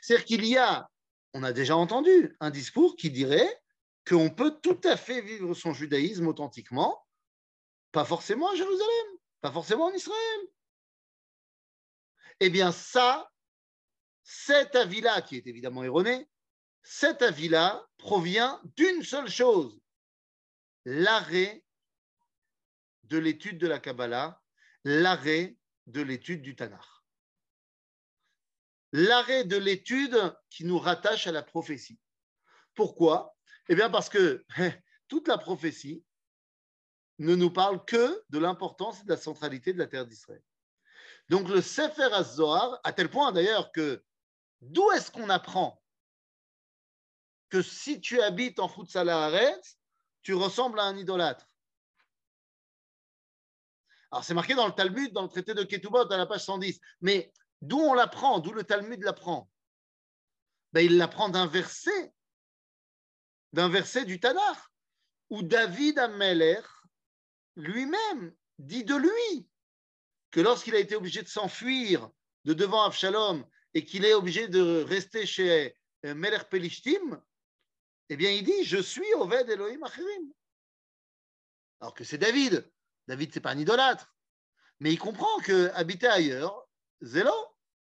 C'est-à-dire 0.00 0.24
qu'il 0.24 0.46
y 0.46 0.56
a, 0.56 0.88
on 1.34 1.42
a 1.42 1.52
déjà 1.52 1.76
entendu 1.76 2.36
un 2.38 2.50
discours 2.50 2.94
qui 2.94 3.10
dirait 3.10 3.60
qu'on 4.06 4.30
peut 4.30 4.56
tout 4.62 4.80
à 4.84 4.96
fait 4.96 5.20
vivre 5.20 5.54
son 5.54 5.72
judaïsme 5.72 6.28
authentiquement, 6.28 7.04
pas 7.90 8.04
forcément 8.04 8.52
à 8.52 8.54
Jérusalem, 8.54 9.06
pas 9.40 9.50
forcément 9.50 9.86
en 9.86 9.92
Israël. 9.92 10.40
Eh 12.38 12.50
bien, 12.50 12.70
ça, 12.70 13.32
cet 14.22 14.76
avis-là, 14.76 15.22
qui 15.22 15.36
est 15.36 15.46
évidemment 15.48 15.82
erroné, 15.82 16.28
cet 16.88 17.20
avis-là 17.20 17.84
provient 17.98 18.60
d'une 18.76 19.02
seule 19.02 19.28
chose, 19.28 19.76
l'arrêt 20.84 21.64
de 23.02 23.18
l'étude 23.18 23.58
de 23.58 23.66
la 23.66 23.80
Kabbalah, 23.80 24.40
l'arrêt 24.84 25.56
de 25.88 26.00
l'étude 26.00 26.42
du 26.42 26.54
Tanakh. 26.54 26.86
L'arrêt 28.92 29.42
de 29.42 29.56
l'étude 29.56 30.16
qui 30.48 30.64
nous 30.64 30.78
rattache 30.78 31.26
à 31.26 31.32
la 31.32 31.42
prophétie. 31.42 31.98
Pourquoi? 32.76 33.36
Eh 33.68 33.74
bien, 33.74 33.90
parce 33.90 34.08
que 34.08 34.46
toute 35.08 35.26
la 35.26 35.38
prophétie 35.38 36.04
ne 37.18 37.34
nous 37.34 37.50
parle 37.50 37.84
que 37.84 38.22
de 38.30 38.38
l'importance 38.38 39.00
et 39.00 39.04
de 39.04 39.10
la 39.10 39.16
centralité 39.16 39.72
de 39.72 39.78
la 39.78 39.88
terre 39.88 40.06
d'Israël. 40.06 40.42
Donc, 41.30 41.48
le 41.48 41.60
Sefer 41.60 42.12
az-Zohar, 42.12 42.80
à 42.84 42.92
tel 42.92 43.10
point 43.10 43.32
d'ailleurs 43.32 43.72
que 43.72 44.04
d'où 44.60 44.88
est-ce 44.92 45.10
qu'on 45.10 45.30
apprend 45.30 45.82
que 47.48 47.62
si 47.62 48.00
tu 48.00 48.20
habites 48.20 48.58
en 48.58 48.68
Futsala 48.68 49.30
tu 50.22 50.34
ressembles 50.34 50.80
à 50.80 50.84
un 50.84 50.96
idolâtre. 50.96 51.48
Alors, 54.10 54.24
c'est 54.24 54.34
marqué 54.34 54.54
dans 54.54 54.66
le 54.66 54.72
Talmud, 54.72 55.12
dans 55.12 55.22
le 55.22 55.28
traité 55.28 55.54
de 55.54 55.62
Ketubot, 55.62 56.10
à 56.10 56.16
la 56.16 56.26
page 56.26 56.44
110. 56.44 56.80
Mais 57.00 57.32
d'où 57.60 57.78
on 57.78 57.94
l'apprend? 57.94 58.40
D'où 58.40 58.52
le 58.52 58.64
Talmud 58.64 59.02
l'apprend? 59.02 59.50
Ben, 60.72 60.80
Il 60.80 60.96
l'apprend 60.96 61.28
d'un 61.28 61.46
verset 61.46 62.12
d'un 63.52 63.68
verset 63.68 64.04
du 64.04 64.20
Tanakh, 64.20 64.58
où 65.30 65.42
David 65.42 65.98
Ameller 65.98 66.60
lui-même 67.56 68.34
dit 68.58 68.84
de 68.84 68.94
lui 68.94 69.48
que 70.30 70.40
lorsqu'il 70.40 70.74
a 70.74 70.78
été 70.78 70.94
obligé 70.94 71.22
de 71.22 71.28
s'enfuir 71.28 72.10
de 72.44 72.52
devant 72.52 72.82
Absalom 72.82 73.44
et 73.72 73.84
qu'il 73.84 74.04
est 74.04 74.14
obligé 74.14 74.46
de 74.48 74.82
rester 74.82 75.26
chez 75.26 75.74
euh, 76.04 76.14
Meler 76.14 76.44
Pelishtim, 76.50 77.20
eh 78.08 78.16
bien, 78.16 78.30
il 78.30 78.44
dit 78.44 78.64
Je 78.64 78.78
suis 78.78 79.12
Oved 79.14 79.48
Elohim 79.48 79.82
Achirim. 79.82 80.32
Alors 81.80 81.94
que 81.94 82.04
c'est 82.04 82.18
David. 82.18 82.70
David, 83.08 83.32
c'est 83.32 83.40
pas 83.40 83.50
un 83.50 83.58
idolâtre. 83.58 84.14
Mais 84.80 84.92
il 84.92 84.98
comprend 84.98 85.38
que 85.40 85.70
habiter 85.74 86.06
ailleurs, 86.06 86.68
Zélo, 87.02 87.32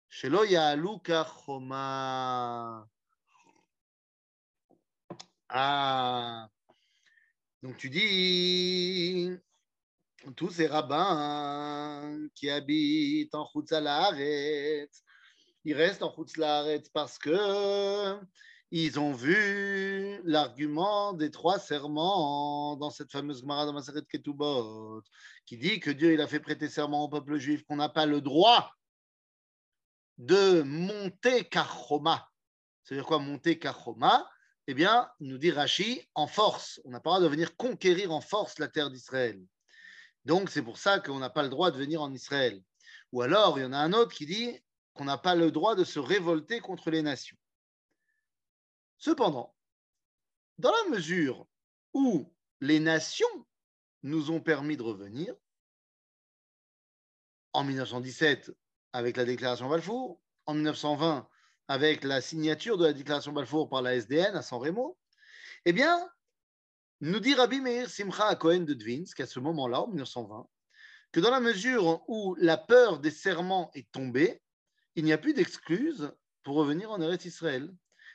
Shelo 0.08 0.44
Ya'alu 0.44 0.98
Choma. 1.46 2.86
Ah, 5.48 6.48
donc 7.62 7.76
tu 7.76 7.88
dis, 7.88 9.30
tous 10.36 10.50
ces 10.50 10.66
rabbins 10.66 12.28
qui 12.34 12.50
habitent 12.50 13.34
en 13.34 13.46
Chutzalaret, 13.46 14.88
ils 15.64 15.74
restent 15.74 16.02
en 16.02 16.12
Chutzalaret 16.14 16.82
parce 16.92 17.18
que 17.18 18.18
ils 18.70 18.98
ont 18.98 19.12
vu 19.12 20.20
l'argument 20.24 21.12
des 21.12 21.30
trois 21.30 21.58
serments 21.58 22.76
dans 22.76 22.90
cette 22.90 23.12
fameuse 23.12 23.40
Gemara 23.40 23.66
de 23.66 23.72
Maseret 23.72 24.02
Ketubot, 24.08 25.02
qui 25.46 25.56
dit 25.56 25.80
que 25.80 25.90
Dieu 25.90 26.20
a 26.20 26.26
fait 26.26 26.40
prêter 26.40 26.68
serment 26.68 27.04
au 27.04 27.08
peuple 27.08 27.38
juif 27.38 27.62
qu'on 27.64 27.76
n'a 27.76 27.88
pas 27.88 28.06
le 28.06 28.20
droit 28.20 28.72
de 30.18 30.62
monter 30.62 31.44
Kachoma. 31.44 32.28
C'est-à-dire 32.82 33.06
quoi 33.06 33.18
monter 33.18 33.58
Kachoma 33.58 34.28
eh 34.66 34.74
bien, 34.74 35.10
nous 35.20 35.38
dit 35.38 35.50
Rashi, 35.50 36.08
en 36.14 36.26
force. 36.26 36.80
On 36.84 36.90
n'a 36.90 37.00
pas 37.00 37.10
le 37.10 37.16
droit 37.16 37.20
de 37.20 37.34
venir 37.34 37.56
conquérir 37.56 38.12
en 38.12 38.20
force 38.20 38.58
la 38.58 38.68
terre 38.68 38.90
d'Israël. 38.90 39.42
Donc, 40.24 40.48
c'est 40.48 40.62
pour 40.62 40.78
ça 40.78 41.00
qu'on 41.00 41.18
n'a 41.18 41.28
pas 41.28 41.42
le 41.42 41.50
droit 41.50 41.70
de 41.70 41.76
venir 41.76 42.00
en 42.00 42.12
Israël. 42.12 42.62
Ou 43.12 43.20
alors, 43.20 43.58
il 43.58 43.62
y 43.62 43.64
en 43.64 43.72
a 43.72 43.78
un 43.78 43.92
autre 43.92 44.14
qui 44.14 44.24
dit 44.24 44.58
qu'on 44.94 45.04
n'a 45.04 45.18
pas 45.18 45.34
le 45.34 45.50
droit 45.50 45.74
de 45.74 45.84
se 45.84 45.98
révolter 45.98 46.60
contre 46.60 46.90
les 46.90 47.02
nations. 47.02 47.36
Cependant, 49.04 49.54
dans 50.56 50.72
la 50.72 50.96
mesure 50.96 51.46
où 51.92 52.32
les 52.62 52.80
nations 52.80 53.46
nous 54.02 54.30
ont 54.30 54.40
permis 54.40 54.78
de 54.78 54.82
revenir, 54.82 55.34
en 57.52 57.64
1917 57.64 58.50
avec 58.94 59.18
la 59.18 59.26
déclaration 59.26 59.68
Balfour, 59.68 60.22
en 60.46 60.54
1920 60.54 61.28
avec 61.68 62.02
la 62.02 62.22
signature 62.22 62.78
de 62.78 62.86
la 62.86 62.94
déclaration 62.94 63.32
Balfour 63.32 63.68
par 63.68 63.82
la 63.82 63.94
SDN 63.94 64.36
à 64.36 64.40
San 64.40 64.58
Remo, 64.58 64.98
eh 65.66 65.74
bien, 65.74 66.10
nous 67.02 67.20
dit 67.20 67.34
Rabbi 67.34 67.60
Meir 67.60 67.90
Simcha 67.90 68.26
à 68.26 68.36
Cohen 68.36 68.60
de 68.60 68.72
Dvinsk, 68.72 69.20
à 69.20 69.26
ce 69.26 69.38
moment-là, 69.38 69.82
en 69.82 69.88
1920, 69.88 70.48
que 71.12 71.20
dans 71.20 71.30
la 71.30 71.40
mesure 71.40 72.02
où 72.08 72.36
la 72.36 72.56
peur 72.56 73.00
des 73.00 73.10
serments 73.10 73.70
est 73.74 73.92
tombée, 73.92 74.40
il 74.94 75.04
n'y 75.04 75.12
a 75.12 75.18
plus 75.18 75.34
d'excuses 75.34 76.10
pour 76.42 76.56
revenir 76.56 76.90
en 76.90 77.02
Eretz 77.02 77.26
Israël. 77.26 77.70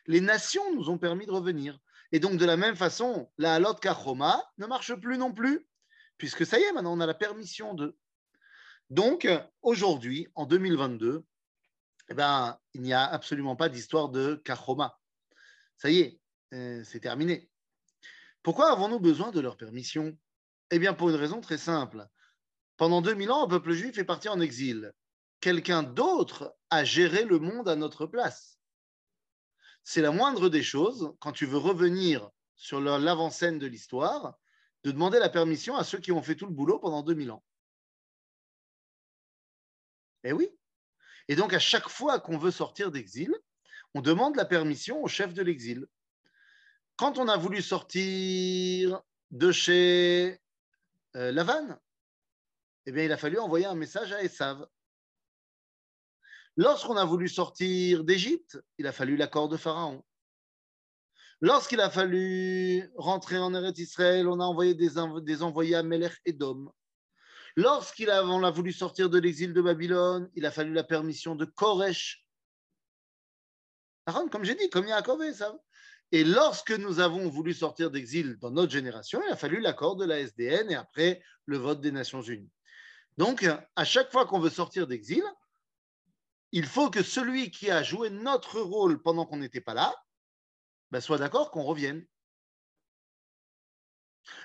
Les 0.09 0.21
nations 0.21 0.73
nous 0.73 0.89
ont 0.89 0.97
permis 0.97 1.27
de 1.27 1.31
revenir. 1.31 1.79
Et 2.11 2.19
donc, 2.19 2.37
de 2.37 2.45
la 2.45 2.57
même 2.57 2.75
façon, 2.75 3.29
la 3.37 3.53
halot 3.53 3.75
kachoma 3.75 4.43
ne 4.57 4.65
marche 4.65 4.95
plus 4.95 5.19
non 5.19 5.31
plus, 5.31 5.67
puisque 6.17 6.47
ça 6.47 6.59
y 6.59 6.63
est, 6.63 6.71
maintenant, 6.71 6.97
on 6.97 6.99
a 6.99 7.05
la 7.05 7.13
permission 7.13 7.75
de. 7.75 7.95
Donc, 8.89 9.27
aujourd'hui, 9.61 10.27
en 10.33 10.47
2022, 10.47 11.23
eh 12.09 12.13
ben, 12.15 12.57
il 12.73 12.81
n'y 12.81 12.91
a 12.91 13.05
absolument 13.05 13.55
pas 13.55 13.69
d'histoire 13.69 14.09
de 14.09 14.41
Kachoma. 14.43 14.99
Ça 15.77 15.91
y 15.91 15.99
est, 15.99 16.19
euh, 16.55 16.83
c'est 16.83 17.01
terminé. 17.01 17.47
Pourquoi 18.41 18.71
avons-nous 18.71 18.99
besoin 18.99 19.29
de 19.29 19.39
leur 19.39 19.57
permission? 19.57 20.17
Eh 20.71 20.79
bien, 20.79 20.95
pour 20.95 21.11
une 21.11 21.17
raison 21.17 21.39
très 21.39 21.59
simple. 21.59 22.07
Pendant 22.77 23.03
2000 23.03 23.29
ans, 23.29 23.43
le 23.43 23.49
peuple 23.49 23.73
juif 23.73 23.99
est 23.99 24.05
parti 24.05 24.27
en 24.27 24.39
exil. 24.39 24.91
Quelqu'un 25.39 25.83
d'autre 25.83 26.57
a 26.71 26.83
géré 26.83 27.25
le 27.25 27.37
monde 27.37 27.69
à 27.69 27.75
notre 27.75 28.07
place. 28.07 28.58
C'est 29.91 30.03
la 30.03 30.11
moindre 30.11 30.49
des 30.49 30.61
choses, 30.61 31.15
quand 31.17 31.31
tu 31.31 31.47
veux 31.47 31.57
revenir 31.57 32.29
sur 32.55 32.79
l'avant-scène 32.79 33.57
de 33.57 33.65
l'histoire, 33.65 34.37
de 34.83 34.91
demander 34.91 35.17
la 35.17 35.29
permission 35.29 35.77
à 35.77 35.83
ceux 35.83 35.97
qui 35.97 36.11
ont 36.11 36.21
fait 36.21 36.35
tout 36.35 36.45
le 36.45 36.53
boulot 36.53 36.77
pendant 36.77 37.01
2000 37.01 37.31
ans. 37.31 37.43
Eh 40.25 40.31
oui, 40.31 40.47
et 41.27 41.35
donc, 41.35 41.53
à 41.53 41.59
chaque 41.59 41.89
fois 41.89 42.19
qu'on 42.19 42.37
veut 42.37 42.51
sortir 42.51 42.91
d'exil, 42.91 43.35
on 43.95 44.01
demande 44.01 44.35
la 44.35 44.45
permission 44.45 45.01
au 45.03 45.07
chef 45.07 45.33
de 45.33 45.41
l'exil. 45.41 45.87
Quand 46.95 47.17
on 47.17 47.27
a 47.27 47.37
voulu 47.37 47.63
sortir 47.63 49.01
de 49.31 49.51
chez 49.51 50.39
euh, 51.15 51.31
Lavan, 51.31 51.79
eh 52.85 52.91
bien, 52.91 53.05
il 53.05 53.11
a 53.11 53.17
fallu 53.17 53.39
envoyer 53.39 53.65
un 53.65 53.73
message 53.73 54.13
à 54.13 54.21
Esav. 54.21 54.67
Lorsqu'on 56.57 56.97
a 56.97 57.05
voulu 57.05 57.29
sortir 57.29 58.03
d'Égypte, 58.03 58.59
il 58.77 58.87
a 58.87 58.91
fallu 58.91 59.15
l'accord 59.15 59.49
de 59.49 59.57
Pharaon. 59.57 60.03
Lorsqu'il 61.41 61.79
a 61.79 61.89
fallu 61.89 62.91
rentrer 62.97 63.37
en 63.37 63.53
Eretz 63.53 63.79
Israël, 63.79 64.27
on 64.27 64.41
a 64.41 64.43
envoyé 64.43 64.73
des, 64.73 64.97
envoyés 65.41 65.75
à 65.75 65.83
Melech 65.83 66.19
Edom. 66.25 66.69
Lorsqu'il 67.55 68.09
a, 68.09 68.21
voulu 68.51 68.73
sortir 68.73 69.09
de 69.09 69.19
l'exil 69.19 69.53
de 69.53 69.61
Babylone, 69.61 70.29
il 70.35 70.45
a 70.45 70.51
fallu 70.51 70.73
la 70.73 70.83
permission 70.83 71.35
de 71.35 71.45
Koresh. 71.45 72.25
Comme 74.31 74.43
j'ai 74.43 74.55
dit, 74.55 74.69
comme 74.69 74.87
Yaakov 74.87 75.33
ça. 75.33 75.55
Et 76.11 76.23
lorsque 76.23 76.71
nous 76.71 76.99
avons 76.99 77.29
voulu 77.29 77.53
sortir 77.53 77.91
d'exil 77.91 78.37
dans 78.39 78.51
notre 78.51 78.71
génération, 78.71 79.21
il 79.25 79.31
a 79.31 79.35
fallu 79.35 79.61
l'accord 79.61 79.95
de 79.95 80.05
la 80.05 80.19
SDN 80.19 80.71
et 80.71 80.75
après 80.75 81.21
le 81.45 81.57
vote 81.57 81.81
des 81.81 81.91
Nations 81.91 82.21
Unies. 82.21 82.51
Donc, 83.17 83.47
à 83.75 83.85
chaque 83.85 84.11
fois 84.11 84.25
qu'on 84.25 84.39
veut 84.39 84.49
sortir 84.49 84.87
d'exil, 84.87 85.23
il 86.51 86.65
faut 86.65 86.89
que 86.89 87.03
celui 87.03 87.51
qui 87.51 87.69
a 87.69 87.83
joué 87.83 88.09
notre 88.09 88.59
rôle 88.59 89.01
pendant 89.01 89.25
qu'on 89.25 89.37
n'était 89.37 89.61
pas 89.61 89.73
là 89.73 89.95
ben, 90.91 91.01
soit 91.01 91.17
d'accord 91.17 91.51
qu'on 91.51 91.63
revienne. 91.63 92.05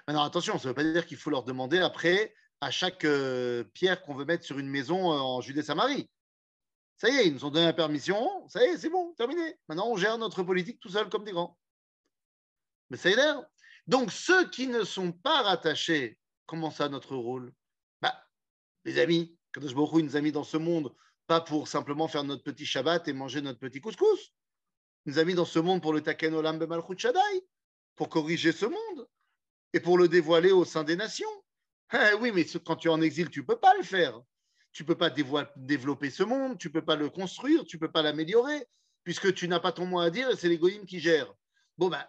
Maintenant, 0.06 0.24
attention, 0.24 0.58
ça 0.58 0.64
ne 0.64 0.68
veut 0.68 0.74
pas 0.74 0.84
dire 0.84 1.06
qu'il 1.06 1.16
faut 1.16 1.30
leur 1.30 1.44
demander 1.44 1.78
après 1.78 2.34
à 2.60 2.70
chaque 2.70 3.04
euh, 3.04 3.64
pierre 3.64 4.02
qu'on 4.02 4.14
veut 4.14 4.24
mettre 4.24 4.44
sur 4.44 4.58
une 4.58 4.68
maison 4.68 5.12
euh, 5.12 5.16
en 5.16 5.40
Judée-Samarie. 5.40 6.10
Ça 6.96 7.08
y 7.08 7.16
est, 7.16 7.26
ils 7.26 7.34
nous 7.34 7.44
ont 7.44 7.50
donné 7.50 7.66
la 7.66 7.72
permission, 7.72 8.46
ça 8.48 8.64
y 8.64 8.68
est, 8.68 8.78
c'est 8.78 8.88
bon, 8.88 9.12
terminé. 9.14 9.58
Maintenant, 9.68 9.88
on 9.88 9.96
gère 9.96 10.16
notre 10.16 10.42
politique 10.42 10.80
tout 10.80 10.88
seul 10.88 11.08
comme 11.08 11.24
des 11.24 11.32
grands. 11.32 11.58
Mais 12.90 12.96
ça 12.96 13.10
y 13.10 13.14
est. 13.14 13.34
Donc, 13.86 14.12
ceux 14.12 14.48
qui 14.48 14.68
ne 14.68 14.84
sont 14.84 15.12
pas 15.12 15.42
rattachés, 15.42 16.18
comment 16.46 16.70
ça, 16.70 16.88
notre 16.88 17.16
rôle? 17.16 17.52
Bah, 18.00 18.14
Les 18.84 18.98
amis, 18.98 19.36
Kadosh 19.52 19.74
Baruch 19.74 20.04
nous 20.04 20.16
a 20.16 20.20
mis 20.20 20.32
dans 20.32 20.44
ce 20.44 20.56
monde, 20.56 20.94
pas 21.26 21.40
pour 21.40 21.68
simplement 21.68 22.08
faire 22.08 22.24
notre 22.24 22.42
petit 22.42 22.66
Shabbat 22.66 23.08
et 23.08 23.12
manger 23.12 23.40
notre 23.40 23.58
petit 23.58 23.80
couscous. 23.80 24.32
Il 25.06 25.12
nous 25.12 25.18
a 25.18 25.24
mis 25.24 25.34
dans 25.34 25.44
ce 25.44 25.58
monde 25.58 25.82
pour 25.82 25.92
le 25.92 26.00
Taken 26.00 26.34
Olam 26.34 26.58
Bemalchut 26.58 26.98
Shaddai, 26.98 27.46
pour 27.94 28.08
corriger 28.08 28.52
ce 28.52 28.66
monde 28.66 29.08
et 29.72 29.80
pour 29.80 29.98
le 29.98 30.08
dévoiler 30.08 30.52
au 30.52 30.64
sein 30.64 30.84
des 30.84 30.96
nations. 30.96 31.28
Eh 31.92 32.14
oui, 32.14 32.32
mais 32.34 32.44
quand 32.64 32.76
tu 32.76 32.88
es 32.88 32.90
en 32.90 33.00
exil, 33.00 33.30
tu 33.30 33.40
ne 33.40 33.44
peux 33.44 33.58
pas 33.58 33.74
le 33.76 33.84
faire 33.84 34.20
tu 34.74 34.82
ne 34.82 34.88
peux 34.88 34.96
pas 34.96 35.08
développer 35.56 36.10
ce 36.10 36.24
monde, 36.24 36.58
tu 36.58 36.66
ne 36.68 36.72
peux 36.72 36.84
pas 36.84 36.96
le 36.96 37.08
construire, 37.08 37.64
tu 37.64 37.76
ne 37.76 37.80
peux 37.80 37.90
pas 37.90 38.02
l'améliorer, 38.02 38.66
puisque 39.04 39.32
tu 39.32 39.46
n'as 39.46 39.60
pas 39.60 39.70
ton 39.70 39.86
mot 39.86 40.00
à 40.00 40.10
dire 40.10 40.28
et 40.28 40.36
c'est 40.36 40.48
les 40.48 40.58
qui 40.84 40.98
gèrent. 40.98 41.32
Bon, 41.78 41.88
ben, 41.88 42.04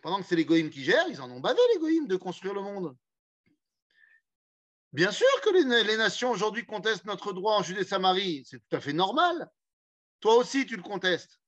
pendant 0.00 0.20
que 0.20 0.24
c'est 0.24 0.36
les 0.36 0.46
qui 0.46 0.84
gèrent, 0.84 1.08
ils 1.08 1.20
en 1.20 1.28
ont 1.28 1.40
bavé, 1.40 1.58
les 1.82 2.06
de 2.06 2.16
construire 2.16 2.54
le 2.54 2.62
monde. 2.62 2.96
Bien 4.94 5.10
sûr 5.10 5.26
que 5.42 5.50
les, 5.50 5.96
nations 5.96 6.30
aujourd'hui 6.30 6.64
contestent 6.64 7.04
notre 7.04 7.32
droit 7.32 7.56
en 7.56 7.64
Judée-Samarie, 7.64 8.44
c'est 8.46 8.60
tout 8.60 8.76
à 8.76 8.80
fait 8.80 8.92
normal. 8.92 9.50
Toi 10.20 10.36
aussi, 10.36 10.66
tu 10.66 10.76
le 10.76 10.84
contestes. 10.84 11.40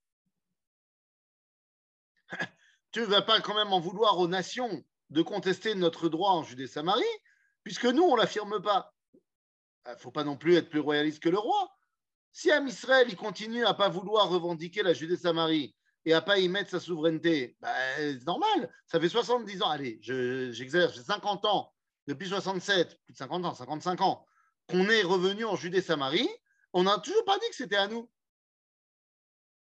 tu 2.90 3.02
ne 3.02 3.04
vas 3.04 3.22
pas 3.22 3.40
quand 3.40 3.54
même 3.54 3.72
en 3.72 3.78
vouloir 3.78 4.18
aux 4.18 4.26
nations 4.26 4.84
de 5.10 5.22
contester 5.22 5.76
notre 5.76 6.08
droit 6.08 6.32
en 6.32 6.42
Judée-Samarie, 6.42 7.04
puisque 7.62 7.84
nous, 7.84 8.02
on 8.02 8.16
ne 8.16 8.20
l'affirme 8.20 8.60
pas. 8.60 8.92
Il 9.86 9.92
ne 9.92 9.96
faut 9.98 10.10
pas 10.10 10.24
non 10.24 10.36
plus 10.36 10.56
être 10.56 10.68
plus 10.68 10.80
royaliste 10.80 11.22
que 11.22 11.28
le 11.28 11.38
roi. 11.38 11.70
Si 12.32 12.50
Am 12.50 12.66
Israël 12.66 13.06
il 13.08 13.16
continue 13.16 13.64
à 13.64 13.74
pas 13.74 13.88
vouloir 13.88 14.28
revendiquer 14.28 14.82
la 14.82 14.92
Judée-Samarie 14.92 15.72
et 16.04 16.14
à 16.14 16.20
pas 16.20 16.40
y 16.40 16.48
mettre 16.48 16.70
sa 16.70 16.80
souveraineté, 16.80 17.56
ben, 17.60 17.72
c'est 17.96 18.26
normal. 18.26 18.74
Ça 18.86 18.98
fait 18.98 19.08
70 19.08 19.62
ans, 19.62 19.70
allez, 19.70 20.00
j'exerce, 20.02 20.96
j'ai 20.96 21.04
50 21.04 21.44
ans, 21.44 21.72
depuis 22.06 22.28
67, 22.28 23.00
plus 23.04 23.12
de 23.12 23.18
50 23.18 23.44
ans, 23.44 23.54
55 23.54 24.00
ans, 24.00 24.26
qu'on 24.68 24.88
est 24.88 25.02
revenu 25.02 25.44
en 25.44 25.56
Judée-Samarie, 25.56 26.28
on 26.72 26.84
n'a 26.84 26.98
toujours 26.98 27.24
pas 27.24 27.38
dit 27.38 27.48
que 27.48 27.56
c'était 27.56 27.76
à 27.76 27.88
nous. 27.88 28.10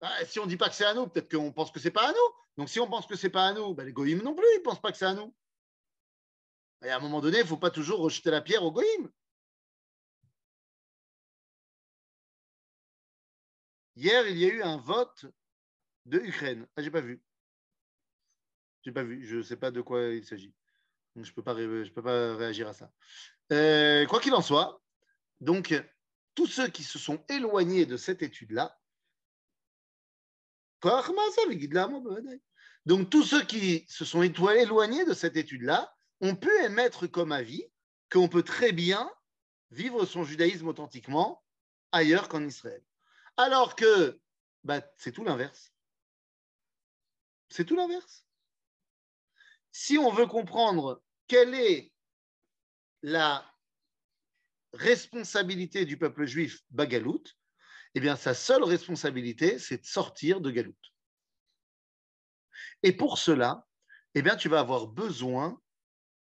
Ben, 0.01 0.09
si 0.25 0.39
on 0.39 0.45
ne 0.45 0.49
dit 0.49 0.57
pas 0.57 0.69
que 0.69 0.75
c'est 0.75 0.85
à 0.85 0.93
nous, 0.93 1.07
peut-être 1.07 1.31
qu'on 1.31 1.51
pense 1.51 1.71
que 1.71 1.79
c'est 1.79 1.91
pas 1.91 2.09
à 2.09 2.11
nous. 2.11 2.35
Donc 2.57 2.69
si 2.69 2.79
on 2.79 2.87
pense 2.87 3.07
que 3.07 3.15
c'est 3.15 3.29
pas 3.29 3.47
à 3.47 3.53
nous, 3.53 3.73
ben, 3.73 3.85
les 3.85 3.93
goïms 3.93 4.21
non 4.21 4.35
plus, 4.35 4.45
ils 4.55 4.59
ne 4.59 4.63
pensent 4.63 4.81
pas 4.81 4.91
que 4.91 4.97
c'est 4.97 5.05
à 5.05 5.13
nous. 5.13 5.33
Et 6.83 6.89
à 6.89 6.97
un 6.97 6.99
moment 6.99 7.21
donné, 7.21 7.39
il 7.39 7.43
ne 7.43 7.47
faut 7.47 7.57
pas 7.57 7.71
toujours 7.71 7.99
rejeter 7.99 8.29
la 8.29 8.41
pierre 8.41 8.63
aux 8.63 8.71
goïms. 8.71 9.11
Hier, 13.95 14.27
il 14.27 14.37
y 14.37 14.45
a 14.45 14.49
eu 14.49 14.61
un 14.61 14.77
vote 14.77 15.25
de 16.05 16.19
Ukraine. 16.19 16.67
Ah, 16.75 16.83
j'ai 16.83 16.91
pas 16.91 17.01
vu. 17.01 17.19
J'ai 18.83 18.91
pas 18.91 19.03
vu. 19.03 19.25
Je 19.25 19.37
ne 19.37 19.41
sais 19.41 19.57
pas 19.57 19.71
de 19.71 19.81
quoi 19.81 20.03
il 20.09 20.23
s'agit. 20.23 20.53
Je 21.17 21.29
ne 21.29 21.35
peux, 21.35 21.41
pas, 21.41 21.55
peux 21.55 22.03
pas 22.03 22.35
réagir 22.35 22.67
à 22.67 22.73
ça. 22.73 22.91
Euh, 23.51 24.05
quoi 24.05 24.19
qu'il 24.19 24.33
en 24.33 24.41
soit, 24.41 24.81
donc, 25.39 25.73
tous 26.35 26.47
ceux 26.47 26.67
qui 26.67 26.83
se 26.83 26.99
sont 26.99 27.23
éloignés 27.29 27.85
de 27.85 27.97
cette 27.97 28.21
étude-là, 28.21 28.79
donc 32.85 33.09
tous 33.09 33.23
ceux 33.23 33.43
qui 33.43 33.85
se 33.89 34.05
sont 34.05 34.21
éloignés 34.21 35.05
de 35.05 35.13
cette 35.13 35.35
étude-là 35.35 35.93
ont 36.21 36.35
pu 36.35 36.51
émettre 36.63 37.07
comme 37.07 37.31
avis 37.31 37.65
qu'on 38.11 38.29
peut 38.29 38.43
très 38.43 38.71
bien 38.71 39.11
vivre 39.71 40.05
son 40.05 40.23
judaïsme 40.23 40.67
authentiquement 40.67 41.43
ailleurs 41.91 42.29
qu'en 42.29 42.43
Israël. 42.43 42.83
Alors 43.37 43.75
que 43.75 44.19
bah, 44.63 44.81
c'est 44.97 45.11
tout 45.11 45.23
l'inverse. 45.23 45.73
C'est 47.49 47.65
tout 47.65 47.75
l'inverse. 47.75 48.25
Si 49.71 49.97
on 49.97 50.11
veut 50.11 50.27
comprendre 50.27 51.03
quelle 51.27 51.53
est 51.53 51.91
la 53.01 53.45
responsabilité 54.73 55.85
du 55.85 55.97
peuple 55.97 56.25
juif 56.25 56.59
Bagalout, 56.71 57.23
eh 57.95 57.99
bien, 57.99 58.15
sa 58.15 58.33
seule 58.33 58.63
responsabilité, 58.63 59.59
c'est 59.59 59.79
de 59.79 59.85
sortir 59.85 60.41
de 60.41 60.51
Galout. 60.51 60.75
Et 62.83 62.91
pour 62.91 63.17
cela, 63.17 63.65
eh 64.13 64.21
bien, 64.21 64.35
tu 64.35 64.49
vas 64.49 64.59
avoir 64.59 64.87
besoin 64.87 65.59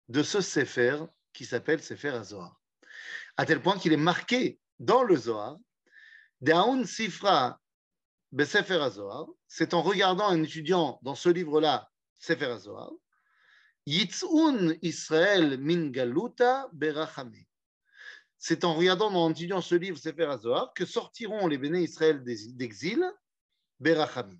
de 0.09 0.23
ce 0.23 0.41
Sefer 0.41 1.03
qui 1.31 1.45
s'appelle 1.45 1.81
Sefer 1.81 2.09
Azohar. 2.09 2.61
À 3.37 3.45
tel 3.45 3.61
point 3.61 3.79
qu'il 3.79 3.93
est 3.93 3.97
marqué 3.97 4.59
dans 4.79 5.03
le 5.03 5.15
Zohar 5.15 5.57
Daoun 6.41 6.85
Sifra 6.85 7.59
Besefer 8.31 8.81
Azohar, 8.81 9.27
c'est 9.47 9.73
en 9.73 9.81
regardant 9.81 10.27
un 10.27 10.43
étudiant 10.43 10.99
dans 11.03 11.15
ce 11.15 11.29
livre-là, 11.29 11.89
Sefer 12.19 12.47
Azohar, 12.47 12.91
Yitzun 13.85 14.75
Israël 14.81 15.57
min 15.59 15.89
galuta 15.89 16.69
berachame. 16.71 17.45
C'est 18.37 18.63
en 18.63 18.73
regardant, 18.73 19.13
en 19.13 19.31
étudiant 19.31 19.61
ce 19.61 19.75
livre, 19.75 19.97
Sefer 19.97 20.25
Azohar, 20.25 20.73
que 20.73 20.85
sortiront 20.85 21.47
les 21.47 21.57
béné 21.57 21.81
Israël 21.81 22.23
d'exil, 22.23 23.03
berachame. 23.79 24.37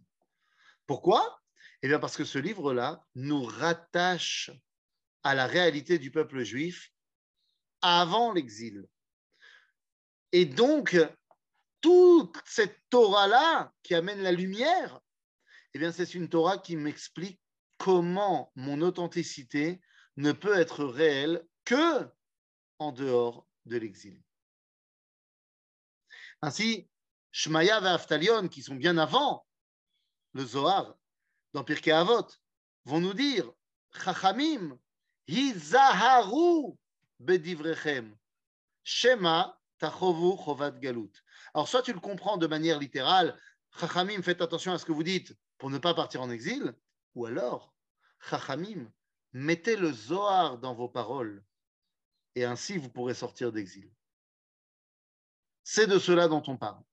Pourquoi? 0.88 1.42
Eh 1.82 1.88
bien, 1.88 2.00
parce 2.00 2.16
que 2.16 2.26
ce 2.26 2.40
livre-là 2.40 3.06
nous 3.16 3.44
rattache 3.44 4.52
à 5.24 5.36
la 5.36 5.48
réalité 5.48 6.00
du 6.00 6.12
peuple 6.12 6.44
juif 6.44 6.92
avant 7.82 8.32
l'exil. 8.32 8.86
Et 10.32 10.46
donc, 10.46 10.98
toute 11.82 12.38
cette 12.46 12.80
Torah-là 12.90 13.74
qui 13.84 13.94
amène 13.96 14.22
la 14.22 14.32
lumière, 14.32 15.00
eh 15.74 15.80
bien, 15.80 15.92
c'est 15.92 16.14
une 16.14 16.30
Torah 16.30 16.58
qui 16.58 16.78
m'explique 16.78 17.42
comment 17.84 18.50
mon 18.56 18.82
authenticité 18.82 19.82
ne 20.16 20.32
peut 20.32 20.58
être 20.58 20.86
réelle 20.86 21.46
que 21.66 22.10
en 22.80 22.94
dehors 22.94 23.46
de 23.66 23.76
l'exil. 23.76 24.24
Ainsi, 26.42 26.88
Shmaya 27.34 27.82
et 27.82 27.88
Aftalion, 27.88 28.48
qui 28.48 28.64
sont 28.64 28.76
bien 28.76 28.98
avant 28.98 29.46
le 30.32 30.46
Zohar, 30.46 30.96
dans 31.52 31.66
Pirkei 31.66 31.92
Avot, 31.92 32.26
vont 32.86 33.02
nous 33.02 33.14
dire 33.14 33.52
Chachamim, 34.02 34.80
Hizaharu 35.28 36.78
bedivrechem, 37.20 38.16
Shema 38.86 39.60
tachovu 39.78 40.42
chovat 40.42 40.80
galut. 40.80 41.12
Alors, 41.54 41.68
soit 41.68 41.82
tu 41.82 41.92
le 41.92 42.00
comprends 42.00 42.38
de 42.38 42.48
manière 42.48 42.80
littérale, 42.80 43.38
Chachamim, 43.78 44.22
faites 44.22 44.42
attention 44.42 44.72
à 44.72 44.78
ce 44.78 44.86
que 44.86 44.94
vous 44.94 45.04
dites 45.04 45.36
pour 45.58 45.70
ne 45.70 45.80
pas 45.80 45.94
partir 45.94 46.22
en 46.22 46.30
exil, 46.30 46.74
ou 47.14 47.26
alors, 47.26 47.73
Chachamim, 48.30 48.92
mettez 49.34 49.76
le 49.76 49.92
Zohar 49.92 50.58
dans 50.58 50.74
vos 50.74 50.88
paroles, 50.88 51.44
et 52.36 52.46
ainsi 52.46 52.78
vous 52.78 52.90
pourrez 52.90 53.14
sortir 53.14 53.52
d'exil. 53.52 53.92
C'est 55.64 55.88
de 55.88 56.00
cela 56.00 56.28
dont 56.28 56.44
on 56.48 56.58
parle. 56.58 56.84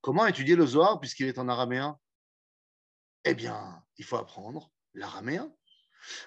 Comment 0.00 0.26
étudier 0.26 0.56
le 0.56 0.66
Zohar 0.66 0.98
puisqu'il 0.98 1.26
est 1.26 1.38
en 1.38 1.48
araméen? 1.48 1.98
Eh 3.24 3.34
bien, 3.34 3.84
il 3.98 4.04
faut 4.04 4.16
apprendre 4.16 4.70
l'araméen. 4.94 5.54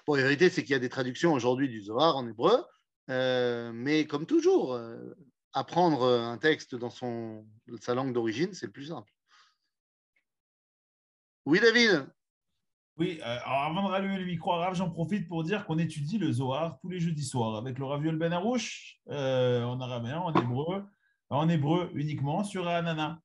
Bon, 0.06 0.14
la 0.14 0.22
vérité, 0.22 0.48
c'est 0.48 0.62
qu'il 0.62 0.70
y 0.70 0.76
a 0.76 0.78
des 0.80 0.88
traductions 0.88 1.32
aujourd'hui 1.32 1.68
du 1.68 1.82
Zohar 1.82 2.16
en 2.16 2.28
hébreu, 2.28 2.64
euh, 3.10 3.72
mais 3.72 4.06
comme 4.06 4.26
toujours, 4.26 4.74
euh, 4.74 5.14
apprendre 5.52 6.06
un 6.06 6.38
texte 6.38 6.74
dans 6.74 6.90
sa 6.90 7.94
langue 7.94 8.12
d'origine, 8.12 8.54
c'est 8.54 8.66
le 8.66 8.72
plus 8.72 8.86
simple. 8.86 9.12
Oui, 11.46 11.60
David? 11.60 12.06
Oui, 12.96 13.18
euh, 13.22 13.38
avant 13.44 13.82
de 13.82 13.88
rallumer 13.88 14.18
le 14.18 14.24
micro 14.24 14.52
arabe, 14.52 14.74
j'en 14.74 14.88
profite 14.88 15.26
pour 15.26 15.42
dire 15.42 15.66
qu'on 15.66 15.78
étudie 15.78 16.16
le 16.16 16.30
Zohar 16.30 16.78
tous 16.80 16.88
les 16.88 17.00
jeudis 17.00 17.24
soirs 17.24 17.56
avec 17.56 17.78
le 17.78 17.86
Raviol 17.86 18.16
Ben 18.16 18.32
Arouche 18.32 19.00
euh, 19.08 19.64
en 19.64 19.80
araméen, 19.80 20.18
en 20.18 20.32
hébreu, 20.32 20.84
en 21.28 21.48
hébreu 21.48 21.90
uniquement 21.94 22.44
sur 22.44 22.68
Anana. 22.68 23.20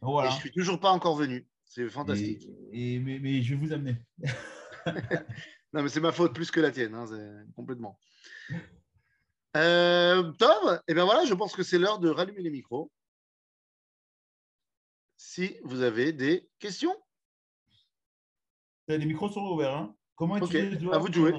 Voilà. 0.00 0.28
Et 0.28 0.32
je 0.32 0.36
suis 0.36 0.52
toujours 0.52 0.78
pas 0.78 0.90
encore 0.90 1.16
venu. 1.16 1.48
C'est 1.64 1.88
fantastique. 1.88 2.48
Et, 2.72 3.00
mais, 3.00 3.42
je 3.42 3.54
vais 3.54 3.60
vous 3.60 3.72
amener. 3.72 3.96
non, 5.72 5.82
mais 5.82 5.88
c'est 5.88 6.00
ma 6.00 6.12
faute 6.12 6.34
plus 6.34 6.50
que 6.50 6.60
la 6.60 6.70
tienne, 6.70 6.94
hein, 6.94 7.06
complètement. 7.56 7.98
Euh, 9.56 10.32
Tom, 10.32 10.74
et 10.74 10.78
eh 10.88 10.94
bien 10.94 11.04
voilà, 11.04 11.24
je 11.24 11.34
pense 11.34 11.56
que 11.56 11.62
c'est 11.62 11.78
l'heure 11.78 11.98
de 11.98 12.08
rallumer 12.08 12.42
les 12.42 12.50
micros. 12.50 12.90
Si 15.16 15.56
vous 15.64 15.82
avez 15.82 16.12
des 16.12 16.48
questions. 16.60 16.94
Les 18.88 19.04
micros 19.06 19.28
sont 19.28 19.40
ouverts. 19.40 19.74
Hein. 19.76 19.94
Comment 20.14 20.34
Ok, 20.34 20.54
étudier 20.54 20.70
le 20.70 20.78
Zohar 20.80 20.94
à 20.94 20.98
vous 20.98 21.08
de 21.08 21.14
jouer. 21.14 21.34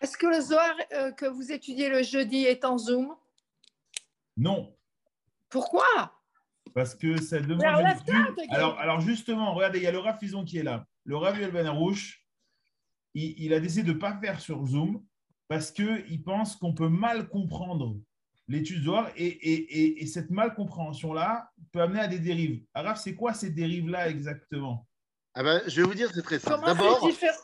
Est-ce 0.00 0.16
que 0.16 0.26
le 0.26 0.40
Zohar 0.40 0.74
euh, 0.92 1.12
que 1.12 1.26
vous 1.26 1.50
étudiez 1.50 1.88
le 1.88 2.02
jeudi 2.02 2.44
est 2.44 2.64
en 2.64 2.78
Zoom? 2.78 3.14
Non, 4.36 4.76
Pourquoi? 5.48 5.84
Parce 6.74 6.94
que 6.94 7.20
ça 7.20 7.40
demande. 7.40 7.64
Alors, 7.64 7.80
une 7.80 8.50
alors, 8.50 8.78
alors 8.78 9.00
justement, 9.00 9.54
regardez, 9.54 9.78
il 9.78 9.84
y 9.84 9.86
a 9.86 9.92
le 9.92 9.98
Rav 9.98 10.18
Fison 10.18 10.44
qui 10.44 10.58
est 10.58 10.62
là. 10.62 10.86
Le 11.04 11.16
Rav 11.16 11.40
El 11.40 11.50
Benarouche, 11.50 12.24
il, 13.14 13.34
il 13.42 13.52
a 13.54 13.60
décidé 13.60 13.82
de 13.84 13.94
ne 13.94 13.98
pas 13.98 14.16
faire 14.20 14.38
sur 14.40 14.64
Zoom 14.66 15.02
parce 15.48 15.72
qu'il 15.72 16.22
pense 16.22 16.56
qu'on 16.56 16.74
peut 16.74 16.90
mal 16.90 17.28
comprendre 17.28 17.96
l'étude 18.46 18.84
Zohar 18.84 19.10
et, 19.16 19.26
et, 19.26 19.54
et, 19.80 20.02
et 20.02 20.06
cette 20.06 20.30
mal 20.30 20.54
compréhension-là 20.54 21.50
peut 21.72 21.80
amener 21.80 22.00
à 22.00 22.08
des 22.08 22.18
dérives. 22.18 22.62
Alors, 22.74 22.90
Rav, 22.92 23.00
c'est 23.00 23.14
quoi 23.14 23.32
ces 23.32 23.50
dérives-là 23.50 24.10
exactement? 24.10 24.86
Ah 25.38 25.44
ben, 25.44 25.62
je 25.68 25.80
vais 25.80 25.86
vous 25.86 25.94
dire, 25.94 26.10
c'est 26.12 26.22
très 26.22 26.40
simple. 26.40 26.66
D'abord, 26.66 26.98
c'est 27.00 27.10
différent 27.12 27.38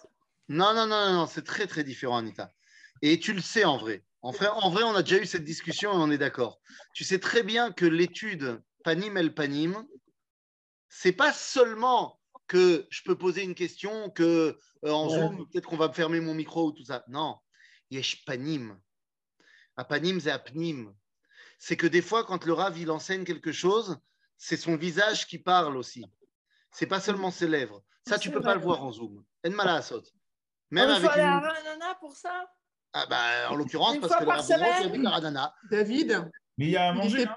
non, 0.48 0.74
non, 0.74 0.88
non, 0.88 1.12
non, 1.12 1.26
c'est 1.28 1.44
très, 1.44 1.68
très 1.68 1.84
différent, 1.84 2.16
Anita. 2.16 2.52
Et 3.02 3.20
tu 3.20 3.32
le 3.32 3.40
sais 3.40 3.64
en 3.64 3.76
vrai. 3.76 4.04
En 4.20 4.32
vrai, 4.32 4.48
en 4.48 4.68
vrai, 4.68 4.82
on 4.82 4.96
a 4.96 5.04
déjà 5.04 5.22
eu 5.22 5.26
cette 5.26 5.44
discussion 5.44 5.92
et 5.92 5.96
on 5.96 6.10
est 6.10 6.18
d'accord. 6.18 6.60
Tu 6.92 7.04
sais 7.04 7.20
très 7.20 7.44
bien 7.44 7.70
que 7.70 7.86
l'étude 7.86 8.60
Panim 8.82 9.16
El 9.16 9.32
Panim, 9.32 9.86
c'est 10.88 11.12
pas 11.12 11.32
seulement 11.32 12.20
que 12.48 12.84
je 12.90 13.02
peux 13.04 13.16
poser 13.16 13.44
une 13.44 13.54
question, 13.54 14.10
que 14.10 14.58
euh, 14.84 14.90
en 14.90 15.08
Ouais. 15.08 15.20
Zoom, 15.20 15.48
peut-être 15.48 15.68
qu'on 15.68 15.76
va 15.76 15.86
me 15.86 15.92
fermer 15.92 16.18
mon 16.18 16.34
micro 16.34 16.66
ou 16.66 16.72
tout 16.72 16.84
ça. 16.84 17.04
Non, 17.06 17.38
Yesh 17.92 18.24
Panim. 18.24 18.76
À 19.76 19.84
Panim, 19.84 20.18
c'est 20.18 20.32
Apnim. 20.32 20.92
C'est 21.60 21.76
que 21.76 21.86
des 21.86 22.02
fois, 22.02 22.24
quand 22.24 22.44
le 22.44 22.54
Rav 22.54 22.76
il 22.76 22.90
enseigne 22.90 23.22
quelque 23.22 23.52
chose, 23.52 24.00
c'est 24.36 24.56
son 24.56 24.76
visage 24.76 25.28
qui 25.28 25.38
parle 25.38 25.76
aussi. 25.76 26.04
C'est 26.74 26.86
pas 26.86 27.00
seulement 27.00 27.30
ses 27.30 27.46
lèvres. 27.48 27.82
Ça, 28.06 28.18
tu 28.18 28.30
peux 28.30 28.38
vrai. 28.40 28.44
pas 28.50 28.54
le 28.56 28.60
voir 28.60 28.84
en 28.84 28.92
Zoom. 28.92 29.24
En 29.46 29.50
mala 29.50 29.76
asot. 29.76 30.02
Même 30.70 30.90
Il 30.90 30.96
faut 31.00 31.06
avec 31.06 31.10
aller 31.12 31.22
à 31.22 31.38
une... 31.38 31.44
Ranana 31.44 31.94
pour 32.00 32.14
ça? 32.16 32.46
Ah 32.92 33.06
bah, 33.08 33.50
en 33.50 33.54
l'occurrence, 33.56 33.96
parce 33.98 34.14
que 34.16 34.24
par 34.24 34.44
Radana. 35.12 35.54
David, 35.70 36.30
Mais 36.58 36.66
il 36.66 36.70
y 36.72 36.76
a 36.76 36.88
à 36.88 36.92
Il 36.92 36.96
manger. 36.98 37.22
était- 37.22 37.30
hein. 37.30 37.36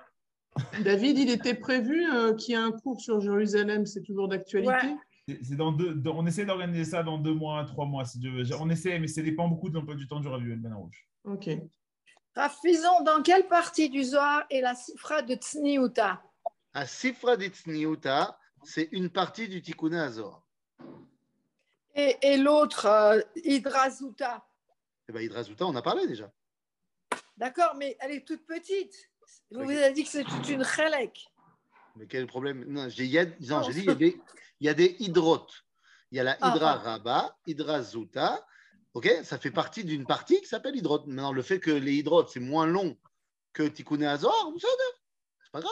David, 0.84 1.20
il 1.20 1.30
était 1.30 1.54
prévu 1.54 2.12
euh, 2.12 2.34
qu'il 2.34 2.54
y 2.54 2.58
ait 2.58 2.62
un 2.62 2.72
cours 2.72 3.00
sur 3.00 3.22
Jérusalem, 3.22 3.86
c'est 3.86 4.02
toujours 4.02 4.28
d'actualité? 4.28 4.72
Ouais. 5.28 5.38
C'est- 5.44 5.56
dans 5.56 5.72
deux, 5.72 5.94
dans- 5.94 6.16
on 6.18 6.26
essaie 6.26 6.46
d'organiser 6.46 6.86
ça 6.86 7.04
dans 7.04 7.18
deux 7.18 7.34
mois, 7.34 7.64
trois 7.66 7.86
mois, 7.86 8.06
si 8.06 8.18
Dieu 8.20 8.32
veut. 8.32 8.44
On 8.60 8.70
essaie, 8.70 8.98
mais 9.00 9.08
ça 9.08 9.22
dépend 9.22 9.48
beaucoup 9.48 9.70
de 9.70 9.76
l'emploi 9.76 9.96
du 9.96 10.08
temps 10.08 10.20
du 10.20 10.28
Rav 10.28 10.42
El 10.42 10.58
Benarouche. 10.60 11.08
Ok. 11.26 11.50
Rafizon, 12.36 13.04
dans 13.04 13.22
quelle 13.24 13.48
partie 13.48 13.90
du 13.90 14.04
Zohar 14.04 14.46
est 14.50 14.62
la 14.62 14.76
sifra 14.76 15.22
de 15.22 15.36
Tzniuta? 15.36 16.22
À 16.74 16.86
Sifra 16.86 17.36
d'Itzniuta, 17.38 18.38
c'est 18.68 18.90
une 18.92 19.10
partie 19.10 19.48
du 19.48 19.62
Tikkun 19.62 19.94
Azor. 19.94 20.44
Et, 21.96 22.18
et 22.22 22.38
l'autre, 22.38 22.86
euh, 22.86 23.22
Hydrazuta. 23.44 24.46
Et 25.08 25.14
bien, 25.14 25.22
Hydrazuta, 25.22 25.66
on 25.66 25.76
a 25.76 25.82
parlé 25.82 26.06
déjà. 26.06 26.32
D'accord, 27.38 27.76
mais 27.76 27.96
elle 28.00 28.12
est 28.12 28.28
toute 28.28 28.46
petite. 28.46 29.10
Vous 29.52 29.64
vous 29.64 29.72
avez 29.72 29.94
dit 29.94 30.04
que 30.04 30.10
c'est 30.10 30.26
toute 30.26 30.48
une 30.50 30.64
chelek. 30.64 31.28
Mais 31.96 32.08
quel 32.08 32.28
problème? 32.28 32.66
Non, 32.68 32.90
j'ai 32.90 33.08
dit 33.08 33.18
il 34.60 34.66
y 34.66 34.70
a 34.70 34.74
des, 34.74 34.96
hydrotes. 35.00 35.64
Il 36.12 36.18
y 36.18 36.20
a 36.20 36.24
la 36.24 36.38
Ah, 36.42 36.54
Hydra 36.54 36.72
ah. 36.72 36.78
Rabba, 36.78 37.38
Hydra 37.48 37.82
Zuta. 37.82 38.46
Ok, 38.94 39.10
ça 39.24 39.38
fait 39.38 39.52
partie 39.52 39.84
d'une 39.84 40.06
partie 40.06 40.40
qui 40.42 40.48
s'appelle 40.48 40.76
hydrote. 40.76 41.08
Maintenant, 41.08 41.32
le 41.32 41.42
fait 41.42 41.60
que 41.60 41.72
les 41.72 41.94
hydrotes, 41.94 42.30
c'est 42.30 42.40
moins 42.40 42.66
long 42.66 42.98
que 43.54 43.64
Tikkun 43.64 44.02
Azor, 44.02 44.54
c'est 44.60 45.52
pas 45.52 45.62
grave. 45.62 45.72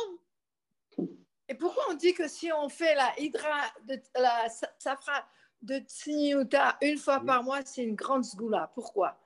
Et 1.47 1.55
pourquoi 1.55 1.83
on 1.89 1.93
dit 1.93 2.13
que 2.13 2.27
si 2.27 2.51
on 2.51 2.69
fait 2.69 2.95
la 2.95 3.13
hydra, 3.19 3.61
de, 3.87 4.01
la 4.15 4.49
sa- 4.49 4.73
safra 4.79 5.27
de 5.61 5.77
Tzniuta 5.79 6.77
une 6.81 6.97
fois 6.97 7.19
par 7.23 7.43
mois, 7.43 7.63
c'est 7.65 7.83
une 7.83 7.95
grande 7.95 8.23
sgoula 8.25 8.71
Pourquoi? 8.73 9.19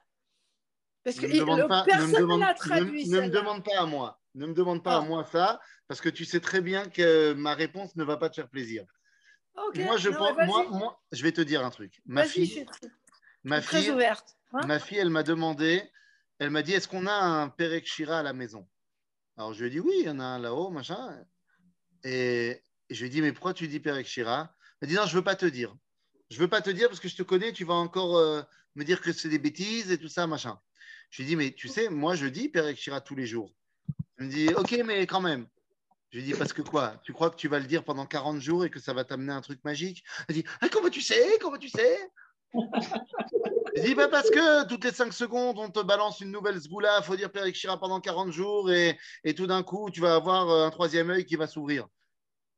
Parce 1.03 1.15
que 1.15 1.23
Ne 1.23 1.27
me 1.29 1.33
il- 1.33 1.39
demande 1.39 1.59
le- 1.59 1.67
pas- 1.67 1.85
ne 1.85 1.91
me 1.91 1.97
personne 2.11 2.27
ne 2.27 2.39
l'a 2.39 2.51
ne- 2.53 2.57
traduit. 2.57 3.07
Ne, 3.09 3.15
me 3.17 3.21
celle-là. 3.23 3.39
demande 3.39 3.63
pas 3.63 3.79
à 3.79 3.85
moi. 3.85 4.19
Ne 4.35 4.45
me 4.47 4.53
demande 4.53 4.83
pas 4.83 4.95
à 4.95 4.97
Ah. 4.99 5.01
moi 5.01 5.23
ça, 5.25 5.59
parce 5.87 6.01
que 6.01 6.09
tu 6.09 6.25
sais 6.25 6.39
très 6.41 6.61
bien 6.61 6.87
que 6.89 7.33
ma 7.33 7.53
réponse 7.55 7.95
ne 7.95 8.03
va 8.03 8.17
pas 8.17 8.29
te 8.29 8.35
faire 8.35 8.49
plaisir. 8.49 8.85
Moi, 9.75 9.97
je 9.97 10.09
non, 10.09 10.17
pense, 10.17 10.37
mais 10.37 10.45
moi, 10.45 10.63
vas-y. 10.63 10.77
moi, 10.77 11.01
je 11.11 11.23
vais 11.23 11.31
te 11.33 11.41
dire 11.41 11.65
un 11.65 11.69
truc. 11.69 12.01
Ma 12.05 12.23
fille, 12.25 12.65
très, 12.65 12.87
ma 13.43 13.61
fille, 13.61 13.91
ouverte. 13.91 14.37
hein. 14.53 14.65
ma 14.67 14.79
fille, 14.79 14.99
elle 14.99 15.09
m'a 15.09 15.23
demandé, 15.23 15.89
elle 16.37 16.49
m'a 16.49 16.61
dit, 16.61 16.73
est-ce 16.73 16.87
qu'on 16.87 17.07
a 17.07 17.13
un 17.13 17.49
Perek 17.49 17.85
Shira 17.85 18.19
à 18.19 18.23
la 18.23 18.31
maison? 18.33 18.67
Alors 19.35 19.53
je 19.53 19.59
lui 19.61 19.67
ai 19.67 19.69
dit, 19.71 19.79
oui, 19.79 19.93
il 19.99 20.05
y 20.05 20.09
en 20.09 20.19
a 20.19 20.23
un 20.23 20.39
là-haut, 20.39 20.69
machin. 20.69 21.25
Et, 22.03 22.61
je 22.89 22.99
lui 22.99 23.07
ai 23.07 23.09
dit, 23.09 23.21
mais 23.21 23.31
pourquoi 23.31 23.53
tu 23.53 23.67
dis 23.67 23.79
Perek 23.79 24.07
Shira? 24.07 24.55
Elle 24.81 24.87
m'a 24.87 24.91
dit, 24.93 24.99
non, 24.99 25.05
je 25.05 25.15
veux 25.15 25.23
pas 25.23 25.35
te 25.35 25.45
dire. 25.45 25.75
Je 26.29 26.39
veux 26.39 26.47
pas 26.47 26.61
te 26.61 26.69
dire 26.69 26.87
parce 26.87 26.99
que 26.99 27.07
je 27.07 27.15
te 27.15 27.23
connais, 27.23 27.53
tu 27.53 27.65
vas 27.65 27.73
encore 27.73 28.17
euh, 28.17 28.41
me 28.75 28.83
dire 28.83 29.01
que 29.01 29.11
c'est 29.11 29.29
des 29.29 29.39
bêtises 29.39 29.91
et 29.91 29.97
tout 29.97 30.07
ça, 30.07 30.27
machin. 30.27 30.59
Je 31.09 31.23
lui 31.23 31.33
ai 31.33 31.35
mais 31.35 31.51
tu 31.51 31.67
sais, 31.67 31.89
moi, 31.89 32.15
je 32.15 32.27
dis 32.27 32.49
Perek 32.49 32.77
Shira 32.77 33.01
tous 33.01 33.15
les 33.15 33.25
jours. 33.25 33.53
Elle 34.17 34.25
me 34.25 34.31
dit, 34.31 34.49
ok, 34.49 34.81
mais 34.85 35.07
quand 35.07 35.21
même. 35.21 35.47
Je 36.11 36.17
lui 36.17 36.25
dit, 36.25 36.33
parce 36.33 36.53
que 36.53 36.61
quoi? 36.61 36.99
Tu 37.03 37.13
crois 37.13 37.29
que 37.29 37.35
tu 37.35 37.47
vas 37.47 37.59
le 37.59 37.65
dire 37.65 37.83
pendant 37.83 38.05
40 38.05 38.41
jours 38.41 38.65
et 38.65 38.69
que 38.69 38.79
ça 38.79 38.93
va 38.93 39.03
t'amener 39.03 39.31
un 39.31 39.41
truc 39.41 39.63
magique? 39.63 40.03
Elle 40.27 40.35
dit, 40.35 40.45
ah, 40.61 40.69
comment 40.69 40.89
tu 40.89 41.01
sais? 41.01 41.37
Comment 41.39 41.57
tu 41.57 41.69
sais? 41.69 41.99
Je 42.53 43.81
dis, 43.81 43.95
bah, 43.95 44.07
parce 44.07 44.29
que 44.29 44.67
toutes 44.67 44.83
les 44.83 44.91
5 44.91 45.13
secondes, 45.13 45.57
on 45.59 45.69
te 45.69 45.79
balance 45.81 46.21
une 46.21 46.31
nouvelle 46.31 46.57
zgoula, 46.57 46.97
il 46.99 47.03
faut 47.03 47.15
dire 47.15 47.29
Shira 47.53 47.79
pendant 47.79 47.99
40 47.99 48.31
jours 48.31 48.71
et, 48.71 48.97
tout 49.35 49.47
d'un 49.47 49.63
coup, 49.63 49.89
tu 49.91 50.01
vas 50.01 50.15
avoir 50.15 50.49
euh, 50.49 50.65
un 50.65 50.69
troisième 50.69 51.09
œil 51.09 51.25
qui 51.25 51.35
va 51.35 51.47
s'ouvrir. 51.47 51.87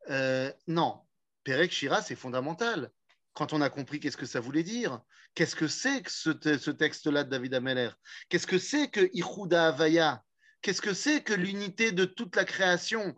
Euh, 0.10 0.52
non, 0.68 1.02
Perek 1.44 1.72
Shira, 1.72 2.02
c'est 2.02 2.16
fondamental. 2.16 2.92
Quand 3.34 3.54
on 3.54 3.62
a 3.62 3.70
compris 3.70 4.00
qu'est-ce 4.00 4.18
que 4.18 4.26
ça 4.26 4.40
voulait 4.40 4.64
dire, 4.64 5.02
qu'est-ce 5.36 5.56
que 5.56 5.68
c'est 5.68 6.02
que 6.02 6.12
ce, 6.12 6.30
te- 6.30 6.58
ce 6.58 6.72
texte-là 6.72 7.24
de 7.24 7.30
David 7.30 7.54
Ameller? 7.54 7.92
Qu'est-ce 8.30 8.48
que 8.48 8.58
c'est 8.58 8.90
que 8.90 9.10
Ichuda 9.14 9.68
Havaya 9.68 10.24
Qu'est-ce 10.62 10.82
que 10.82 10.94
c'est 10.94 11.24
que 11.24 11.34
l'unité 11.34 11.92
de 11.92 12.06
toute 12.06 12.36
la 12.36 12.46
création? 12.46 13.16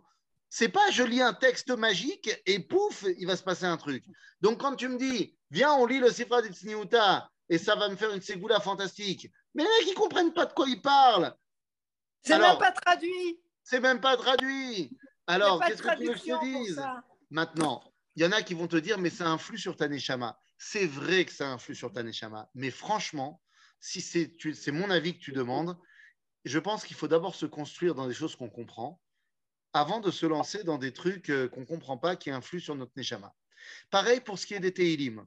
C'est 0.56 0.68
pas 0.68 0.88
je 0.92 1.02
lis 1.02 1.20
un 1.20 1.34
texte 1.34 1.70
magique 1.70 2.30
et 2.46 2.60
pouf, 2.60 3.04
il 3.18 3.26
va 3.26 3.36
se 3.36 3.42
passer 3.42 3.64
un 3.64 3.76
truc. 3.76 4.04
Donc 4.40 4.60
quand 4.60 4.76
tu 4.76 4.86
me 4.86 4.96
dis, 4.96 5.36
viens, 5.50 5.72
on 5.72 5.84
lit 5.84 5.98
le 5.98 6.12
Sifra 6.12 6.42
d'Itzniuta 6.42 7.28
et 7.48 7.58
ça 7.58 7.74
va 7.74 7.88
me 7.88 7.96
faire 7.96 8.14
une 8.14 8.20
ségoula 8.20 8.60
fantastique, 8.60 9.32
mais 9.52 9.64
les 9.64 9.68
mecs, 9.68 9.88
ils 9.88 9.94
comprennent 9.94 10.32
pas 10.32 10.46
de 10.46 10.52
quoi 10.52 10.68
ils 10.68 10.80
parlent. 10.80 11.34
C'est 12.22 12.38
même 12.38 12.56
pas 12.56 12.70
traduit. 12.70 13.40
C'est 13.64 13.80
même 13.80 14.00
pas 14.00 14.16
traduit. 14.16 14.96
Alors, 15.26 15.58
de 15.58 15.66
qu'est-ce 15.66 15.82
que 15.82 15.96
tu 15.96 16.06
veux 16.06 16.12
que 16.12 16.18
je 16.20 16.24
te 16.24 16.44
dise. 16.44 16.80
Maintenant, 17.30 17.82
il 18.14 18.22
y 18.22 18.24
en 18.24 18.30
a 18.30 18.40
qui 18.42 18.54
vont 18.54 18.68
te 18.68 18.76
dire, 18.76 18.96
mais 18.96 19.10
ça 19.10 19.26
influe 19.26 19.58
sur 19.58 19.76
ta 19.76 19.88
neshama. 19.88 20.38
C'est 20.56 20.86
vrai 20.86 21.24
que 21.24 21.32
ça 21.32 21.48
influe 21.48 21.74
sur 21.74 21.92
ta 21.92 22.04
neshama. 22.04 22.48
Mais 22.54 22.70
franchement, 22.70 23.42
si 23.80 24.00
c'est 24.00 24.70
mon 24.70 24.88
avis 24.90 25.18
que 25.18 25.24
tu 25.24 25.32
demandes, 25.32 25.76
je 26.44 26.60
pense 26.60 26.84
qu'il 26.84 26.94
faut 26.94 27.08
d'abord 27.08 27.34
se 27.34 27.44
construire 27.44 27.96
dans 27.96 28.06
des 28.06 28.14
choses 28.14 28.36
qu'on 28.36 28.50
comprend 28.50 29.00
avant 29.74 30.00
de 30.00 30.10
se 30.10 30.24
lancer 30.24 30.62
dans 30.62 30.78
des 30.78 30.92
trucs 30.92 31.28
euh, 31.30 31.48
qu'on 31.48 31.60
ne 31.60 31.66
comprend 31.66 31.98
pas 31.98 32.16
qui 32.16 32.30
influent 32.30 32.60
sur 32.60 32.76
notre 32.76 32.92
neshama. 32.96 33.34
Pareil 33.90 34.20
pour 34.20 34.38
ce 34.38 34.46
qui 34.46 34.54
est 34.54 34.60
des 34.60 34.72
Teilim. 34.72 35.26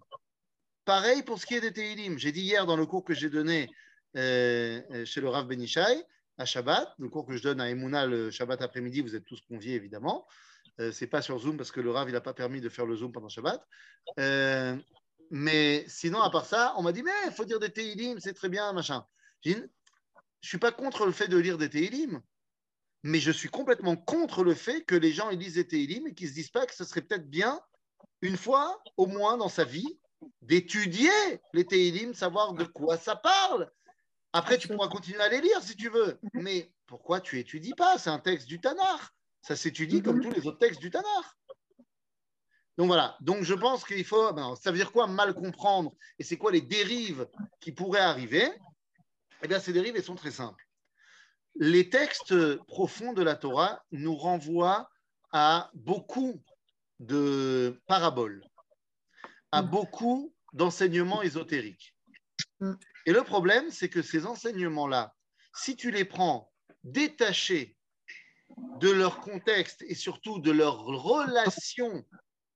Pareil 0.86 1.22
pour 1.22 1.38
ce 1.38 1.46
qui 1.46 1.56
est 1.56 1.62
des 1.62 1.74
Teilim. 1.74 2.18
J'ai 2.18 2.32
dit 2.32 2.42
hier 2.42 2.66
dans 2.66 2.78
le 2.78 2.86
cours 2.86 3.04
que 3.04 3.14
j'ai 3.14 3.30
donné 3.30 3.70
euh, 4.16 4.82
euh, 4.92 5.06
chez 5.06 5.20
le 5.20 5.28
Rav 5.28 5.48
Benishai, 5.48 6.06
à 6.38 6.46
Shabbat, 6.46 6.96
le 6.98 7.10
cours 7.10 7.26
que 7.26 7.36
je 7.36 7.44
donne 7.44 7.60
à 7.60 7.70
Emouna 7.70 8.06
le 8.06 8.32
Shabbat 8.32 8.62
après-midi, 8.62 9.02
vous 9.02 9.16
êtes 9.16 9.26
tous 9.26 9.42
conviés 9.42 9.76
évidemment. 9.76 10.26
Euh, 10.80 10.92
c'est 10.92 11.08
pas 11.08 11.22
sur 11.22 11.38
Zoom 11.40 11.58
parce 11.58 11.72
que 11.72 11.82
le 11.82 11.92
Rav 11.92 12.10
n'a 12.10 12.22
pas 12.22 12.34
permis 12.34 12.62
de 12.62 12.70
faire 12.70 12.86
le 12.86 12.96
Zoom 12.96 13.12
pendant 13.12 13.30
Shabbat. 13.30 13.62
Mais 15.30 15.84
sinon, 15.90 16.22
à 16.22 16.30
part 16.30 16.46
ça, 16.46 16.74
on 16.78 16.84
m'a 16.84 16.94
dit 16.94 17.04
mais 17.04 17.12
il 17.26 17.34
faut 17.34 17.44
dire 17.44 17.60
des 17.60 17.70
Teilim, 17.70 18.18
c'est 18.22 18.34
très 18.34 18.48
bien, 18.48 18.72
machin. 18.72 19.06
Je 19.44 19.60
suis 20.42 20.58
pas 20.58 20.72
contre 20.72 21.06
le 21.06 21.12
fait 21.12 21.28
de 21.28 21.38
lire 21.38 21.58
des 21.58 21.70
Teilim, 21.70 22.22
mais 23.04 23.20
je 23.20 23.32
suis 23.32 23.50
complètement 23.50 23.96
contre 23.96 24.44
le 24.44 24.54
fait 24.54 24.84
que 24.84 24.96
les 24.96 25.12
gens 25.12 25.30
ils 25.30 25.40
lisent 25.40 25.56
des 25.56 25.68
Teilim 25.68 26.08
et 26.08 26.14
qu'ils 26.14 26.30
se 26.30 26.34
disent 26.34 26.52
pas 26.52 26.66
que 26.66 26.76
ce 26.76 26.84
serait 26.84 27.02
peut-être 27.02 27.30
bien 27.30 27.60
une 28.22 28.38
fois 28.38 28.82
au 28.98 29.06
moins 29.06 29.38
dans 29.38 29.50
sa 29.50 29.64
vie 29.64 30.00
d'étudier 30.42 31.12
les 31.54 31.66
Teilim, 31.66 32.14
savoir 32.14 32.54
de 32.54 32.64
quoi 32.64 32.98
ça 32.98 33.16
parle. 33.16 33.72
Après, 34.34 34.58
tu 34.58 34.68
pourras 34.68 34.88
continuer 34.88 35.22
à 35.22 35.30
les 35.30 35.42
lire 35.42 35.62
si 35.62 35.76
tu 35.76 35.90
veux. 35.90 36.20
Mais 36.34 36.72
pourquoi 36.86 37.22
tu 37.22 37.40
étudies 37.40 37.74
pas? 37.74 37.98
C'est 37.98 38.10
un 38.10 38.20
texte 38.20 38.48
du 38.48 38.60
Tanar. 38.60 39.14
Ça 39.42 39.56
s'étudie 39.56 40.02
comme 40.02 40.22
tous 40.22 40.32
les 40.32 40.46
autres 40.48 40.60
textes 40.60 40.82
du 40.82 40.90
Tanar. 40.90 41.38
Donc 42.78 42.88
voilà. 42.88 43.18
Donc 43.22 43.44
je 43.44 43.54
pense 43.54 43.84
qu'il 43.84 44.06
faut. 44.06 44.32
ben, 44.34 44.56
ça 44.56 44.72
veut 44.72 44.78
dire 44.78 44.92
quoi 44.92 45.08
mal 45.08 45.34
comprendre? 45.34 45.94
Et 46.20 46.24
c'est 46.24 46.38
quoi 46.38 46.52
les 46.52 46.62
dérives 46.62 47.28
qui 47.60 47.72
pourraient 47.72 48.00
arriver? 48.00 48.52
Eh 49.44 49.48
bien, 49.48 49.60
ces 49.60 49.74
dérives, 49.74 49.96
elles 49.96 50.04
sont 50.04 50.16
très 50.16 50.32
simples. 50.32 50.67
Les 51.60 51.90
textes 51.90 52.56
profonds 52.66 53.14
de 53.14 53.24
la 53.24 53.36
Torah 53.36 53.84
nous 53.92 54.16
renvoient 54.16 54.90
à 55.32 55.72
beaucoup 55.74 56.42
de 57.00 57.82
paraboles, 57.88 58.44
à 59.52 59.62
Mm. 59.62 59.70
beaucoup 59.70 60.34
d'enseignements 60.54 61.22
ésotériques. 61.22 61.96
Mm. 62.60 62.74
Et 63.06 63.12
le 63.12 63.24
problème, 63.24 63.72
c'est 63.72 63.90
que 63.90 64.02
ces 64.02 64.26
enseignements-là, 64.26 65.16
si 65.56 65.76
tu 65.76 65.92
les 65.92 66.06
prends 66.06 66.52
détachés 66.84 67.78
de 68.80 68.90
leur 68.90 69.20
contexte 69.20 69.82
et 69.84 69.96
surtout 69.96 70.40
de 70.40 70.52
leur 70.52 70.80
relation 70.80 72.06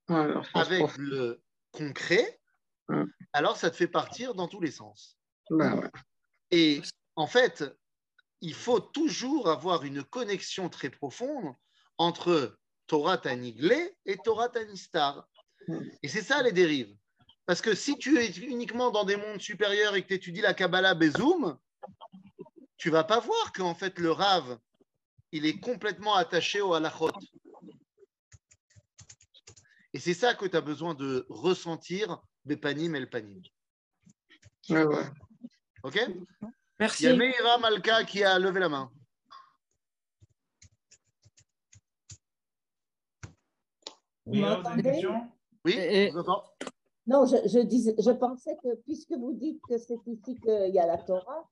alors, 0.08 0.47
avec 0.54 0.97
le 0.97 1.41
concret, 1.72 2.38
Mm. 2.89 3.06
alors 3.34 3.56
ça 3.58 3.70
te 3.70 3.76
fait 3.76 3.88
partir 3.88 4.34
dans 4.36 4.47
tous 4.47 4.60
les 4.60 4.72
sens. 4.72 5.18
Bah 5.49 5.76
ouais. 5.76 5.89
Et 6.52 6.82
en 7.16 7.28
fait, 7.28 7.64
il 8.41 8.53
faut 8.53 8.79
toujours 8.79 9.49
avoir 9.49 9.83
une 9.83 10.03
connexion 10.03 10.69
très 10.69 10.89
profonde 10.89 11.53
entre 11.97 12.57
Torah 12.87 13.17
Taniglé 13.17 13.95
et 14.05 14.17
Torah 14.17 14.49
Tanistar. 14.49 15.27
Et 16.01 16.07
c'est 16.07 16.23
ça 16.23 16.41
les 16.41 16.51
dérives. 16.51 16.95
Parce 17.45 17.61
que 17.61 17.75
si 17.75 17.97
tu 17.97 18.17
es 18.17 18.31
uniquement 18.31 18.91
dans 18.91 19.03
des 19.03 19.15
mondes 19.15 19.39
supérieurs 19.39 19.95
et 19.95 20.01
que 20.01 20.07
tu 20.07 20.15
étudies 20.15 20.41
la 20.41 20.53
Kabbalah 20.53 20.95
Bezoum, 20.95 21.57
tu 22.77 22.89
vas 22.89 23.03
pas 23.03 23.19
voir 23.19 23.53
qu'en 23.53 23.75
fait 23.75 23.99
le 23.99 24.11
Rav, 24.11 24.57
il 25.31 25.45
est 25.45 25.59
complètement 25.59 26.15
attaché 26.15 26.61
au 26.61 26.73
halachot. 26.73 27.11
Et 29.93 29.99
c'est 29.99 30.13
ça 30.13 30.33
que 30.33 30.45
tu 30.45 30.57
as 30.57 30.61
besoin 30.61 30.95
de 30.95 31.25
ressentir 31.29 32.21
Bepanim 32.45 32.95
et 32.95 32.99
le 32.99 33.09
Panim. 33.09 33.41
Ouais, 34.69 34.83
ouais. 34.83 35.05
OK? 35.83 35.99
Il 36.82 36.86
Merci. 36.86 37.03
y 37.03 37.07
a 37.09 37.15
Meira 37.15 37.59
Malka 37.59 38.03
qui 38.05 38.23
a 38.23 38.39
levé 38.39 38.59
la 38.59 38.67
main. 38.67 38.89
Oui, 44.25 44.43
Oui, 45.63 45.73
je 45.75 46.11
vous 46.11 46.19
entends. 46.21 46.43
Non, 47.05 47.27
je, 47.27 47.36
je, 47.47 47.59
disais, 47.59 47.93
je 47.99 48.09
pensais 48.09 48.57
que 48.63 48.73
puisque 48.77 49.11
vous 49.11 49.34
dites 49.34 49.61
que 49.69 49.77
c'est 49.77 49.99
ici 50.07 50.39
qu'il 50.41 50.71
y 50.73 50.79
a 50.79 50.88
la 50.88 50.97
Torah, 50.97 51.47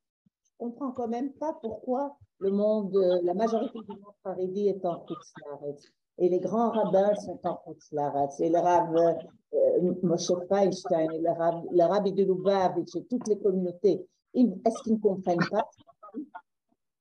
je 0.45 0.49
comprends 0.57 0.93
quand 0.93 1.07
même 1.07 1.31
pas 1.33 1.53
pourquoi 1.61 2.17
le 2.39 2.49
monde, 2.49 2.95
la 3.21 3.35
majorité 3.35 3.77
du 3.87 3.91
monde 3.97 4.15
Haredi 4.23 4.69
est 4.69 4.83
en 4.83 5.05
Khutzlaretz. 5.05 5.93
Et 6.17 6.29
les 6.29 6.39
grands 6.39 6.71
rabbins 6.71 7.13
sont 7.13 7.39
en 7.43 7.61
Khutzlaretz. 7.67 8.39
Et 8.39 8.49
le 8.49 8.57
rabbin 8.57 9.15
euh, 9.53 9.93
Moshe 10.01 10.31
Feinstein, 10.49 11.11
et 11.11 11.19
le, 11.19 11.29
rab, 11.37 11.65
le 11.71 11.83
rabbi 11.83 12.13
de 12.13 12.23
Lubavitch 12.23 12.95
et 12.95 13.05
toutes 13.05 13.27
les 13.27 13.37
communautés, 13.37 14.07
est-ce 14.33 14.83
qu'ils 14.83 14.93
ne 14.93 14.99
comprennent 14.99 15.47
pas? 15.49 15.69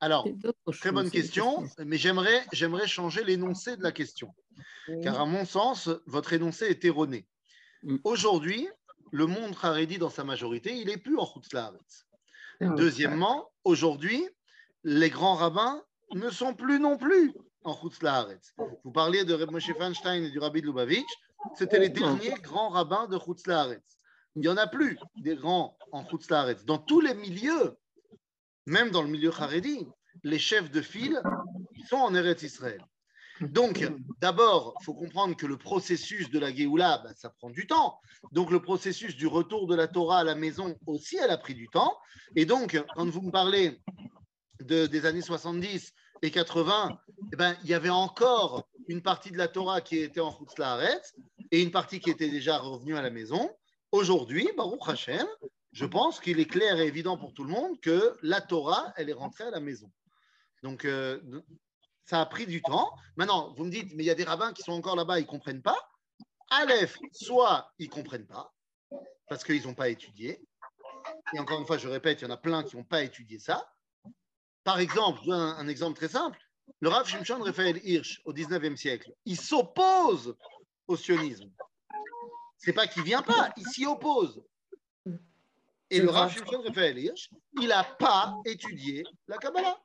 Alors, 0.01 0.27
très 0.73 0.93
bonne 0.93 1.11
question, 1.11 1.65
mais 1.85 1.97
j'aimerais, 1.97 2.47
j'aimerais 2.53 2.87
changer 2.87 3.25
l'énoncé 3.25 3.77
de 3.77 3.83
la 3.83 3.93
question. 3.93 4.33
Oui. 4.89 5.01
Car 5.03 5.21
à 5.21 5.27
mon 5.27 5.45
sens, 5.45 5.91
votre 6.07 6.33
énoncé 6.33 6.67
est 6.67 6.85
erroné. 6.85 7.27
Mm. 7.83 7.97
Aujourd'hui, 8.05 8.69
le 9.11 9.27
monde 9.27 9.55
Haredi, 9.61 9.99
dans 9.99 10.11
sa 10.11 10.25
majorité, 10.25 10.77
il 10.77 10.87
n'est 10.87 10.99
plus 10.99 11.19
en 11.19 11.27
Khutzlaaretz. 11.27 12.07
Ah, 12.61 12.69
Deuxièmement, 12.77 13.51
aujourd'hui, 13.65 14.29
les 14.85 15.11
grands 15.11 15.35
rabbins 15.35 15.83
ne 16.15 16.31
sont 16.31 16.55
plus 16.55 16.79
non 16.79 16.97
plus 16.97 17.33
en 17.65 17.75
Khutzlaaretz. 17.75 18.55
Vous 18.85 18.93
parliez 18.93 19.25
de 19.25 19.35
Reb 19.35 19.51
Moshe 19.51 19.73
Feinstein 19.77 20.25
et 20.25 20.31
du 20.31 20.39
rabbi 20.39 20.61
de 20.61 20.67
Lubavitch, 20.67 21.09
c'était 21.57 21.79
les 21.79 21.89
derniers 21.89 22.35
grands 22.43 22.69
rabbins 22.69 23.07
de 23.09 23.19
Khutzlaaretz. 23.19 23.98
Il 24.39 24.43
n'y 24.43 24.49
en 24.49 24.57
a 24.57 24.69
plus 24.69 24.97
des 25.17 25.35
grands 25.35 25.77
en 25.91 26.05
Khutzlaaretz. 26.05 26.65
Dans 26.65 26.79
tous 26.79 27.01
les 27.01 27.15
milieux, 27.15 27.77
même 28.67 28.91
dans 28.93 29.03
le 29.03 29.09
milieu 29.09 29.33
Haredi, 29.33 29.85
les 30.23 30.39
chefs 30.39 30.71
de 30.71 30.81
file, 30.81 31.21
sont 31.89 31.97
en 31.97 32.15
Eretz 32.15 32.45
Israël. 32.45 32.81
Donc, 33.41 33.85
d'abord, 34.21 34.77
il 34.81 34.85
faut 34.85 34.95
comprendre 34.95 35.35
que 35.37 35.47
le 35.47 35.57
processus 35.57 36.31
de 36.31 36.39
la 36.39 36.55
Géoula, 36.55 36.99
bah, 36.99 37.11
ça 37.17 37.31
prend 37.31 37.51
du 37.51 37.67
temps. 37.67 37.99
Donc, 38.31 38.53
le 38.53 38.63
processus 38.63 39.17
du 39.17 39.27
retour 39.27 39.67
de 39.67 39.75
la 39.75 39.89
Torah 39.89 40.21
à 40.21 40.25
la 40.25 40.37
maison 40.37 40.77
aussi, 40.87 41.17
elle 41.17 41.31
a 41.33 41.39
pris 41.39 41.55
du 41.57 41.69
temps. 41.69 41.97
Et 42.37 42.47
donc, 42.47 42.81
quand 42.95 43.11
vous 43.11 43.23
me 43.23 43.33
parlez 43.33 43.81
de- 44.61 44.87
des 44.87 45.05
années 45.05 45.23
70 45.23 45.93
et 46.23 46.31
80, 46.31 46.97
eh 47.33 47.37
ben, 47.37 47.57
il 47.65 47.71
y 47.71 47.75
avait 47.75 47.91
encore 47.91 48.69
une 48.87 49.03
partie 49.03 49.33
de 49.33 49.39
la 49.39 49.49
Torah 49.49 49.81
qui 49.81 49.99
était 49.99 50.21
en 50.21 50.39
Laaretz 50.59 51.13
et 51.51 51.61
une 51.61 51.73
partie 51.73 51.99
qui 51.99 52.11
était 52.11 52.31
déjà 52.31 52.59
revenue 52.59 52.97
à 52.97 53.03
la 53.03 53.11
maison. 53.11 53.51
Aujourd'hui, 53.91 54.49
Baruch 54.57 54.87
Hashem, 54.87 55.27
je 55.73 55.87
pense 55.87 56.21
qu'il 56.21 56.41
est 56.41 56.47
clair 56.47 56.79
et 56.79 56.87
évident 56.87 57.17
pour 57.17 57.33
tout 57.33 57.45
le 57.45 57.51
monde 57.51 57.81
que 57.81 58.17
la 58.23 58.43
Torah, 58.43 58.93
elle 58.97 59.09
est 59.09 59.15
rentrée 59.15 59.45
à 59.45 59.51
la 59.51 59.61
maison. 59.61 59.91
Donc, 60.63 60.85
euh, 60.85 61.21
ça 62.05 62.21
a 62.21 62.27
pris 62.27 62.47
du 62.47 62.61
temps. 62.61 62.91
Maintenant, 63.17 63.55
vous 63.55 63.65
me 63.65 63.71
dites, 63.71 63.95
mais 63.95 64.03
il 64.03 64.07
y 64.07 64.11
a 64.11 64.15
des 64.15 64.25
rabbins 64.25 64.53
qui 64.53 64.63
sont 64.63 64.73
encore 64.73 64.95
là-bas, 64.95 65.19
ils 65.19 65.23
ne 65.23 65.29
comprennent 65.29 65.63
pas. 65.63 65.77
Aleph, 66.51 66.99
soit 67.13 67.73
ils 67.79 67.89
ne 67.89 67.93
comprennent 67.93 68.27
pas, 68.27 68.55
parce 69.29 69.43
qu'ils 69.43 69.67
n'ont 69.67 69.75
pas 69.75 69.89
étudié. 69.89 70.39
Et 71.33 71.39
encore 71.39 71.59
une 71.59 71.67
fois, 71.67 71.79
je 71.79 71.89
répète, 71.89 72.21
il 72.21 72.25
y 72.25 72.27
en 72.27 72.31
a 72.31 72.37
plein 72.37 72.65
qui 72.65 72.77
n'ont 72.77 72.85
pas 72.85 73.03
étudié 73.03 73.39
ça. 73.39 73.71
Par 74.65 74.81
exemple, 74.81 75.21
je 75.23 75.31
donne 75.31 75.41
un, 75.41 75.69
exemple 75.69 75.97
très 75.97 76.09
simple. 76.09 76.39
Le 76.81 76.91
Rav 76.91 77.09
Shimshon 77.09 77.43
Raphaël 77.43 77.81
Hirsch, 77.83 78.21
au 78.27 78.35
19e 78.35 78.77
siècle, 78.77 79.13
il 79.25 79.41
s'oppose 79.41 80.37
au 80.87 80.97
sionisme. 80.97 81.51
C'est 82.59 82.73
pas 82.73 82.87
qu'il 82.87 83.05
vient 83.05 83.23
pas, 83.23 83.53
il 83.57 83.67
s'y 83.67 83.87
oppose. 83.87 84.43
Et 85.91 86.01
le 86.01 86.11
Rav. 86.11 86.31
Shimshon 86.31 86.61
Raphaël 86.63 86.99
Hirsch, 86.99 87.31
il 87.61 87.69
n'a 87.69 87.85
pas 87.85 88.37
étudié 88.45 89.07
la 89.27 89.39
Kabbalah. 89.39 89.81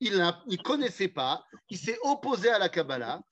Il 0.00 0.12
ne 0.14 0.56
connaissait 0.62 1.08
pas, 1.08 1.46
il 1.70 1.78
s'est 1.78 1.98
opposé 2.02 2.48
à 2.48 2.58
la 2.58 2.68
Kabbalah. 2.68 3.22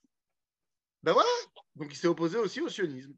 Ben 1.03 1.13
voilà, 1.13 1.29
donc 1.75 1.91
il 1.91 1.95
s'est 1.95 2.07
opposé 2.07 2.37
aussi 2.37 2.61
au 2.61 2.69
sionisme. 2.69 3.13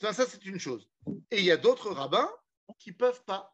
Ça, 0.00 0.12
ça 0.12 0.26
c'est 0.26 0.44
une 0.46 0.58
chose. 0.58 0.88
Et 1.30 1.40
il 1.40 1.44
y 1.44 1.50
a 1.50 1.56
d'autres 1.56 1.90
rabbins 1.90 2.30
qui 2.78 2.90
ne 2.90 2.96
peuvent 2.96 3.22
pas, 3.24 3.52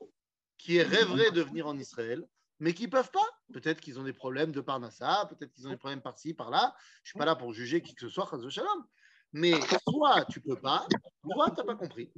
qui 0.57 0.81
rêveraient 0.81 1.31
de 1.31 1.43
venir 1.43 1.67
en 1.67 1.77
Israël, 1.77 2.27
mais 2.61 2.73
qui 2.73 2.85
ne 2.85 2.91
peuvent 2.91 3.11
pas. 3.11 3.29
Peut-être 3.53 3.81
qu'ils 3.81 3.99
ont 3.99 4.05
des 4.05 4.13
problèmes 4.13 4.53
de 4.53 4.61
Parnassa, 4.61 5.27
peut-être 5.29 5.53
qu'ils 5.53 5.67
ont 5.67 5.71
des 5.71 5.77
problèmes 5.77 6.03
par-ci, 6.03 6.35
par-là. 6.35 6.75
Je 7.03 7.09
ne 7.09 7.13
suis 7.13 7.19
pas 7.19 7.25
là 7.25 7.37
pour 7.37 7.53
juger 7.53 7.83
qui 7.83 7.95
que 7.95 8.01
ce 8.01 8.09
soit, 8.09 8.31
shalom. 8.49 8.87
Mais 9.33 9.53
soit 9.89 10.25
tu 10.27 10.41
ne 10.41 10.55
peux 10.55 10.61
pas, 10.61 10.87
soit 11.31 11.51
tu 11.51 11.57
n'as 11.57 11.65
pas 11.65 11.75
compris. 11.77 12.11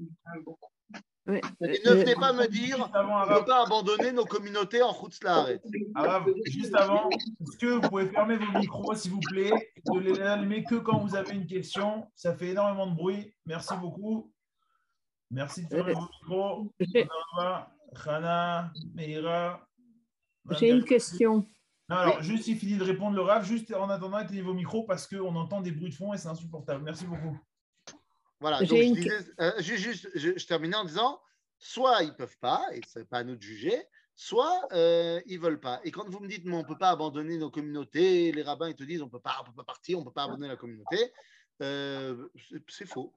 Et 1.29 1.41
ne 1.85 1.91
Euh, 1.91 1.95
venez 1.95 2.15
pas 2.15 2.33
me 2.33 2.47
dire 2.49 2.89
avant, 2.95 3.23
on 3.23 3.31
ne 3.31 3.39
peut 3.39 3.45
pas 3.45 3.63
abandonner 3.65 4.11
nos 4.11 4.25
communautés 4.25 4.83
en 4.83 4.93
Khutzlaaret. 4.95 5.61
Arabe, 5.95 6.31
juste 6.47 6.75
avant, 6.75 7.09
est-ce 7.11 7.57
que 7.59 7.67
vous 7.67 7.81
pouvez 7.83 8.07
fermer 8.09 8.37
vos 8.37 8.59
micros, 8.59 8.95
s'il 8.95 9.13
vous 9.13 9.21
plaît, 9.21 9.53
et 9.77 9.81
de 9.95 10.01
les 10.01 10.21
allumer 10.21 10.65
que 10.65 10.77
quand 10.77 10.99
vous 10.99 11.15
avez 11.15 11.35
une 11.35 11.47
question? 11.47 12.11
Ça 12.17 12.35
fait 12.35 12.49
énormément 12.49 12.87
de 12.87 12.97
bruit. 12.97 13.33
Merci 13.47 13.75
beaucoup. 13.77 14.33
Merci 15.31 15.65
de 15.67 15.69
fermer 15.69 15.93
vos 15.95 16.09
micros. 16.09 16.73
Hana, 18.07 18.73
Meira. 18.95 19.67
J'ai 20.59 20.71
une 20.71 20.85
question. 20.85 21.47
Non, 21.91 21.97
alors, 21.97 22.23
juste, 22.23 22.47
il 22.47 22.57
finit 22.57 22.79
de 22.79 22.85
répondre 22.85 23.17
le 23.17 23.23
RAF. 23.23 23.45
Juste 23.45 23.75
en 23.75 23.91
attendant, 23.91 24.21
éteignez 24.21 24.43
vos 24.43 24.55
micros 24.55 24.85
parce 24.85 25.09
qu'on 25.09 25.35
entend 25.35 25.61
des 25.61 25.73
bruits 25.73 25.91
de 25.91 25.95
fond 25.95 26.15
et 26.15 26.19
c'est 26.19 26.29
insupportable. 26.29 26.85
Merci 26.85 27.05
beaucoup. 27.05 27.37
Voilà, 28.39 28.65
J'ai 28.65 28.89
donc 28.89 28.97
je, 28.97 29.03
disais, 29.03 29.19
euh, 29.41 29.53
juste, 29.59 29.83
juste, 29.83 30.11
je, 30.15 30.39
je 30.39 30.47
terminais 30.47 30.77
en 30.77 30.85
disant 30.85 31.21
soit 31.59 32.03
ils 32.03 32.11
ne 32.11 32.15
peuvent 32.15 32.39
pas, 32.41 32.65
et 32.73 32.81
ce 32.89 33.01
n'est 33.01 33.05
pas 33.05 33.19
à 33.19 33.25
nous 33.25 33.37
de 33.37 33.43
juger, 33.43 33.77
soit 34.15 34.61
euh, 34.73 35.21
ils 35.27 35.39
ne 35.39 35.43
veulent 35.43 35.61
pas. 35.61 35.81
Et 35.85 35.91
quand 35.91 36.09
vous 36.09 36.21
me 36.21 36.29
dites, 36.29 36.45
mais 36.45 36.55
on 36.55 36.63
ne 36.63 36.67
peut 36.67 36.79
pas 36.79 36.91
abandonner 36.91 37.37
nos 37.39 37.51
communautés, 37.51 38.33
les 38.33 38.43
rabbins 38.43 38.69
ils 38.69 38.77
te 38.77 38.85
disent, 38.85 39.03
on 39.03 39.07
ne 39.07 39.11
peut 39.11 39.21
pas 39.21 39.45
partir, 39.67 39.99
on 39.99 40.03
ne 40.03 40.07
peut 40.07 40.13
pas 40.13 40.25
abandonner 40.25 40.49
la 40.49 40.57
communauté, 40.57 41.13
euh, 41.61 42.29
c'est- 42.69 42.87
faux. 42.87 43.15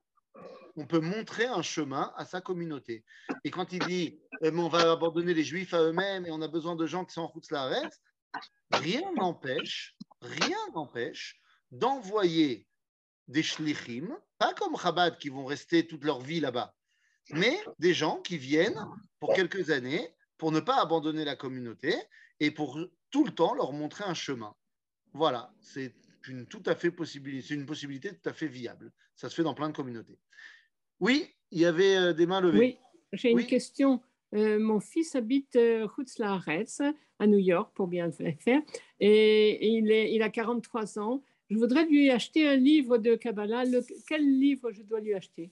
On 0.75 0.87
peut 0.87 0.99
montrer 0.99 1.45
un 1.45 1.61
chemin 1.61 2.11
à 2.17 2.25
sa 2.25 2.41
communauté. 2.41 3.05
Et 3.43 3.51
quand 3.51 3.71
il 3.71 3.79
dit, 3.85 4.19
euh, 4.43 4.51
mais 4.51 4.61
on 4.61 4.67
va 4.67 4.91
abandonner 4.93 5.35
les 5.35 5.43
juifs 5.43 5.73
à 5.75 5.81
eux-mêmes 5.83 6.25
et 6.25 6.31
on 6.31 6.41
a 6.41 6.47
besoin 6.47 6.75
de 6.75 6.87
gens 6.87 7.05
qui 7.05 7.13
sont 7.13 7.21
en 7.21 7.27
route 7.27 7.51
la 7.51 7.67
rien 8.71 9.11
n'empêche, 9.13 9.95
rien 10.21 10.57
n'empêche 10.73 11.41
d'envoyer 11.71 12.67
des 13.27 13.43
shlichim, 13.43 14.17
pas 14.37 14.53
comme 14.53 14.77
Chabad 14.77 15.17
qui 15.17 15.29
vont 15.29 15.45
rester 15.45 15.87
toute 15.87 16.03
leur 16.03 16.19
vie 16.19 16.39
là-bas, 16.39 16.75
mais 17.31 17.57
des 17.79 17.93
gens 17.93 18.21
qui 18.21 18.37
viennent 18.37 18.85
pour 19.19 19.33
quelques 19.33 19.69
années 19.69 20.13
pour 20.37 20.51
ne 20.51 20.59
pas 20.59 20.81
abandonner 20.81 21.23
la 21.23 21.35
communauté 21.35 21.95
et 22.39 22.51
pour 22.51 22.79
tout 23.11 23.23
le 23.23 23.31
temps 23.31 23.53
leur 23.53 23.71
montrer 23.71 24.03
un 24.03 24.13
chemin. 24.13 24.53
Voilà, 25.13 25.53
c'est 25.61 25.95
une 26.27 26.47
tout 26.47 26.63
à 26.65 26.75
fait 26.75 26.91
possibilité, 26.91 27.47
c'est 27.47 27.53
une 27.53 27.65
possibilité 27.65 28.13
tout 28.13 28.29
à 28.29 28.33
fait 28.33 28.47
viable. 28.47 28.91
Ça 29.15 29.29
se 29.29 29.35
fait 29.35 29.43
dans 29.43 29.53
plein 29.53 29.69
de 29.69 29.75
communautés. 29.75 30.19
Oui, 30.99 31.33
il 31.51 31.59
y 31.59 31.65
avait 31.65 31.95
euh, 31.95 32.13
des 32.13 32.25
mains 32.25 32.41
levées. 32.41 32.59
Oui, 32.59 32.79
j'ai 33.13 33.31
une 33.31 33.45
question. 33.45 34.01
Euh, 34.33 34.59
mon 34.59 34.79
fils 34.79 35.15
habite 35.15 35.55
euh, 35.55 35.87
Laaretz, 36.19 36.81
à 37.19 37.27
New 37.27 37.37
York, 37.37 37.71
pour 37.75 37.87
bien 37.87 38.07
le 38.07 38.11
faire, 38.11 38.61
et 38.99 39.67
il, 39.67 39.91
est, 39.91 40.13
il 40.13 40.21
a 40.23 40.29
43 40.29 40.99
ans. 40.99 41.23
Je 41.49 41.57
voudrais 41.57 41.85
lui 41.85 42.09
acheter 42.09 42.47
un 42.47 42.55
livre 42.55 42.97
de 42.97 43.15
Kabbalah. 43.15 43.65
Le- 43.65 43.85
quel 44.07 44.23
livre 44.39 44.71
je 44.71 44.81
dois 44.81 44.99
lui 44.99 45.13
acheter? 45.13 45.51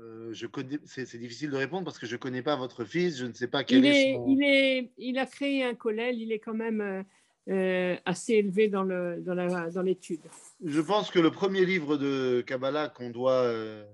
Euh, 0.00 0.32
je 0.32 0.46
connais, 0.46 0.78
c'est, 0.84 1.04
c'est 1.04 1.18
difficile 1.18 1.50
de 1.50 1.56
répondre 1.56 1.84
parce 1.84 1.98
que 1.98 2.06
je 2.06 2.14
ne 2.14 2.18
connais 2.18 2.42
pas 2.42 2.56
votre 2.56 2.84
fils, 2.84 3.18
je 3.18 3.26
ne 3.26 3.32
sais 3.34 3.48
pas 3.48 3.64
quel 3.64 3.78
il, 3.78 3.86
est, 3.86 4.10
est, 4.10 4.14
son... 4.14 4.26
il, 4.26 4.42
est, 4.42 4.90
il 4.96 5.18
a 5.18 5.26
créé 5.26 5.62
un 5.62 5.74
collège, 5.74 6.16
il 6.18 6.32
est 6.32 6.38
quand 6.38 6.54
même 6.54 7.04
euh, 7.48 7.96
assez 8.04 8.34
élevé 8.34 8.68
dans, 8.68 8.82
le, 8.82 9.20
dans, 9.20 9.34
la, 9.34 9.70
dans 9.70 9.82
l'étude. 9.82 10.22
Je 10.64 10.80
pense 10.80 11.10
que 11.10 11.18
le 11.18 11.30
premier 11.30 11.66
livre 11.66 11.98
de 11.98 12.42
Kabbalah 12.46 12.88
qu'on 12.88 13.10
doit 13.10 13.42
euh, 13.42 13.84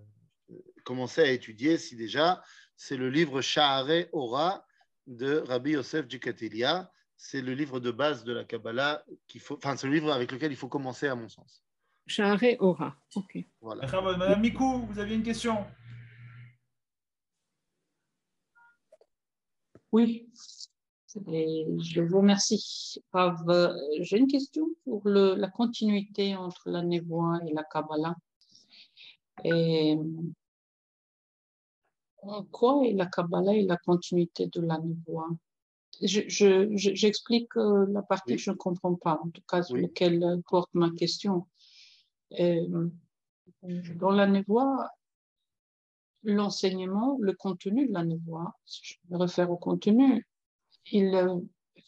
commencer 0.85 1.23
à 1.23 1.31
étudier, 1.31 1.77
si 1.77 1.97
déjà, 1.97 2.43
c'est 2.77 2.97
le 2.97 3.11
livre 3.11 3.41
Sha'are 3.41 4.07
Ora 4.13 4.67
de 5.07 5.39
Rabbi 5.39 5.73
Yosef 5.73 6.07
Dikatilia. 6.07 6.91
C'est 7.17 7.41
le 7.41 7.55
livre 7.55 7.81
de 7.81 7.91
base 7.91 8.25
de 8.25 8.33
la 8.35 8.45
Kabbalah, 8.45 9.03
qu'il 9.27 9.41
faut, 9.41 9.57
enfin, 9.57 9.75
c'est 9.77 9.87
le 9.87 9.95
livre 9.95 10.13
avec 10.13 10.31
lequel 10.31 10.53
il 10.53 10.57
faut 10.57 10.69
commencer, 10.69 11.09
à 11.09 11.15
mon 11.15 11.29
sens. 11.29 11.63
Sha'are 12.07 12.57
Ora, 12.61 12.95
ok. 13.15 13.39
Voilà. 13.61 13.87
Madame 14.17 14.41
Mikou, 14.41 14.87
vous 14.87 14.99
aviez 14.99 15.17
une 15.17 15.23
question? 15.23 15.65
Oui, 19.93 20.29
je 21.15 22.01
vous 22.03 22.19
remercie. 22.19 23.03
Euh, 23.15 23.73
j'ai 24.01 24.19
une 24.19 24.27
question 24.27 24.69
pour 24.85 25.01
le, 25.07 25.35
la 25.35 25.49
continuité 25.49 26.37
entre 26.37 26.69
la 26.69 26.83
névoie 26.83 27.41
et 27.49 27.55
la 27.55 27.65
Kabbalah 27.65 28.15
en 32.29 32.45
quoi 32.45 32.87
est 32.87 32.93
la 32.93 33.07
Kabbalah 33.07 33.55
et 33.55 33.65
la 33.65 33.77
continuité 33.77 34.47
de 34.47 34.61
la 34.61 34.79
névoie? 34.79 35.29
J'explique 36.03 37.51
je, 37.55 37.59
je, 37.59 37.61
euh, 37.61 37.87
la 37.91 38.03
partie 38.03 38.33
Oui. 38.33 38.37
que 38.37 38.43
je 38.43 38.51
ne 38.51 38.57
comprends 38.57 38.95
pas, 38.95 39.19
en 39.23 39.31
tout 39.31 39.43
cas 39.49 39.63
sur 39.63 39.75
Oui. 39.75 39.83
laquelle 39.83 40.43
porte 40.49 40.71
ma 40.75 40.91
question. 40.91 41.47
Euh, 42.39 42.89
dans 43.63 44.11
la 44.11 44.27
névoie, 44.27 44.91
l'enseignement, 46.23 47.17
le 47.21 47.33
contenu 47.33 47.87
de 47.89 47.93
la 47.93 48.05
névoie, 48.05 48.53
si 48.67 48.81
je 48.83 48.95
me 49.11 49.17
réfère 49.17 49.51
au 49.51 49.57
contenu, 49.57 50.27
il 50.93 51.15
euh, 51.15 51.41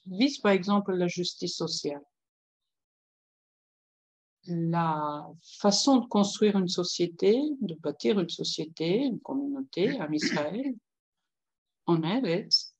vise 0.06 0.38
par 0.38 0.52
exemple 0.52 0.94
la 0.94 1.08
justice 1.08 1.56
sociale. 1.56 2.02
La 4.50 5.28
façon 5.42 5.98
de 5.98 6.06
construire 6.06 6.56
une 6.56 6.68
société, 6.68 7.38
de 7.60 7.74
bâtir 7.74 8.18
une 8.18 8.30
société, 8.30 9.04
une 9.04 9.20
communauté 9.20 10.00
en 10.00 10.10
Israël, 10.10 10.74
en 11.84 12.02
Eretz, 12.02 12.74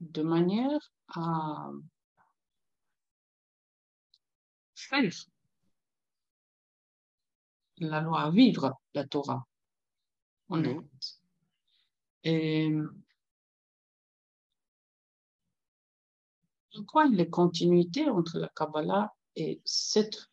de 0.00 0.20
manière 0.22 0.92
à 1.08 1.70
faire 4.74 5.10
la 7.78 8.00
loi, 8.02 8.20
à 8.24 8.30
vivre 8.30 8.78
la 8.92 9.06
Torah 9.06 9.46
en. 10.50 10.62
Eretz. 10.62 11.22
Et 12.24 12.70
en 16.74 16.84
quoi 16.84 17.06
il 17.06 17.14
y 17.14 17.22
a 17.22 17.26
continuité 17.26 18.10
entre 18.10 18.38
la 18.38 18.48
Kabbalah 18.48 19.14
et 19.36 19.62
cette 19.64 20.28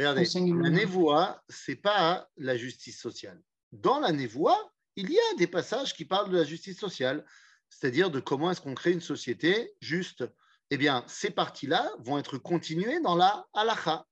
Regardez, 0.00 0.24
la 0.62 0.70
névoie, 0.70 1.42
c'est 1.48 1.76
pas 1.76 2.28
la 2.36 2.56
justice 2.56 2.98
sociale. 3.00 3.40
Dans 3.72 4.00
la 4.00 4.12
névoie, 4.12 4.72
il 4.96 5.10
y 5.10 5.18
a 5.18 5.36
des 5.38 5.46
passages 5.46 5.94
qui 5.94 6.04
parlent 6.04 6.30
de 6.30 6.36
la 6.38 6.44
justice 6.44 6.78
sociale, 6.78 7.24
c'est-à-dire 7.68 8.10
de 8.10 8.18
comment 8.18 8.50
est-ce 8.50 8.60
qu'on 8.60 8.74
crée 8.74 8.92
une 8.92 9.00
société 9.00 9.74
juste. 9.80 10.24
Eh 10.70 10.76
bien, 10.78 11.04
ces 11.06 11.30
parties-là 11.30 11.90
vont 11.98 12.18
être 12.18 12.38
continuées 12.38 13.00
dans 13.00 13.14
la 13.14 13.46
halacha, 13.54 14.06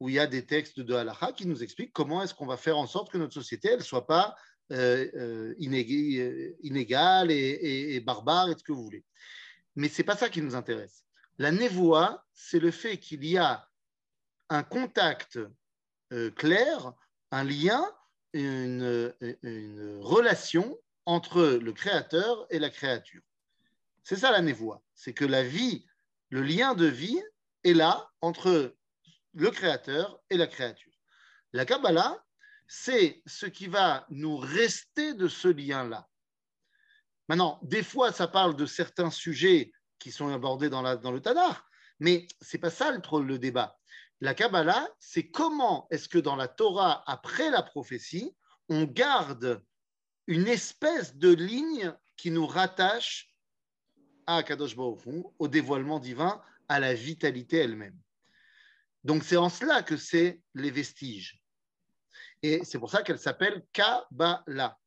où 0.00 0.08
il 0.08 0.14
y 0.14 0.18
a 0.18 0.26
des 0.26 0.46
textes 0.46 0.80
de 0.80 0.94
halacha 0.94 1.32
qui 1.32 1.46
nous 1.46 1.62
expliquent 1.62 1.92
comment 1.92 2.22
est-ce 2.22 2.34
qu'on 2.34 2.46
va 2.46 2.56
faire 2.56 2.78
en 2.78 2.86
sorte 2.86 3.10
que 3.12 3.18
notre 3.18 3.34
société, 3.34 3.68
elle 3.68 3.82
soit 3.82 4.06
pas 4.06 4.34
euh, 4.72 5.06
euh, 5.14 5.54
euh, 5.60 6.54
inégale 6.62 7.30
et, 7.30 7.34
et- 7.36 7.94
et 7.96 8.00
barbare 8.00 8.48
et 8.50 8.54
ce 8.56 8.62
que 8.62 8.72
vous 8.72 8.82
voulez. 8.84 9.04
Mais 9.76 9.88
c'est 9.88 10.04
pas 10.04 10.16
ça 10.16 10.28
qui 10.28 10.40
nous 10.42 10.54
intéresse. 10.54 11.04
La 11.38 11.52
névoie, 11.52 12.24
c'est 12.34 12.60
le 12.60 12.70
fait 12.70 12.98
qu'il 12.98 13.24
y 13.24 13.36
a 13.38 13.68
un 14.50 14.64
contact 14.64 15.38
euh, 16.12 16.30
clair, 16.32 16.92
un 17.30 17.44
lien, 17.44 17.88
une, 18.32 19.14
relation 20.00 20.78
entre 21.06 21.42
le 21.42 21.72
créateur 21.72 22.46
et 22.50 22.58
la 22.58 22.70
créature. 22.70 23.22
C'est 24.02 24.16
ça 24.16 24.30
la 24.30 24.40
névoie. 24.40 24.82
C'est 24.94 25.14
que 25.14 25.24
la 25.24 25.42
vie, 25.42 25.86
le 26.28 26.42
lien 26.42 26.74
de 26.74 26.86
vie 26.86 27.20
est 27.64 27.72
là 27.72 28.10
entre 28.20 28.76
le 29.34 29.50
créateur 29.50 30.20
et 30.30 30.36
la 30.36 30.46
créature. 30.46 30.92
La 31.52 31.64
Kabbalah, 31.64 32.24
c'est 32.66 33.22
ce 33.26 33.46
qui 33.46 33.66
va 33.66 34.06
nous 34.10 34.36
rester 34.36 35.14
de 35.14 35.26
ce 35.26 35.48
lien-là. 35.48 36.08
Maintenant, 37.28 37.60
des 37.62 37.82
fois, 37.82 38.12
ça 38.12 38.28
parle 38.28 38.56
de 38.56 38.66
certains 38.66 39.10
sujets 39.10 39.72
qui 39.98 40.10
sont 40.12 40.32
abordés 40.32 40.70
dans, 40.70 40.82
la, 40.82 40.96
dans 40.96 41.12
le 41.12 41.20
Tanakh, 41.20 41.58
mais 41.98 42.26
c'est 42.40 42.58
pas 42.58 42.70
ça 42.70 42.90
le, 42.90 43.22
le 43.22 43.38
débat. 43.38 43.79
La 44.20 44.34
Kabbalah, 44.34 44.88
c'est 44.98 45.30
comment 45.30 45.86
est-ce 45.90 46.08
que 46.08 46.18
dans 46.18 46.36
la 46.36 46.48
Torah, 46.48 47.02
après 47.06 47.50
la 47.50 47.62
prophétie, 47.62 48.36
on 48.68 48.84
garde 48.84 49.64
une 50.26 50.46
espèce 50.46 51.16
de 51.16 51.30
ligne 51.30 51.94
qui 52.16 52.30
nous 52.30 52.46
rattache 52.46 53.34
à 54.26 54.42
Kadosh 54.42 54.76
Baruch 54.76 55.00
au 55.38 55.48
dévoilement 55.48 55.98
divin, 55.98 56.40
à 56.68 56.78
la 56.78 56.94
vitalité 56.94 57.56
elle-même. 57.56 57.98
Donc 59.02 59.24
c'est 59.24 59.36
en 59.36 59.48
cela 59.48 59.82
que 59.82 59.96
c'est 59.96 60.40
les 60.54 60.70
vestiges. 60.70 61.42
Et 62.42 62.62
c'est 62.64 62.78
pour 62.78 62.90
ça 62.90 63.02
qu'elle 63.02 63.18
s'appelle 63.18 63.64
Kabbalah. 63.72 64.78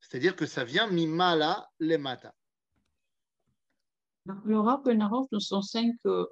C'est-à-dire 0.00 0.36
que 0.36 0.46
ça 0.46 0.64
vient 0.64 0.86
mimala 0.86 1.68
lemata. 1.80 2.34
Nous 4.26 4.58
enseigne 5.50 5.96
que 6.04 6.28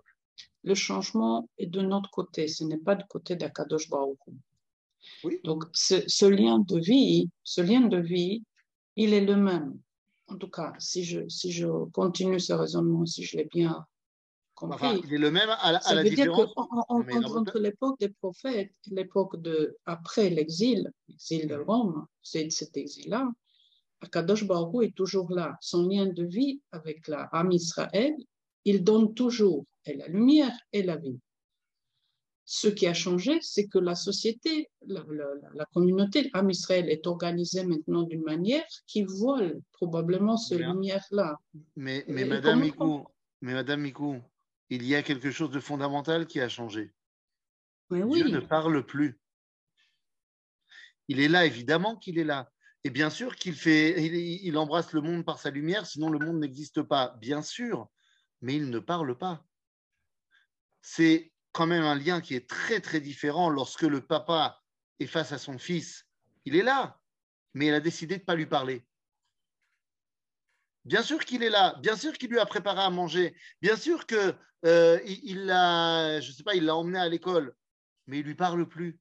le 0.65 0.75
changement 0.75 1.49
est 1.59 1.67
de 1.67 1.81
notre 1.81 2.11
côté, 2.11 2.49
ce 2.49 2.65
n'est 2.65 2.79
pas 2.79 2.95
du 2.95 3.05
côté 3.07 3.37
d'Akadosh 3.37 3.89
Baruch. 3.91 4.19
Oui. 5.25 5.41
Donc, 5.45 5.65
ce, 5.73 5.97
ce 6.07 6.27
lien 6.27 6.59
de 6.61 6.79
vie, 6.79 7.29
ce 7.43 7.61
lien 7.61 7.81
de 7.83 7.99
vie, 7.99 8.45
il 8.97 9.13
est 9.15 9.25
le 9.25 9.37
même. 9.37 9.79
En 10.29 10.37
tout 10.37 10.49
cas, 10.49 10.73
si 10.79 11.05
je, 11.05 11.29
si 11.29 11.51
je 11.51 11.67
continue 11.91 12.39
ce 12.39 12.53
raisonnement, 12.53 13.05
si 13.05 13.25
je 13.25 13.37
l'ai 13.37 13.47
bien 13.47 13.85
compris, 14.55 14.77
Enfin, 14.87 15.01
il 15.05 15.13
est 15.13 15.19
le 15.19 15.31
même 15.33 15.51
à 15.51 15.73
la, 15.73 15.79
à 15.79 15.81
ça 15.81 15.95
la 15.95 16.03
veut 16.05 16.11
dire 16.11 16.27
différence. 16.33 16.55
la- 16.57 17.37
entre 17.41 17.59
l'époque 17.59 17.99
des 17.99 18.11
prophètes 18.11 18.73
et 18.91 18.95
l'époque 18.95 19.43
de 19.43 19.77
après 19.87 20.31
l'exil, 20.31 20.89
l'exil 21.09 21.49
de 21.49 21.57
Rome, 21.57 22.07
c'est 22.23 22.49
cet 22.51 22.77
exil-là, 22.77 23.29
Akadosh 24.01 24.45
Baruch 24.47 24.85
est 24.85 24.95
toujours 24.95 25.31
là. 25.33 25.57
Son 25.61 25.89
lien 25.89 26.07
de 26.07 26.25
vie 26.25 26.61
avec 26.71 27.09
la 27.09 27.23
Am 27.33 27.51
Israël, 27.51 28.15
il 28.65 28.85
donne 28.85 29.13
toujours 29.15 29.65
et 29.87 29.97
la 29.97 30.09
lumière 30.09 30.57
et 30.73 30.83
la 30.83 30.97
vie. 30.97 31.19
Ce 32.45 32.69
qui 32.69 32.87
a 32.87 32.95
changé, 32.95 33.39
c'est 33.41 33.69
que 33.69 33.79
la 33.79 33.95
société, 33.95 34.69
la, 34.87 35.05
la- 35.09 35.51
la 35.55 35.65
communauté 35.67 36.29
Am 36.35 36.51
Israël 36.51 36.89
est 36.91 37.07
organisée 37.07 37.65
maintenant 37.65 38.03
d'une 38.03 38.23
manière 38.23 38.67
qui 38.87 39.05
voile 39.05 39.61
probablement 39.73 40.37
cette 40.37 40.59
Bien. 40.59 40.73
lumière-là. 40.75 41.39
Mais, 41.77 42.05
Madame 42.09 42.61
Mikou, 42.61 43.07
mais 43.41 43.55
Madame 43.55 43.81
Mikou, 43.83 44.21
il 44.71 44.85
y 44.85 44.95
a 44.95 45.03
quelque 45.03 45.31
chose 45.31 45.51
de 45.51 45.61
fondamental 45.61 46.27
qui 46.27 46.41
a 46.41 46.49
changé. 46.49 46.93
Mais 47.91 48.03
oui, 48.03 48.23
Dieu 48.25 48.33
ne 48.33 48.41
parle 48.41 48.85
plus. 48.85 49.19
Il 51.09 51.21
est 51.21 51.29
là, 51.29 51.47
évidemment 51.47 51.97
qu'il 51.97 52.19
est 52.19 52.25
là. 52.25 52.51
Et 52.85 52.91
bien 52.91 53.11
sûr 53.11 53.37
qu'il 53.37 53.55
fait, 53.55 54.05
il, 54.05 54.15
il 54.15 54.59
embrasse 54.59 54.93
le 54.93 55.01
monde 55.01 55.25
par 55.25 55.39
sa 55.39 55.51
lumière, 55.51 55.87
sinon 55.87 56.09
le 56.11 56.19
monde 56.19 56.41
n'existe 56.41 56.83
pas. 56.83 57.17
Bien 57.21 57.43
sûr, 57.43 57.89
mais 58.41 58.57
il 58.57 58.71
ne 58.71 58.79
parle 58.81 59.17
pas. 59.17 59.45
C'est 60.83 61.33
quand 61.53 61.67
même 61.67 61.85
un 61.85 61.95
lien 61.95 62.21
qui 62.21 62.35
est 62.35 62.49
très 62.49 62.81
très 62.81 63.01
différent 63.01 63.49
lorsque 63.49 63.83
le 63.83 64.05
papa 64.05 64.61
est 64.99 65.07
face 65.07 65.33
à 65.33 65.39
son 65.39 65.59
fils. 65.59 66.05
Il 66.45 66.57
est 66.57 66.63
là, 66.63 67.01
mais 67.55 67.67
il 67.69 67.75
a 67.75 67.81
décidé 67.81 68.17
de 68.17 68.21
ne 68.23 68.27
pas 68.27 68.35
lui 68.35 68.47
parler. 68.47 68.85
Bien 70.85 71.03
sûr 71.03 71.25
qu'il 71.25 71.43
est 71.45 71.51
là, 71.51 71.77
bien 71.81 71.97
sûr 71.97 72.13
qu'il 72.19 72.31
lui 72.31 72.41
a 72.41 72.47
préparé 72.47 72.81
à 72.81 72.91
manger, 72.91 73.37
bien 73.61 73.77
sûr 73.77 74.07
que 74.07 74.35
euh, 74.65 75.01
il, 75.05 75.21
il 75.23 75.47
l'a, 75.47 76.21
je 76.21 76.33
sais 76.33 76.43
pas, 76.43 76.57
il 76.57 76.65
l'a 76.65 76.75
emmené 76.75 76.99
à 76.99 77.09
l'école, 77.09 77.55
mais 78.09 78.19
il 78.19 78.27
lui 78.27 78.35
parle 78.35 78.67
plus. 78.67 78.99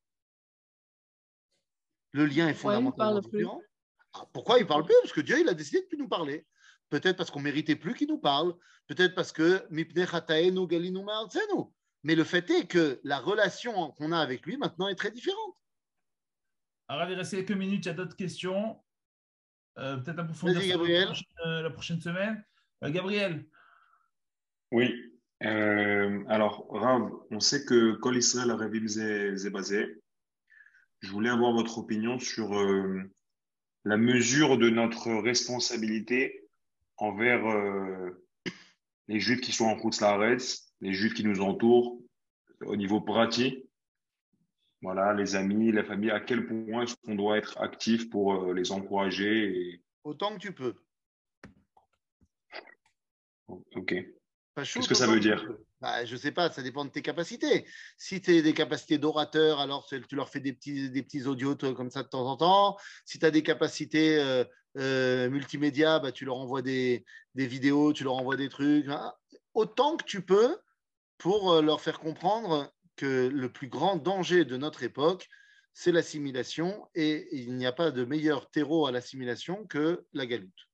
Le 2.11 2.25
lien 2.25 2.47
est 2.47 2.53
Pourquoi 2.53 2.73
il 2.73 2.77
fondamentalement 2.77 3.13
parle 3.13 3.21
plus? 3.29 3.37
différent. 3.39 3.61
Ah, 4.13 4.25
pourquoi 4.33 4.59
il 4.59 4.67
parle 4.67 4.85
plus? 4.85 4.95
Parce 5.01 5.13
que 5.13 5.21
Dieu, 5.21 5.39
il 5.39 5.49
a 5.49 5.53
décidé 5.55 5.81
de 5.81 5.87
plus 5.87 5.97
nous 5.97 6.09
parler. 6.09 6.45
Peut-être 6.91 7.15
parce 7.15 7.31
qu'on 7.31 7.39
méritait 7.39 7.77
plus 7.77 7.95
qu'il 7.95 8.09
nous 8.09 8.19
parle. 8.19 8.53
Peut-être 8.87 9.15
parce 9.15 9.31
que. 9.31 9.65
Mais 12.03 12.15
le 12.15 12.23
fait 12.23 12.49
est 12.49 12.67
que 12.67 12.99
la 13.03 13.19
relation 13.19 13.91
qu'on 13.91 14.11
a 14.11 14.19
avec 14.19 14.45
lui 14.45 14.57
maintenant 14.57 14.89
est 14.89 14.95
très 14.95 15.09
différente. 15.09 15.55
Alors, 16.89 17.09
il 17.09 17.15
reste 17.15 17.31
quelques 17.31 17.51
minutes, 17.51 17.85
il 17.85 17.87
y 17.87 17.91
a 17.91 17.93
d'autres 17.93 18.17
questions. 18.17 18.77
Euh, 19.77 19.95
Peut-être 19.97 20.19
approfondir 20.19 20.67
Gabriel. 20.67 20.99
La, 20.99 21.05
prochaine, 21.05 21.25
euh, 21.45 21.61
la 21.61 21.69
prochaine 21.69 22.01
semaine. 22.01 22.45
Euh, 22.83 22.91
Gabriel, 22.91 23.45
Oui. 24.71 24.93
Euh, 25.43 26.23
alors, 26.27 26.67
Rav, 26.69 27.09
on 27.31 27.39
sait 27.39 27.63
que 27.63 27.93
Kol 27.93 28.17
Israël 28.17 28.51
Arevim 28.51 28.85
Zé 28.85 29.35
Zé 29.37 29.49
basé. 29.49 30.01
Je 30.99 31.09
voulais 31.09 31.29
avoir 31.29 31.53
votre 31.53 31.77
opinion 31.77 32.19
sur 32.19 32.59
euh, 32.59 33.01
la 33.85 33.95
mesure 33.95 34.57
de 34.57 34.69
notre 34.69 35.09
responsabilité 35.13 36.40
envers 37.01 37.45
euh, 37.47 38.23
les 39.07 39.19
Juifs 39.19 39.41
qui 39.41 39.51
sont 39.51 39.65
en 39.65 39.75
Route 39.75 39.99
les 40.81 40.93
Juifs 40.93 41.13
qui 41.13 41.23
nous 41.23 41.41
entourent 41.41 41.99
au 42.61 42.75
niveau 42.75 43.01
pratique. 43.01 43.65
Voilà, 44.83 45.13
les 45.13 45.35
amis, 45.35 45.71
la 45.71 45.83
famille, 45.83 46.11
à 46.11 46.19
quel 46.19 46.47
point 46.47 46.83
est-ce 46.83 46.95
qu'on 47.03 47.15
doit 47.15 47.37
être 47.37 47.59
actif 47.59 48.09
pour 48.09 48.33
euh, 48.33 48.53
les 48.53 48.71
encourager 48.71 49.73
et... 49.73 49.83
Autant 50.03 50.33
que 50.33 50.39
tu 50.39 50.53
peux. 50.53 50.75
Ok. 53.47 53.93
Qu'est-ce 54.55 54.87
que 54.87 54.95
ça 54.95 55.07
veut 55.07 55.19
dire. 55.19 55.47
Bah, 55.79 56.03
Je 56.05 56.15
sais 56.15 56.31
pas, 56.31 56.51
ça 56.51 56.61
dépend 56.61 56.85
de 56.85 56.89
tes 56.89 57.01
capacités. 57.01 57.65
Si 57.97 58.21
tu 58.21 58.37
as 58.37 58.41
des 58.41 58.53
capacités 58.53 58.97
d'orateur, 58.97 59.59
alors 59.59 59.87
tu 59.87 60.15
leur 60.15 60.29
fais 60.29 60.39
des 60.39 60.53
petits, 60.53 60.89
des 60.89 61.03
petits 61.03 61.25
audios 61.25 61.55
comme 61.55 61.91
ça 61.91 62.03
de 62.03 62.09
temps 62.09 62.27
en 62.27 62.37
temps. 62.37 62.77
Si 63.05 63.19
tu 63.19 63.25
as 63.25 63.31
des 63.31 63.43
capacités 63.43 64.19
euh, 64.19 64.43
euh, 64.77 65.29
multimédia, 65.29 65.99
bah, 65.99 66.11
tu 66.11 66.25
leur 66.25 66.37
envoies 66.37 66.61
des, 66.61 67.05
des, 67.35 67.47
vidéos, 67.47 67.93
tu 67.93 68.03
leur 68.03 68.15
envoies 68.15 68.37
des 68.37 68.49
trucs, 68.49 68.87
hein. 68.87 69.13
autant 69.53 69.97
que 69.97 70.05
tu 70.05 70.21
peux 70.21 70.57
pour 71.17 71.51
euh, 71.51 71.61
leur 71.61 71.81
faire 71.81 71.99
comprendre 71.99 72.71
que 72.95 73.27
le 73.27 73.51
plus 73.51 73.67
grand 73.67 73.97
danger 73.97 74.45
de 74.45 74.57
notre 74.57 74.83
époque, 74.83 75.27
c'est 75.73 75.91
l'assimilation 75.91 76.87
et 76.95 77.27
il 77.31 77.55
n'y 77.55 77.65
a 77.65 77.71
pas 77.71 77.91
de 77.91 78.03
meilleur 78.03 78.49
terreau 78.49 78.85
à 78.87 78.91
l'assimilation 78.91 79.65
que 79.65 80.05
la 80.13 80.25
galoute. 80.25 80.67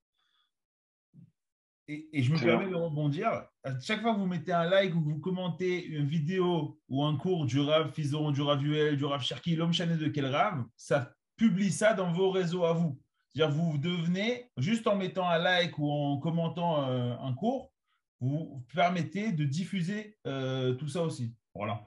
Et, 1.89 2.21
je 2.21 2.33
me 2.33 2.37
permets 2.37 2.69
de 2.69 2.75
rebondir. 2.75 3.29
À 3.63 3.79
chaque 3.79 4.01
fois 4.01 4.13
que 4.13 4.19
vous 4.19 4.25
mettez 4.25 4.51
un 4.51 4.65
like 4.65 4.93
ou 4.93 5.01
que 5.01 5.09
vous 5.09 5.19
commentez 5.19 5.85
une 5.85 6.05
vidéo 6.05 6.77
ou 6.89 7.05
un 7.05 7.15
cours 7.15 7.45
du 7.45 7.61
Rav 7.61 7.93
Fison, 7.93 8.31
du 8.31 8.41
Rav 8.41 8.61
Uel, 8.61 8.97
du 8.97 9.05
Rav 9.05 9.21
Cherki, 9.21 9.55
l'homme 9.55 9.71
chané 9.71 9.95
de 9.95 10.09
quel 10.09 10.25
Rav, 10.25 10.65
ça 10.75 11.13
publie 11.37 11.71
ça 11.71 11.93
dans 11.93 12.11
vos 12.11 12.29
réseaux 12.29 12.65
à 12.65 12.73
vous. 12.73 12.99
C'est-à-dire 13.37 13.55
vous 13.55 13.77
devenez, 13.77 14.49
juste 14.57 14.87
en 14.87 14.95
mettant 14.95 15.29
un 15.29 15.37
like 15.37 15.77
ou 15.77 15.91
en 15.91 16.17
commentant 16.17 16.89
euh, 16.89 17.13
un 17.21 17.33
cours, 17.35 17.71
vous 18.19 18.63
permettez 18.73 19.31
de 19.31 19.45
diffuser 19.45 20.17
euh, 20.25 20.73
tout 20.73 20.87
ça 20.87 21.03
aussi. 21.03 21.35
Voilà. 21.53 21.85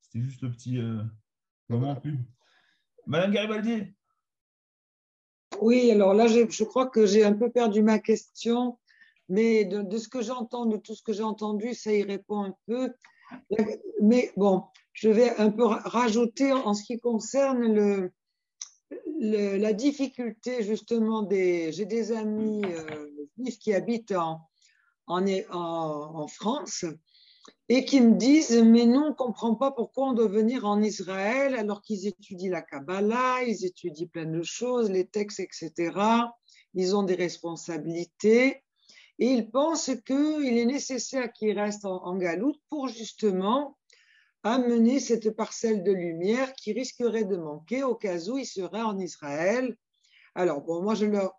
C'était 0.00 0.24
juste 0.24 0.42
le 0.42 0.50
petit 0.50 0.76
euh, 0.78 1.00
moment 1.68 1.94
pub. 1.94 2.18
Madame 3.06 3.30
Garibaldi? 3.30 3.94
Oui, 5.60 5.88
alors 5.92 6.14
là, 6.14 6.26
je 6.26 6.64
crois 6.64 6.88
que 6.88 7.06
j'ai 7.06 7.24
un 7.24 7.34
peu 7.34 7.48
perdu 7.48 7.80
ma 7.80 8.00
question, 8.00 8.76
mais 9.28 9.66
de, 9.66 9.98
ce 9.98 10.08
que 10.08 10.20
j'entends, 10.20 10.66
de 10.66 10.78
tout 10.78 10.96
ce 10.96 11.02
que 11.04 11.12
j'ai 11.12 11.22
entendu, 11.22 11.74
ça 11.74 11.92
y 11.92 12.02
répond 12.02 12.42
un 12.42 12.56
peu. 12.66 12.92
Mais 14.02 14.32
bon, 14.36 14.64
je 14.94 15.10
vais 15.10 15.30
un 15.36 15.52
peu 15.52 15.64
rajouter 15.64 16.52
en 16.52 16.74
ce 16.74 16.82
qui 16.82 16.98
concerne 16.98 17.72
le, 17.72 18.12
la 19.18 19.72
difficulté 19.72 20.62
justement 20.62 21.22
des... 21.22 21.72
J'ai 21.72 21.86
des 21.86 22.12
amis 22.12 22.62
euh, 22.64 23.06
qui 23.60 23.72
habitent 23.72 24.12
en, 24.12 24.40
en, 25.06 25.24
en 25.50 26.26
France 26.28 26.84
et 27.68 27.84
qui 27.84 28.00
me 28.00 28.16
disent 28.16 28.62
mais 28.62 28.86
nous 28.86 29.00
on 29.00 29.08
ne 29.10 29.14
comprend 29.14 29.54
pas 29.54 29.70
pourquoi 29.70 30.08
on 30.08 30.12
doit 30.12 30.28
venir 30.28 30.64
en 30.64 30.82
Israël 30.82 31.54
alors 31.54 31.82
qu'ils 31.82 32.06
étudient 32.06 32.50
la 32.50 32.62
Kabbalah, 32.62 33.42
ils 33.46 33.64
étudient 33.64 34.06
plein 34.06 34.26
de 34.26 34.42
choses, 34.42 34.90
les 34.90 35.06
textes, 35.06 35.40
etc. 35.40 35.92
Ils 36.74 36.96
ont 36.96 37.02
des 37.02 37.14
responsabilités 37.14 38.62
et 39.18 39.26
ils 39.26 39.50
pensent 39.50 39.90
qu'il 40.06 40.58
est 40.58 40.66
nécessaire 40.66 41.32
qu'ils 41.32 41.58
restent 41.58 41.84
en, 41.84 42.04
en, 42.04 42.16
galoute 42.16 42.60
pour 42.68 42.88
justement 42.88 43.77
amener 44.42 45.00
cette 45.00 45.30
parcelle 45.30 45.82
de 45.82 45.92
lumière 45.92 46.52
qui 46.54 46.72
risquerait 46.72 47.24
de 47.24 47.36
manquer 47.36 47.82
au 47.82 47.94
cas 47.94 48.18
où 48.28 48.38
ils 48.38 48.46
seraient 48.46 48.82
en 48.82 48.98
Israël. 48.98 49.76
Alors 50.34 50.62
bon, 50.62 50.82
moi 50.82 50.94
je 50.94 51.06
leur 51.06 51.34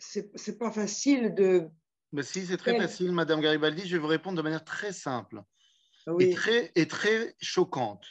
c'est 0.00 0.58
pas 0.58 0.70
facile 0.70 1.34
de 1.34 1.68
mais 2.12 2.22
si, 2.22 2.46
c'est 2.46 2.56
très 2.56 2.76
facile, 2.78 3.12
Madame 3.12 3.40
Garibaldi. 3.40 3.86
Je 3.86 3.96
vais 3.96 4.00
vous 4.00 4.06
répondre 4.06 4.36
de 4.36 4.42
manière 4.42 4.64
très 4.64 4.92
simple 4.92 5.42
et, 6.20 6.34
très, 6.34 6.72
et 6.74 6.88
très 6.88 7.36
choquante. 7.40 8.06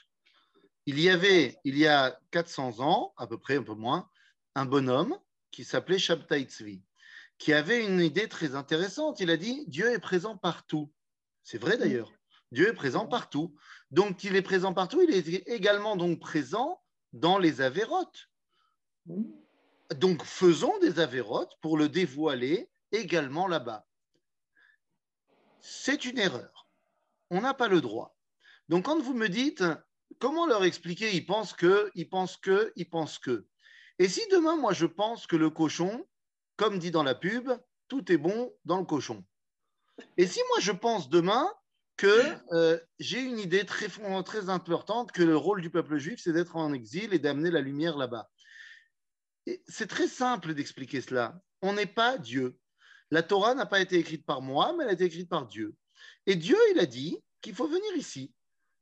Il 0.86 1.00
y 1.00 1.10
avait, 1.10 1.58
il 1.64 1.78
y 1.78 1.88
a 1.88 2.18
400 2.32 2.80
ans, 2.80 3.14
à 3.18 3.28
peu 3.28 3.38
près, 3.38 3.58
un 3.58 3.64
peu 3.64 3.74
moins, 3.74 4.10
un 4.56 4.66
bonhomme 4.66 5.18
qui 5.52 5.64
s'appelait 5.64 5.98
Shabtai 5.98 6.44
Tzvi, 6.44 6.84
qui 7.38 7.54
avait 7.54 7.84
une 7.86 8.00
idée 8.00 8.28
très 8.28 8.56
intéressante. 8.56 9.20
Il 9.20 9.32
a 9.32 9.38
dit 9.38 9.66
Dieu 9.68 9.92
est 9.92 10.00
présent 10.00 10.38
partout. 10.38 10.92
C'est 11.44 11.58
vrai 11.58 11.78
d'ailleurs. 11.78 12.12
Dieu 12.52 12.70
est 12.70 12.74
présent 12.74 13.08
partout. 13.08 13.56
Donc, 13.92 14.24
il 14.24 14.36
est 14.36 14.42
présent 14.42 14.74
partout. 14.74 15.02
Il 15.02 15.14
est 15.14 15.48
également 15.48 15.96
donc 15.96 16.20
présent 16.20 16.82
dans 17.14 17.38
les 17.38 17.62
avérotes. 17.62 18.30
Donc, 19.96 20.24
faisons 20.24 20.78
des 20.80 21.00
avérotes 21.00 21.54
pour 21.62 21.78
le 21.78 21.90
dévoiler 21.90 22.70
également 22.92 23.48
là-bas 23.48 23.88
c'est 25.68 26.06
une 26.06 26.18
erreur. 26.18 26.68
On 27.30 27.42
n'a 27.42 27.54
pas 27.54 27.68
le 27.68 27.82
droit. 27.82 28.18
Donc 28.70 28.86
quand 28.86 29.02
vous 29.02 29.14
me 29.14 29.28
dites, 29.28 29.64
comment 30.20 30.46
leur 30.46 30.64
expliquer? 30.64 31.14
Ils 31.14 31.26
pensent 31.26 31.54
que, 31.54 31.92
ils 31.94 32.10
pensent 32.10 32.38
que, 32.38 32.72
ils 32.78 32.90
pensent 32.90 33.20
que. 33.20 33.46
Et 34.00 34.08
si 34.08 34.22
demain, 34.32 34.56
moi, 34.56 34.74
je 34.74 34.86
pense 34.86 35.28
que 35.28 35.36
le 35.36 35.50
cochon, 35.50 36.08
comme 36.56 36.80
dit 36.80 36.92
dans 36.92 37.04
la 37.04 37.16
pub, 37.16 37.52
tout 37.90 38.12
est 38.12 38.18
bon 38.18 38.54
dans 38.64 38.78
le 38.78 38.86
cochon. 38.86 39.26
Et 40.16 40.26
si 40.26 40.40
moi, 40.50 40.60
je 40.62 40.72
pense 40.72 41.10
demain 41.10 41.52
que 41.98 42.36
euh, 42.54 42.80
j'ai 43.00 43.20
une 43.20 43.40
idée 43.40 43.66
très, 43.66 43.88
très 44.24 44.50
importante 44.50 45.12
que 45.12 45.24
le 45.24 45.36
rôle 45.36 45.62
du 45.62 45.70
peuple 45.70 45.98
juif, 45.98 46.20
c'est 46.24 46.32
d'être 46.32 46.56
en 46.56 46.72
exil 46.74 47.14
et 47.14 47.20
d'amener 47.20 47.52
la 47.52 47.62
lumière 47.62 47.98
là-bas. 47.98 48.30
C'est 49.68 49.88
très 49.88 50.08
simple 50.08 50.54
d'expliquer 50.54 51.02
cela. 51.02 51.42
On 51.62 51.74
n'est 51.74 51.88
pas 51.88 52.18
Dieu. 52.18 52.58
La 53.10 53.24
Torah 53.24 53.56
n'a 53.56 53.66
pas 53.66 53.80
été 53.80 53.98
écrite 53.98 54.26
par 54.26 54.42
moi, 54.42 54.76
mais 54.78 54.84
elle 54.84 54.92
a 54.92 54.94
été 54.94 55.06
écrite 55.06 55.30
par 55.30 55.48
Dieu. 55.48 55.76
Et 56.26 56.36
Dieu, 56.36 56.58
il 56.74 56.80
a 56.80 56.86
dit 56.86 57.18
qu'il 57.42 57.56
faut 57.56 57.68
venir 57.68 57.96
ici. 57.96 58.34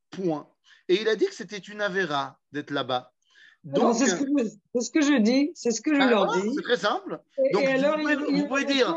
Point. 0.10 0.50
Et 0.88 1.02
il 1.02 1.08
a 1.08 1.16
dit 1.16 1.26
que 1.26 1.36
c'était 1.36 1.58
une 1.58 1.82
avéra 1.82 2.40
d'être 2.52 2.72
là-bas. 2.72 3.14
Donc, 3.64 3.96
c'est 3.96 4.08
ce, 4.08 4.92
que 4.92 5.02
je 5.02 5.20
dis, 5.22 5.52
c'est 5.56 5.72
ce 5.72 5.82
que 5.82 5.94
je 5.94 6.00
leur 6.00 6.32
dis. 6.36 6.54
C'est 6.56 6.62
très 6.62 6.78
simple. 6.78 7.20
Donc, 7.52 7.64
alors, 7.66 7.98
vous, 7.98 8.48
pouvez, 8.48 8.66
dire. 8.66 8.96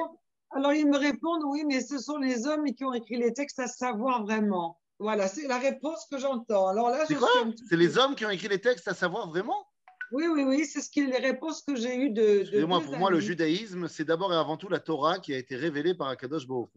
Alors, 0.51 0.73
ils 0.73 0.89
me 0.89 0.97
répondent 0.97 1.45
oui, 1.45 1.65
mais 1.67 1.81
ce 1.81 1.99
sont 1.99 2.19
les 2.19 2.47
hommes 2.47 2.65
qui 2.75 2.85
ont 2.85 2.93
écrit 2.93 3.17
les 3.17 3.33
textes 3.33 3.59
à 3.59 3.67
savoir 3.67 4.25
vraiment. 4.25 4.79
Voilà, 4.99 5.29
c'est 5.29 5.47
la 5.47 5.59
réponse 5.59 6.07
que 6.11 6.19
j'entends. 6.19 6.69
Alors 6.69 6.91
là, 6.91 7.05
c'est 7.07 7.15
quoi 7.15 7.29
C'est 7.69 7.77
les 7.77 7.99
hommes 7.99 8.15
qui 8.15 8.25
ont 8.25 8.31
écrit 8.31 8.49
les 8.49 8.61
textes 8.61 8.89
à 8.89 8.95
savoir 8.95 9.29
vraiment? 9.29 9.67
Oui, 10.11 10.27
oui, 10.27 10.43
oui, 10.43 10.65
c'est 10.65 10.81
ce 10.81 10.89
qui, 10.89 11.07
les 11.07 11.19
réponses 11.19 11.63
que 11.63 11.77
j'ai 11.77 11.97
eues 11.97 12.11
de. 12.11 12.65
pour 12.81 12.97
moi, 12.97 13.11
le 13.11 13.21
judaïsme, 13.21 13.89
c'est 13.89 14.05
d'abord 14.05 14.33
et 14.33 14.37
avant 14.37 14.57
tout 14.57 14.69
la 14.69 14.81
Torah 14.81 15.19
qui 15.19 15.35
a 15.35 15.39
été 15.39 15.55
révélée 15.55 15.95
par 15.95 16.09
Akadosh 16.09 16.47
Baruch 16.47 16.71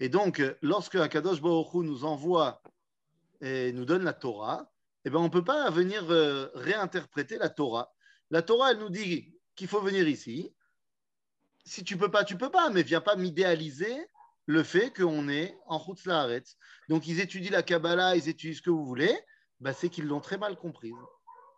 Et 0.00 0.08
donc, 0.08 0.42
lorsque 0.62 0.96
Akadosh 0.96 1.40
Baruch 1.40 1.74
nous 1.74 2.04
envoie 2.04 2.60
et 3.40 3.72
nous 3.72 3.84
donne 3.84 4.02
la 4.02 4.12
Torah, 4.12 4.70
eh 5.04 5.10
ben, 5.10 5.20
on 5.20 5.24
ne 5.24 5.28
peut 5.28 5.44
pas 5.44 5.70
venir 5.70 6.04
euh, 6.10 6.48
réinterpréter 6.54 7.38
la 7.38 7.48
Torah. 7.48 7.94
La 8.30 8.42
Torah, 8.42 8.72
elle 8.72 8.78
nous 8.78 8.90
dit 8.90 9.32
qu'il 9.54 9.68
faut 9.68 9.80
venir 9.80 10.08
ici. 10.08 10.52
Si 11.66 11.84
tu 11.84 11.96
peux 11.96 12.10
pas, 12.10 12.24
tu 12.24 12.36
peux 12.36 12.50
pas, 12.50 12.70
mais 12.70 12.82
viens 12.82 13.00
pas 13.00 13.16
m'idéaliser 13.16 13.94
le 14.46 14.62
fait 14.62 14.90
qu'on 14.96 15.28
est 15.28 15.58
en 15.66 15.82
Laaret. 16.06 16.44
Donc, 16.88 17.08
ils 17.08 17.20
étudient 17.20 17.50
la 17.50 17.64
Kabbalah, 17.64 18.16
ils 18.16 18.28
étudient 18.28 18.56
ce 18.56 18.62
que 18.62 18.70
vous 18.70 18.86
voulez, 18.86 19.12
ben, 19.60 19.74
c'est 19.76 19.88
qu'ils 19.88 20.06
l'ont 20.06 20.20
très 20.20 20.38
mal 20.38 20.56
comprise. 20.56 20.94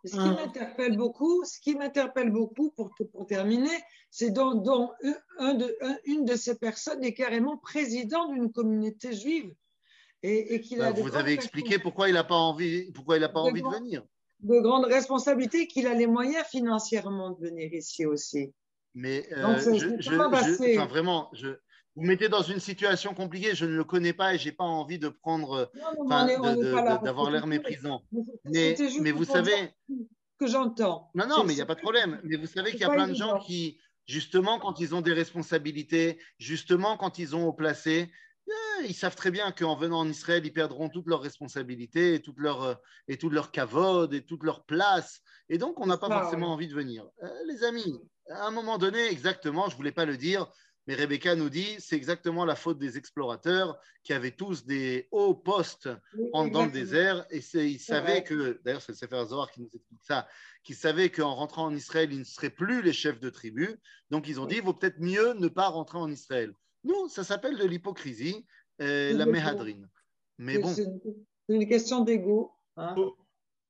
Ce 0.04 0.12
qui 0.12 0.18
m'interpelle 0.18 0.96
beaucoup, 0.96 1.44
ce 1.44 1.60
qui 1.60 1.74
m'interpelle 1.74 2.30
beaucoup 2.30 2.70
pour, 2.70 2.90
pour 3.12 3.26
terminer, 3.26 3.76
c'est 4.10 4.38
un 4.38 4.54
de, 4.54 5.76
une 6.06 6.24
de 6.24 6.36
ces 6.36 6.56
personnes 6.56 7.04
est 7.04 7.14
carrément 7.14 7.58
président 7.58 8.32
d'une 8.32 8.50
communauté 8.50 9.12
juive. 9.12 9.52
Et, 10.22 10.54
et 10.54 10.60
qu'il 10.60 10.80
a 10.80 10.92
bah, 10.92 11.00
vous 11.00 11.14
avez 11.14 11.32
expliqué 11.32 11.78
pourquoi 11.78 12.08
il 12.08 12.14
n'a 12.14 12.24
pas 12.24 12.34
envie, 12.34 12.90
pourquoi 12.92 13.18
il 13.18 13.24
a 13.24 13.28
pas 13.28 13.42
de 13.42 13.50
envie 13.50 13.62
de 13.62 13.68
venir. 13.68 14.02
De 14.40 14.58
grandes 14.60 14.86
responsabilités, 14.86 15.66
qu'il 15.66 15.86
a 15.86 15.94
les 15.94 16.06
moyens 16.06 16.46
financièrement 16.46 17.30
de 17.30 17.46
venir 17.46 17.72
ici 17.74 18.06
aussi. 18.06 18.52
Mais 18.94 19.28
euh, 19.32 19.58
je, 19.58 20.00
je, 20.00 20.84
vraiment, 20.88 21.30
je, 21.34 21.58
vous 21.98 22.04
mettez 22.04 22.28
dans 22.28 22.42
une 22.42 22.60
situation 22.60 23.12
compliquée, 23.12 23.56
je 23.56 23.64
ne 23.64 23.76
le 23.76 23.82
connais 23.82 24.12
pas 24.12 24.32
et 24.32 24.38
je 24.38 24.46
n'ai 24.46 24.52
pas 24.52 24.62
envie 24.62 25.00
de 25.00 25.08
prendre, 25.08 25.68
d'avoir 27.02 27.30
l'air 27.32 27.48
méprisant. 27.48 28.02
Mais, 28.44 28.76
mais 29.00 29.10
vous 29.10 29.24
savez. 29.24 29.74
Que 30.38 30.46
j'entends. 30.46 31.10
Non, 31.16 31.26
non, 31.26 31.42
mais 31.42 31.54
il 31.54 31.56
n'y 31.56 31.62
a 31.62 31.66
pas 31.66 31.74
de 31.74 31.80
problème. 31.80 32.20
Mais 32.22 32.36
vous 32.36 32.46
savez 32.46 32.70
qu'il 32.70 32.82
y 32.82 32.84
a 32.84 32.90
plein 32.90 33.08
de 33.08 33.14
gens 33.14 33.40
qui, 33.40 33.80
justement, 34.06 34.60
quand 34.60 34.78
ils 34.78 34.94
ont 34.94 35.00
des 35.00 35.12
responsabilités, 35.12 36.20
justement, 36.38 36.96
quand 36.96 37.18
ils 37.18 37.34
ont 37.34 37.48
au 37.48 37.52
placé, 37.52 38.12
eh, 38.46 38.86
ils 38.86 38.94
savent 38.94 39.16
très 39.16 39.32
bien 39.32 39.50
qu'en 39.50 39.74
venant 39.74 39.98
en 39.98 40.08
Israël, 40.08 40.46
ils 40.46 40.52
perdront 40.52 40.88
toutes 40.88 41.08
leurs 41.08 41.20
responsabilités 41.20 42.14
et 42.14 42.22
toute 42.22 42.38
leur, 42.38 42.80
et 43.08 43.16
toute 43.16 43.32
leur 43.32 43.50
cavode 43.50 44.14
et 44.14 44.24
toute 44.24 44.44
leur 44.44 44.64
place. 44.64 45.20
Et 45.48 45.58
donc, 45.58 45.80
on 45.80 45.86
n'a 45.86 45.98
pas 45.98 46.08
forcément 46.08 46.52
envie 46.52 46.68
de 46.68 46.74
venir. 46.74 47.08
Euh, 47.24 47.28
les 47.48 47.64
amis, 47.64 47.98
à 48.30 48.46
un 48.46 48.50
moment 48.50 48.78
donné, 48.78 49.06
exactement, 49.06 49.66
je 49.66 49.72
ne 49.72 49.76
voulais 49.76 49.92
pas 49.92 50.04
le 50.04 50.16
dire, 50.16 50.50
mais 50.86 50.94
Rebecca 50.94 51.34
nous 51.36 51.50
dit 51.50 51.76
c'est 51.78 51.96
exactement 51.96 52.46
la 52.46 52.56
faute 52.56 52.78
des 52.78 52.96
explorateurs 52.96 53.78
qui 54.02 54.14
avaient 54.14 54.30
tous 54.30 54.64
des 54.64 55.06
hauts 55.10 55.34
postes 55.34 55.90
dans 56.32 56.64
le 56.64 56.70
désert 56.70 57.26
et 57.30 57.42
ils 57.54 57.78
savaient 57.78 58.24
que, 58.24 58.58
d'ailleurs 58.64 58.80
c'est 58.80 58.92
le 58.92 58.96
Sefer 58.96 59.24
Zohar 59.26 59.50
qui 59.50 59.60
nous 59.60 59.70
explique 59.74 60.02
ça, 60.02 60.26
qu'ils 60.64 60.76
savaient 60.76 61.10
qu'en 61.10 61.34
rentrant 61.34 61.66
en 61.66 61.74
Israël, 61.74 62.10
ils 62.10 62.20
ne 62.20 62.24
seraient 62.24 62.50
plus 62.50 62.80
les 62.80 62.94
chefs 62.94 63.20
de 63.20 63.28
tribu. 63.28 63.76
Donc 64.10 64.28
ils 64.28 64.40
ont 64.40 64.46
dit 64.46 64.56
il 64.56 64.62
vaut 64.62 64.72
peut-être 64.72 64.98
mieux 64.98 65.34
ne 65.34 65.48
pas 65.48 65.68
rentrer 65.68 65.98
en 65.98 66.10
Israël. 66.10 66.54
Nous, 66.84 67.08
ça 67.08 67.22
s'appelle 67.22 67.58
de 67.58 67.64
l'hypocrisie, 67.64 68.46
euh, 68.80 69.12
la 69.12 69.26
méhadrine. 69.26 69.88
Mais 70.38 70.58
bon. 70.58 70.72
C'est 70.72 70.86
une 71.48 71.68
question 71.68 72.00
d'ego. 72.00 72.52
Hein. 72.76 72.94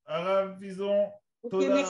Arabe, 0.07 0.61
disons. 0.61 1.09
Okay, 1.43 1.85